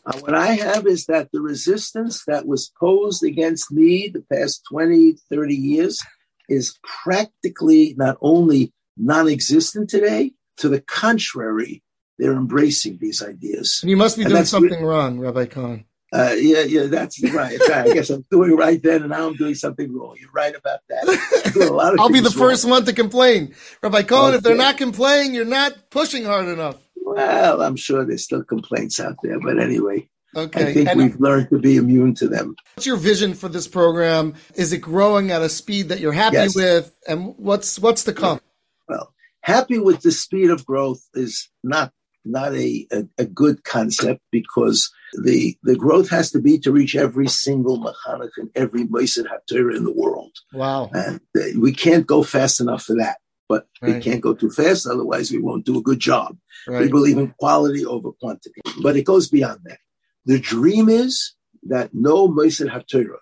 Uh, 0.06 0.18
what 0.20 0.36
I 0.36 0.54
have 0.54 0.88
is 0.88 1.06
that 1.06 1.32
the 1.32 1.42
resistance 1.42 2.24
that 2.26 2.46
was 2.46 2.72
posed 2.80 3.24
against 3.24 3.72
me 3.72 4.08
the 4.08 4.24
past 4.32 4.64
20, 4.70 5.16
30 5.30 5.56
years 5.56 6.02
is 6.50 6.78
practically 6.84 7.96
not 7.98 8.18
only 8.22 8.74
non 8.98 9.28
existent 9.28 9.90
today, 9.90 10.34
to 10.58 10.70
the 10.70 10.82
contrary, 10.82 11.82
they're 12.22 12.34
embracing 12.34 13.00
these 13.00 13.24
ideas. 13.24 13.80
And 13.82 13.90
you 13.90 13.98
must 13.98 14.16
be 14.16 14.24
and 14.24 14.32
doing 14.32 14.46
something 14.46 14.80
re- 14.80 14.88
wrong, 14.88 15.20
Rabbi 15.20 15.48
Cohen. 15.48 15.86
Uh, 16.14 16.36
yeah, 16.38 16.62
yeah, 16.62 16.86
that's 16.86 17.24
right. 17.32 17.60
I 17.72 17.94
guess 17.94 18.10
I'm 18.12 18.26
doing 18.30 18.56
right 18.56 18.82
then, 18.84 19.02
and 19.02 19.10
now 19.10 19.28
I'm 19.28 19.36
doing 19.36 19.56
something 19.56 19.92
wrong. 19.92 20.18
You're 20.20 20.30
right 20.32 20.54
about 20.54 20.82
that. 20.90 21.96
I'll 22.00 22.10
be 22.10 22.20
the 22.20 22.30
first 22.30 22.66
one 22.66 22.86
to 22.86 22.94
complain, 22.94 23.56
Rabbi 23.82 24.04
Cohen. 24.04 24.28
Okay. 24.28 24.38
If 24.38 24.44
they're 24.44 24.56
not 24.56 24.78
complaining, 24.78 25.34
you're 25.34 25.46
not 25.46 25.90
pushing 25.90 26.26
hard 26.26 26.48
enough. 26.48 26.78
Well, 26.98 27.62
I'm 27.62 27.76
sure 27.76 28.06
there's 28.06 28.24
still 28.24 28.44
complaints 28.44 29.00
out 29.00 29.16
there, 29.24 29.40
but 29.40 29.60
anyway. 29.60 30.08
Okay. 30.36 30.70
I 30.70 30.74
think 30.74 30.90
and 30.90 31.00
we've 31.00 31.20
learned 31.20 31.50
to 31.50 31.60
be 31.60 31.78
immune 31.78 32.14
to 32.16 32.28
them. 32.28 32.56
What's 32.76 32.86
your 32.86 32.98
vision 32.98 33.34
for 33.34 33.50
this 33.50 33.68
program? 33.68 34.36
Is 34.56 34.72
it 34.74 34.80
growing 34.80 35.32
at 35.32 35.42
a 35.42 35.50
speed 35.50 35.90
that 35.90 36.00
you're 36.00 36.14
happy 36.14 36.38
yes. 36.38 36.56
with? 36.56 36.96
And 37.08 37.36
what's 37.38 37.80
what's 37.80 38.04
to 38.04 38.14
come? 38.14 38.40
Well, 38.88 39.14
happy 39.42 39.80
with 39.80 40.02
the 40.02 40.12
speed 40.12 40.50
of 40.50 40.66
growth 40.66 41.02
is 41.14 41.50
not 41.64 41.92
not 42.26 42.54
a, 42.54 42.88
a, 42.92 43.04
a, 43.18 43.26
good 43.26 43.64
concept 43.64 44.22
because 44.32 44.92
the 45.24 45.58
the 45.64 45.76
growth 45.76 46.10
has 46.10 46.32
to 46.32 46.40
be 46.40 46.60
to 46.60 46.72
reach 46.72 46.96
every 46.96 47.28
single 47.28 47.80
mechanech 47.80 48.30
and 48.38 48.50
every 48.56 48.86
Moisid 48.86 49.26
HaTorah 49.26 49.76
in 49.76 49.84
the 49.84 49.94
world. 49.94 50.32
Wow. 50.54 50.90
And 50.94 51.20
uh, 51.38 51.60
we 51.60 51.74
can't 51.74 52.06
go 52.06 52.24
fast 52.24 52.60
enough 52.60 52.84
for 52.84 52.96
that. 52.98 53.18
But 53.50 53.68
right. 53.82 53.96
we 53.96 54.02
can't 54.02 54.22
go 54.22 54.34
too 54.34 54.50
fast, 54.50 54.88
otherwise 54.88 55.30
we 55.30 55.40
won't 55.40 55.66
do 55.66 55.78
a 55.78 55.82
good 55.82 56.00
job. 56.00 56.38
Right. 56.68 56.84
We 56.84 56.88
believe 56.90 57.18
in 57.18 57.34
quality 57.38 57.86
over 57.86 58.12
quantity. 58.14 58.62
But 58.82 58.96
it 58.96 59.04
goes 59.04 59.28
beyond 59.28 59.60
that. 59.66 59.80
The 60.26 60.40
dream 60.40 60.88
is 60.88 61.34
that 61.64 61.90
no 61.94 62.30
Moisid 62.30 62.72
HaTorah 62.72 63.18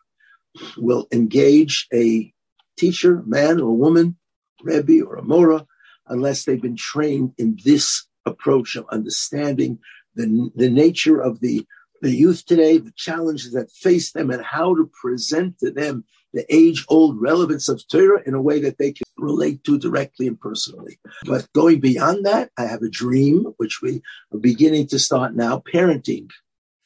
will 0.77 1.07
engage 1.11 1.87
a 1.93 2.31
teacher, 2.77 3.23
man 3.25 3.59
or 3.59 3.75
woman, 3.75 4.17
Rebbe 4.61 5.03
or 5.05 5.15
a 5.15 5.23
Mora, 5.23 5.65
unless 6.07 6.43
they've 6.43 6.61
been 6.61 6.75
trained 6.75 7.33
in 7.37 7.57
this 7.63 8.05
approach 8.29 8.75
of 8.75 8.85
understanding 8.89 9.79
the, 10.15 10.49
the 10.55 10.69
nature 10.69 11.19
of 11.19 11.39
the, 11.39 11.65
the 12.01 12.15
youth 12.15 12.45
today, 12.45 12.77
the 12.77 12.93
challenges 12.95 13.51
that 13.53 13.71
face 13.71 14.11
them, 14.11 14.29
and 14.31 14.43
how 14.43 14.75
to 14.75 14.89
present 15.01 15.59
to 15.59 15.71
them 15.71 16.03
the 16.33 16.45
age 16.53 16.85
old 16.89 17.19
relevance 17.19 17.67
of 17.67 17.81
Torah 17.87 18.21
in 18.25 18.33
a 18.35 18.41
way 18.41 18.59
that 18.61 18.77
they 18.77 18.91
can 18.91 19.05
relate 19.17 19.63
to 19.63 19.79
directly 19.79 20.27
and 20.27 20.39
personally. 20.39 20.99
But 21.25 21.51
going 21.53 21.79
beyond 21.79 22.25
that, 22.25 22.51
I 22.57 22.65
have 22.65 22.83
a 22.83 22.89
dream, 22.89 23.53
which 23.57 23.81
we 23.81 24.01
are 24.33 24.39
beginning 24.39 24.87
to 24.87 24.99
start 24.99 25.35
now 25.35 25.63
parenting, 25.73 26.29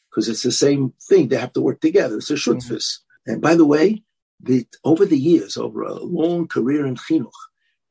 because 0.09 0.29
it's 0.29 0.43
the 0.43 0.51
same 0.51 0.93
thing. 1.09 1.27
They 1.27 1.37
have 1.37 1.53
to 1.53 1.61
work 1.61 1.81
together. 1.81 2.17
It's 2.17 2.31
a 2.31 2.35
shutfus. 2.35 2.71
Mm-hmm. 2.71 3.31
And 3.33 3.41
by 3.41 3.55
the 3.55 3.65
way, 3.65 4.03
the, 4.39 4.65
over 4.83 5.05
the 5.05 5.19
years, 5.19 5.57
over 5.57 5.83
a 5.83 5.93
long 5.93 6.47
career 6.47 6.85
in 6.85 6.95
chinuch, 6.95 7.31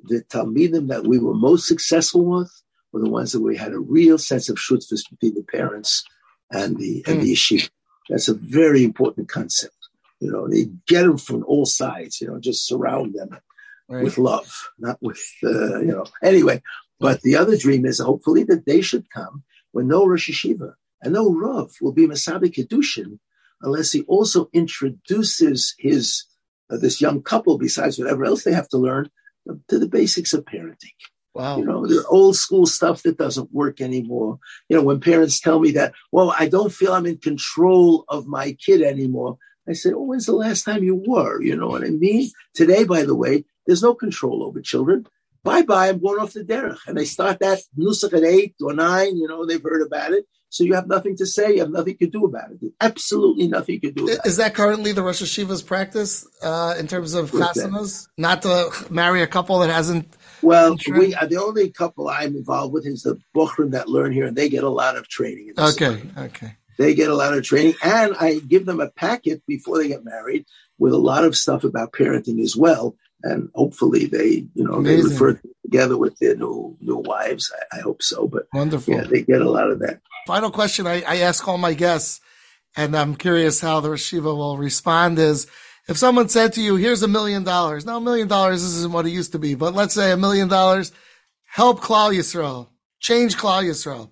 the 0.05 0.23
talmidim 0.23 0.89
that 0.89 1.07
we 1.07 1.19
were 1.19 1.35
most 1.35 1.67
successful 1.67 2.25
with 2.25 2.53
were 2.93 3.01
the 3.01 3.11
ones 3.11 3.33
that 3.33 3.41
we 3.41 3.57
had 3.57 3.73
a 3.73 3.79
real 3.79 4.19
sense 4.19 4.49
of 4.49 4.57
shutfus 4.57 5.09
between 5.09 5.35
the 5.35 5.43
parents 5.43 6.05
and 6.51 6.77
the 6.77 7.05
and 7.07 7.21
the 7.21 7.27
hmm. 7.27 7.33
yeshiva. 7.33 7.71
That's 8.09 8.29
a 8.29 8.35
very 8.35 8.85
important 8.85 9.29
concept. 9.29 9.77
You 10.21 10.31
know, 10.31 10.49
they 10.49 10.67
get 10.87 11.03
them 11.03 11.19
from 11.19 11.45
all 11.45 11.67
sides. 11.67 12.21
You 12.21 12.29
know, 12.29 12.39
just 12.39 12.67
surround 12.67 13.15
them 13.15 13.39
right. 13.89 14.05
with 14.05 14.19
love, 14.19 14.71
not 14.79 14.99
with 15.01 15.23
uh, 15.43 15.81
you 15.81 15.93
know. 15.93 16.07
Anyway, 16.23 16.63
but 17.01 17.23
the 17.23 17.37
other 17.37 17.57
dream 17.57 17.85
is 17.87 17.99
hopefully 17.99 18.45
that 18.45 18.67
they 18.67 18.81
should 18.81 19.11
come 19.11 19.43
when 19.73 19.89
no 19.89 20.07
Rosh 20.07 20.31
Yeshiva 20.31 20.75
and 21.03 21.15
no 21.15 21.33
Rav 21.33 21.73
will 21.81 21.93
be 21.93 22.07
Mesader 22.07 22.53
Kiddushin 22.53 23.19
unless 23.63 23.93
he 23.93 24.03
also 24.03 24.49
introduces 24.53 25.75
his 25.79 26.25
uh, 26.71 26.77
this 26.77 27.01
young 27.01 27.23
couple, 27.23 27.59
besides 27.59 27.99
whatever 27.99 28.25
else 28.25 28.45
they 28.45 28.53
have 28.53 28.69
to 28.69 28.79
learn, 28.79 29.11
to 29.69 29.79
the 29.79 29.89
basics 29.89 30.33
of 30.33 30.45
parenting. 30.45 30.95
Wow. 31.35 31.59
You 31.59 31.65
know, 31.65 31.87
the 31.87 32.05
old 32.09 32.37
school 32.37 32.67
stuff 32.67 33.03
that 33.03 33.17
doesn't 33.17 33.53
work 33.53 33.81
anymore. 33.81 34.39
You 34.69 34.77
know, 34.77 34.83
when 34.83 35.01
parents 35.01 35.41
tell 35.41 35.61
me 35.61 35.73
that, 35.73 35.95
well, 36.11 36.35
I 36.39 36.49
don't 36.49 36.73
feel 36.73 36.93
I'm 36.93 37.07
in 37.07 37.19
control 37.19 38.05
of 38.09 38.27
my 38.27 38.53
kid 38.53 38.83
anymore. 38.83 39.39
I 39.69 39.73
said, 39.73 39.95
oh, 39.95 40.03
when's 40.03 40.27
the 40.27 40.33
last 40.33 40.65
time 40.65 40.83
you 40.83 41.03
were? 41.07 41.41
You 41.41 41.57
know 41.57 41.69
what 41.69 41.85
I 41.85 41.91
mean? 41.91 42.31
Today, 42.55 42.85
by 42.85 43.05
the 43.05 43.15
way, 43.15 43.45
there's 43.67 43.83
no 43.83 43.95
control 43.95 44.43
over 44.43 44.61
children. 44.61 45.07
Bye 45.45 45.63
bye, 45.63 45.89
I'm 45.89 46.01
going 46.01 46.21
off 46.21 46.35
the 46.35 46.45
derech. 46.45 46.79
And 46.87 46.97
they 46.97 47.05
start 47.05 47.41
that 47.41 47.61
nusach 47.77 48.13
at 48.13 48.23
eight 48.23 48.55
or 48.61 48.75
nine, 48.75 49.17
you 49.17 49.27
know, 49.27 49.45
they've 49.47 49.63
heard 49.63 49.85
about 49.85 50.13
it. 50.13 50.27
So 50.51 50.65
you 50.65 50.75
have 50.75 50.87
nothing 50.87 51.17
to 51.17 51.25
say. 51.25 51.55
You 51.55 51.61
have 51.61 51.71
nothing 51.71 51.97
to 51.97 52.07
do 52.07 52.27
about 52.27 52.51
it. 52.51 52.59
Absolutely 52.79 53.49
nothing 53.49 53.81
to 53.81 53.91
do. 53.91 54.07
Is 54.25 54.37
that 54.37 54.55
currently 54.55 54.93
the 54.93 55.03
Rosh 55.03 55.23
Yeshiva's 55.23 55.63
practice 55.63 56.27
uh, 56.43 56.75
in 56.79 56.87
terms 56.87 57.15
of 57.15 57.31
chasanas? 57.31 58.07
Not 58.19 58.43
to 58.43 58.71
marry 58.91 59.23
a 59.23 59.27
couple 59.27 59.59
that 59.61 59.71
hasn't. 59.71 60.15
Well, 60.43 60.77
we 60.89 61.15
uh, 61.15 61.27
the 61.27 61.37
only 61.37 61.71
couple 61.71 62.09
I'm 62.09 62.37
involved 62.37 62.73
with 62.73 62.87
is 62.87 63.03
the 63.03 63.19
Bochurim 63.35 63.71
that 63.73 63.89
learn 63.89 64.13
here, 64.13 64.27
and 64.27 64.37
they 64.37 64.49
get 64.49 64.65
a 64.65 64.69
lot 64.69 64.97
of 64.97 65.09
training. 65.09 65.53
okay, 65.57 66.03
okay. 66.17 66.57
They 66.79 66.95
get 66.95 67.11
a 67.11 67.15
lot 67.15 67.35
of 67.35 67.45
training, 67.45 67.75
and 67.83 68.17
I 68.19 68.39
give 68.39 68.67
them 68.67 68.81
a 68.81 68.89
packet 68.91 69.43
before 69.47 69.79
they 69.79 69.89
get 69.89 70.05
married 70.05 70.47
with 70.79 70.93
a 70.93 70.99
lot 70.99 71.25
of 71.25 71.37
stuff 71.37 71.65
about 71.65 71.93
parenting 71.93 72.43
as 72.43 72.57
well. 72.57 72.97
And 73.23 73.51
hopefully, 73.55 74.07
they 74.07 74.47
you 74.55 74.65
know 74.65 74.75
Amazing. 74.75 75.05
they 75.05 75.13
refer 75.13 75.41
together 75.63 75.97
with 75.97 76.19
their 76.19 76.35
new 76.35 76.77
new 76.81 76.97
wives. 76.97 77.53
I, 77.73 77.79
I 77.79 77.81
hope 77.81 78.03
so. 78.03 78.27
But 78.27 78.47
wonderful. 78.53 78.95
Yeah, 78.95 79.05
they 79.05 79.23
get 79.23 79.43
a 79.43 79.51
lot 79.51 79.71
of 79.71 79.79
that. 79.81 80.01
Final 80.27 80.51
question 80.51 80.87
I, 80.87 81.03
I 81.03 81.17
ask 81.19 81.47
all 81.47 81.59
my 81.59 81.75
guests, 81.75 82.21
and 82.77 82.97
I'm 82.97 83.15
curious 83.15 83.61
how 83.61 83.81
the 83.81 83.97
Shiva 83.97 84.35
will 84.35 84.59
respond 84.59 85.19
is 85.19 85.47
if 85.89 85.97
someone 85.97 86.29
said 86.29 86.53
to 86.55 86.63
you, 86.63 86.77
here's 86.77 87.03
a 87.03 87.09
million 87.09 87.45
dollars. 87.45 87.85
Now, 87.85 87.97
a 87.97 88.01
million 88.01 88.29
dollars 88.29 88.63
isn't 88.63 88.93
what 88.93 89.07
it 89.07 89.11
used 89.11 89.33
to 89.33 89.39
be, 89.39 89.55
but 89.55 89.75
let's 89.75 89.95
say 89.95 90.13
a 90.13 90.17
million 90.17 90.49
dollars, 90.49 90.93
help 91.45 91.81
Klal 91.81 92.17
Yisrael, 92.17 92.69
change 93.01 93.37
Klal 93.37 93.65
Yisrael. 93.65 94.11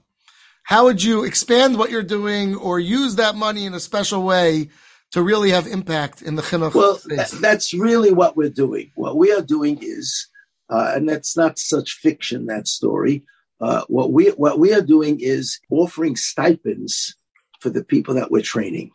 How 0.64 0.84
would 0.84 1.02
you 1.02 1.24
expand 1.24 1.78
what 1.78 1.90
you're 1.90 2.02
doing 2.02 2.54
or 2.54 2.78
use 2.78 3.16
that 3.16 3.34
money 3.34 3.66
in 3.66 3.74
a 3.74 3.80
special 3.80 4.22
way 4.22 4.68
to 5.12 5.22
really 5.22 5.50
have 5.50 5.66
impact 5.66 6.22
in 6.22 6.36
the 6.36 6.42
chinuch? 6.42 6.74
Well, 6.74 6.96
space? 6.96 7.32
that's 7.32 7.74
really 7.74 8.12
what 8.12 8.36
we're 8.36 8.50
doing. 8.50 8.92
What 8.94 9.16
we 9.16 9.32
are 9.32 9.42
doing 9.42 9.78
is, 9.82 10.28
uh, 10.68 10.92
and 10.94 11.08
that's 11.08 11.36
not 11.36 11.58
such 11.58 11.94
fiction, 11.94 12.46
that 12.46 12.68
story. 12.68 13.24
Uh, 13.60 13.82
what 13.88 14.12
we 14.12 14.28
what 14.30 14.58
we 14.58 14.72
are 14.72 14.80
doing 14.80 15.18
is 15.20 15.60
offering 15.70 16.16
stipends 16.16 17.14
for 17.60 17.68
the 17.68 17.84
people 17.84 18.14
that 18.14 18.30
we're 18.30 18.40
training. 18.40 18.90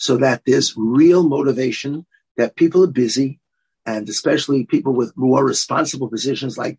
So 0.00 0.16
that 0.16 0.42
there's 0.46 0.74
real 0.78 1.28
motivation 1.28 2.06
that 2.38 2.56
people 2.56 2.82
are 2.82 2.90
busy 2.90 3.38
and 3.84 4.08
especially 4.08 4.64
people 4.64 4.94
with 4.94 5.12
more 5.14 5.44
responsible 5.44 6.08
positions 6.08 6.56
like 6.56 6.78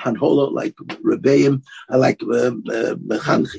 Hanhola, 0.00 0.50
like 0.50 0.74
Rebbeim, 1.04 1.62
like 1.90 2.22
um, 2.22 2.64
uh, 2.72 2.94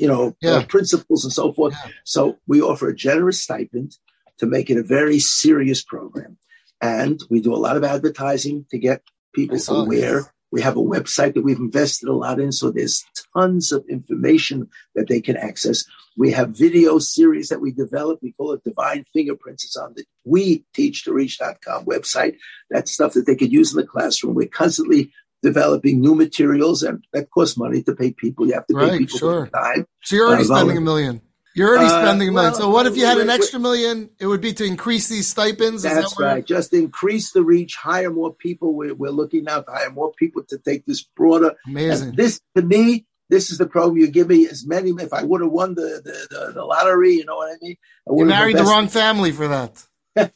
you 0.01 0.07
know, 0.07 0.35
yeah. 0.41 0.53
uh, 0.53 0.65
principals 0.65 1.23
and 1.23 1.31
so 1.31 1.53
forth. 1.53 1.75
Yeah. 1.85 1.91
So 2.05 2.39
we 2.47 2.59
offer 2.63 2.89
a 2.89 2.95
generous 2.95 3.39
stipend 3.39 3.95
to 4.39 4.47
make 4.47 4.71
it 4.71 4.77
a 4.77 4.83
very 4.83 5.19
serious 5.19 5.83
program. 5.83 6.37
And 6.81 7.21
we 7.29 7.39
do 7.39 7.53
a 7.53 7.63
lot 7.65 7.77
of 7.77 7.83
advertising 7.83 8.65
to 8.71 8.79
get 8.79 9.03
people 9.35 9.59
aware. 9.69 10.33
We 10.53 10.61
have 10.61 10.77
a 10.77 10.81
website 10.83 11.33
that 11.33 11.41
we've 11.41 11.57
invested 11.57 12.07
a 12.07 12.13
lot 12.13 12.39
in, 12.39 12.51
so 12.51 12.69
there's 12.69 13.03
tons 13.35 13.71
of 13.71 13.83
information 13.89 14.69
that 14.93 15.09
they 15.09 15.19
can 15.19 15.35
access. 15.35 15.83
We 16.15 16.31
have 16.33 16.49
video 16.49 16.99
series 16.99 17.49
that 17.49 17.59
we 17.59 17.71
develop. 17.71 18.19
We 18.21 18.33
call 18.33 18.51
it 18.51 18.63
Divine 18.63 19.03
Fingerprints. 19.11 19.65
It's 19.65 19.75
on 19.75 19.95
the 19.95 20.05
we 20.25 20.63
teach 20.75 21.05
to 21.05 21.11
reach.com 21.11 21.85
website. 21.85 22.37
That's 22.69 22.91
stuff 22.91 23.13
that 23.13 23.25
they 23.25 23.35
could 23.35 23.51
use 23.51 23.73
in 23.73 23.77
the 23.77 23.87
classroom. 23.87 24.35
We're 24.35 24.47
constantly 24.47 25.11
developing 25.41 25.99
new 25.99 26.13
materials 26.13 26.83
and 26.83 27.03
that 27.13 27.31
costs 27.31 27.57
money 27.57 27.81
to 27.81 27.95
pay 27.95 28.11
people. 28.11 28.45
You 28.45 28.53
have 28.53 28.67
to 28.67 28.75
pay 28.75 28.79
right, 28.79 28.99
people 28.99 29.17
sure. 29.17 29.47
time. 29.47 29.87
So 30.03 30.15
you're 30.15 30.27
already 30.27 30.43
uh, 30.43 30.55
spending 30.55 30.77
a 30.77 30.81
million. 30.81 31.19
You're 31.55 31.69
already 31.69 31.85
uh, 31.85 32.01
spending 32.01 32.33
million. 32.33 32.51
Well, 32.51 32.61
so 32.61 32.69
what 32.69 32.87
if 32.87 32.97
you 32.97 33.05
had 33.05 33.19
an 33.19 33.29
extra 33.29 33.59
million? 33.59 34.09
It 34.19 34.27
would 34.27 34.41
be 34.41 34.53
to 34.53 34.63
increase 34.63 35.07
these 35.07 35.27
stipends. 35.27 35.83
That's 35.83 36.15
that 36.15 36.23
right. 36.23 36.45
Just 36.45 36.73
increase 36.73 37.31
the 37.31 37.43
reach, 37.43 37.75
hire 37.75 38.09
more 38.09 38.33
people. 38.33 38.73
We're, 38.73 38.95
we're 38.95 39.11
looking 39.11 39.43
now 39.43 39.61
to 39.61 39.71
hire 39.71 39.91
more 39.91 40.11
people 40.13 40.43
to 40.49 40.57
take 40.57 40.85
this 40.85 41.03
broader. 41.03 41.55
Amazing. 41.67 42.09
And 42.09 42.17
this 42.17 42.41
to 42.55 42.63
me, 42.63 43.05
this 43.29 43.51
is 43.51 43.57
the 43.57 43.67
program 43.67 43.97
you 43.97 44.07
give 44.07 44.29
me 44.29 44.47
as 44.47 44.65
many. 44.65 44.91
If 44.91 45.13
I 45.13 45.23
would 45.23 45.41
have 45.41 45.51
won 45.51 45.75
the, 45.75 46.01
the, 46.03 46.27
the, 46.29 46.51
the, 46.53 46.65
lottery, 46.65 47.13
you 47.13 47.25
know 47.25 47.37
what 47.37 47.51
I 47.51 47.57
mean? 47.61 47.77
I 48.09 48.15
you 48.15 48.25
married 48.25 48.57
the 48.57 48.63
wrong 48.63 48.87
family 48.87 49.31
for 49.31 49.47
that. 49.47 49.85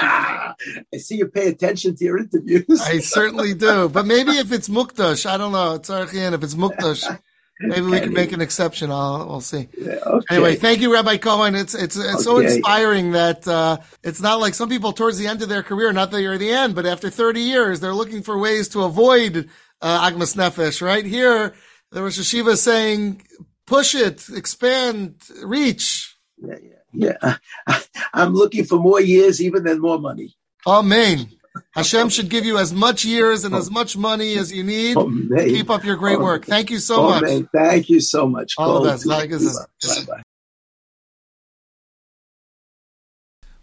I 0.00 0.54
see 0.96 1.16
you 1.16 1.26
pay 1.28 1.48
attention 1.48 1.96
to 1.96 2.04
your 2.04 2.18
interviews. 2.18 2.80
I 2.80 2.98
certainly 2.98 3.54
do. 3.54 3.88
But 3.88 4.06
maybe 4.06 4.32
if 4.32 4.52
it's 4.52 4.68
Mukdash, 4.68 5.26
I 5.26 5.36
don't 5.36 5.52
know. 5.52 5.74
It's 5.74 5.88
Archian. 5.88 6.32
If 6.32 6.42
it's 6.42 6.54
Mukdash, 6.54 7.18
Maybe 7.60 7.86
we 7.86 8.00
can 8.00 8.12
make 8.12 8.32
an 8.32 8.40
exception. 8.40 8.92
I'll, 8.92 9.26
we'll 9.26 9.40
see. 9.40 9.68
Okay. 9.76 10.26
Anyway, 10.30 10.54
thank 10.54 10.80
you, 10.80 10.92
Rabbi 10.92 11.16
Cohen. 11.16 11.56
It's 11.56 11.74
it's 11.74 11.96
it's 11.96 12.14
okay. 12.14 12.22
so 12.22 12.38
inspiring 12.38 13.12
that 13.12 13.48
uh, 13.48 13.78
it's 14.04 14.20
not 14.20 14.38
like 14.38 14.54
some 14.54 14.68
people 14.68 14.92
towards 14.92 15.18
the 15.18 15.26
end 15.26 15.42
of 15.42 15.48
their 15.48 15.64
career, 15.64 15.92
not 15.92 16.12
that 16.12 16.22
you're 16.22 16.34
at 16.34 16.40
the 16.40 16.50
end, 16.50 16.76
but 16.76 16.86
after 16.86 17.10
30 17.10 17.40
years, 17.40 17.80
they're 17.80 17.94
looking 17.94 18.22
for 18.22 18.38
ways 18.38 18.68
to 18.68 18.82
avoid 18.82 19.48
uh, 19.80 20.08
Agmas 20.08 20.36
Nefesh. 20.36 20.80
Right 20.80 21.04
here, 21.04 21.54
there 21.90 22.02
was 22.04 22.16
Yeshiva 22.16 22.56
saying, 22.56 23.22
push 23.66 23.94
it, 23.94 24.28
expand, 24.28 25.16
reach. 25.42 26.16
Yeah, 26.36 26.56
yeah, 26.92 27.38
yeah. 27.66 27.76
I'm 28.14 28.34
looking 28.34 28.64
for 28.64 28.78
more 28.78 29.00
years, 29.00 29.42
even 29.42 29.64
than 29.64 29.80
more 29.80 29.98
money. 29.98 30.36
Amen. 30.66 31.28
Hashem 31.72 32.08
should 32.08 32.28
give 32.28 32.44
you 32.44 32.58
as 32.58 32.72
much 32.72 33.04
years 33.04 33.44
and 33.44 33.54
as 33.54 33.70
much 33.70 33.96
money 33.96 34.36
as 34.36 34.52
you 34.52 34.62
need. 34.62 34.96
Oh, 34.96 35.10
keep 35.38 35.70
up 35.70 35.84
your 35.84 35.96
great 35.96 36.20
work. 36.20 36.44
Thank 36.44 36.70
you 36.70 36.78
so 36.78 36.96
oh, 36.96 37.08
much. 37.20 37.46
Thank 37.52 37.88
you 37.88 38.00
so 38.00 38.26
much. 38.26 38.54
All 38.58 38.82
the 38.82 38.90
best. 38.90 39.06
Bye 39.06 39.26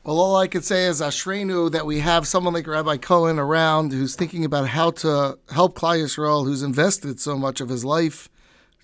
Well, 0.03 0.19
all 0.19 0.35
I 0.35 0.45
could 0.47 0.63
say 0.63 0.85
is 0.85 1.01
Ashrenu 1.01 1.71
that 1.71 1.87
we 1.87 1.97
have 1.97 2.27
someone 2.27 2.53
like 2.53 2.67
Rabbi 2.67 2.97
Cohen 2.97 3.39
around 3.39 3.91
who's 3.91 4.15
thinking 4.15 4.45
about 4.45 4.67
how 4.67 4.91
to 4.91 5.39
help 5.49 5.75
Klal 5.79 5.99
Yisrael, 5.99 6.45
who's 6.45 6.61
invested 6.61 7.19
so 7.19 7.35
much 7.35 7.59
of 7.59 7.69
his 7.69 7.83
life 7.83 8.29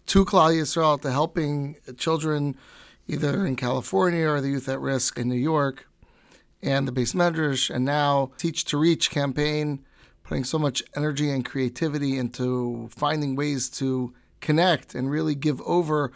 to 0.07 0.25
Klal 0.25 0.51
Yisrael, 0.51 0.99
to 1.01 1.11
helping 1.11 1.75
children 1.97 2.57
either 3.07 3.45
in 3.45 3.55
California 3.55 4.27
or 4.27 4.41
the 4.41 4.49
youth 4.49 4.67
at 4.67 4.79
risk 4.79 5.19
in 5.19 5.29
New 5.29 5.35
York 5.35 5.87
and 6.63 6.87
the 6.87 6.91
Beis 6.91 7.15
Medrash, 7.15 7.73
and 7.73 7.85
now 7.85 8.31
Teach 8.37 8.65
to 8.65 8.77
Reach 8.77 9.09
campaign, 9.09 9.83
putting 10.23 10.43
so 10.43 10.59
much 10.59 10.83
energy 10.95 11.29
and 11.29 11.43
creativity 11.43 12.17
into 12.17 12.89
finding 12.91 13.35
ways 13.35 13.69
to 13.69 14.13
connect 14.39 14.95
and 14.95 15.09
really 15.09 15.35
give 15.35 15.61
over 15.61 16.11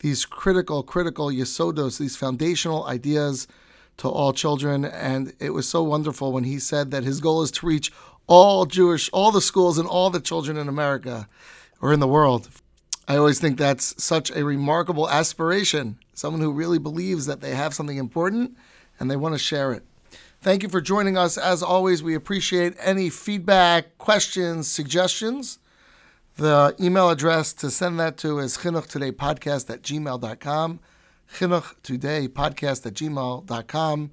these 0.00 0.24
critical, 0.24 0.82
critical 0.82 1.28
yesodos, 1.28 1.98
these 1.98 2.16
foundational 2.16 2.86
ideas 2.86 3.46
to 3.98 4.08
all 4.08 4.32
children. 4.32 4.84
And 4.84 5.34
it 5.38 5.50
was 5.50 5.68
so 5.68 5.82
wonderful 5.82 6.32
when 6.32 6.44
he 6.44 6.58
said 6.58 6.90
that 6.90 7.04
his 7.04 7.20
goal 7.20 7.42
is 7.42 7.50
to 7.52 7.66
reach 7.66 7.92
all 8.26 8.64
Jewish, 8.64 9.10
all 9.12 9.30
the 9.30 9.40
schools 9.40 9.76
and 9.78 9.88
all 9.88 10.10
the 10.10 10.20
children 10.20 10.56
in 10.56 10.68
America 10.68 11.28
or 11.80 11.92
in 11.92 12.00
the 12.00 12.08
world. 12.08 12.48
I 13.08 13.16
always 13.16 13.40
think 13.40 13.58
that's 13.58 14.02
such 14.02 14.30
a 14.30 14.44
remarkable 14.44 15.10
aspiration. 15.10 15.98
Someone 16.14 16.40
who 16.40 16.52
really 16.52 16.78
believes 16.78 17.26
that 17.26 17.40
they 17.40 17.54
have 17.54 17.74
something 17.74 17.96
important 17.96 18.56
and 19.00 19.10
they 19.10 19.16
want 19.16 19.34
to 19.34 19.38
share 19.38 19.72
it. 19.72 19.82
Thank 20.42 20.62
you 20.62 20.68
for 20.68 20.80
joining 20.80 21.18
us. 21.18 21.36
As 21.36 21.62
always, 21.62 22.02
we 22.02 22.14
appreciate 22.14 22.74
any 22.80 23.10
feedback, 23.10 23.98
questions, 23.98 24.68
suggestions. 24.68 25.58
The 26.36 26.74
email 26.80 27.10
address 27.10 27.52
to 27.54 27.70
send 27.70 27.98
that 28.00 28.16
to 28.18 28.38
is 28.38 28.58
chinuchtodaypodcast 28.58 29.68
at 29.68 29.82
gmail.com. 29.82 30.80
Chinuchtodaypodcast 31.34 32.86
at 32.86 32.94
gmail.com. 32.94 34.10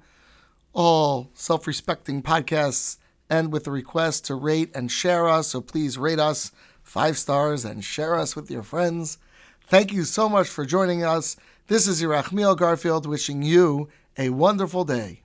All 0.74 1.30
self 1.32 1.66
respecting 1.66 2.22
podcasts 2.22 2.98
end 3.30 3.52
with 3.52 3.66
a 3.66 3.70
request 3.70 4.26
to 4.26 4.34
rate 4.34 4.70
and 4.74 4.90
share 4.90 5.28
us. 5.28 5.48
So 5.48 5.60
please 5.60 5.96
rate 5.96 6.18
us 6.20 6.52
five 6.82 7.16
stars 7.16 7.64
and 7.64 7.84
share 7.84 8.14
us 8.14 8.36
with 8.36 8.50
your 8.50 8.62
friends. 8.62 9.18
Thank 9.66 9.92
you 9.92 10.04
so 10.04 10.28
much 10.28 10.48
for 10.48 10.64
joining 10.64 11.04
us. 11.04 11.36
This 11.66 11.86
is 11.86 12.02
Yerachmiel 12.02 12.56
Garfield 12.56 13.06
wishing 13.06 13.42
you 13.42 13.88
a 14.18 14.30
wonderful 14.30 14.84
day. 14.84 15.22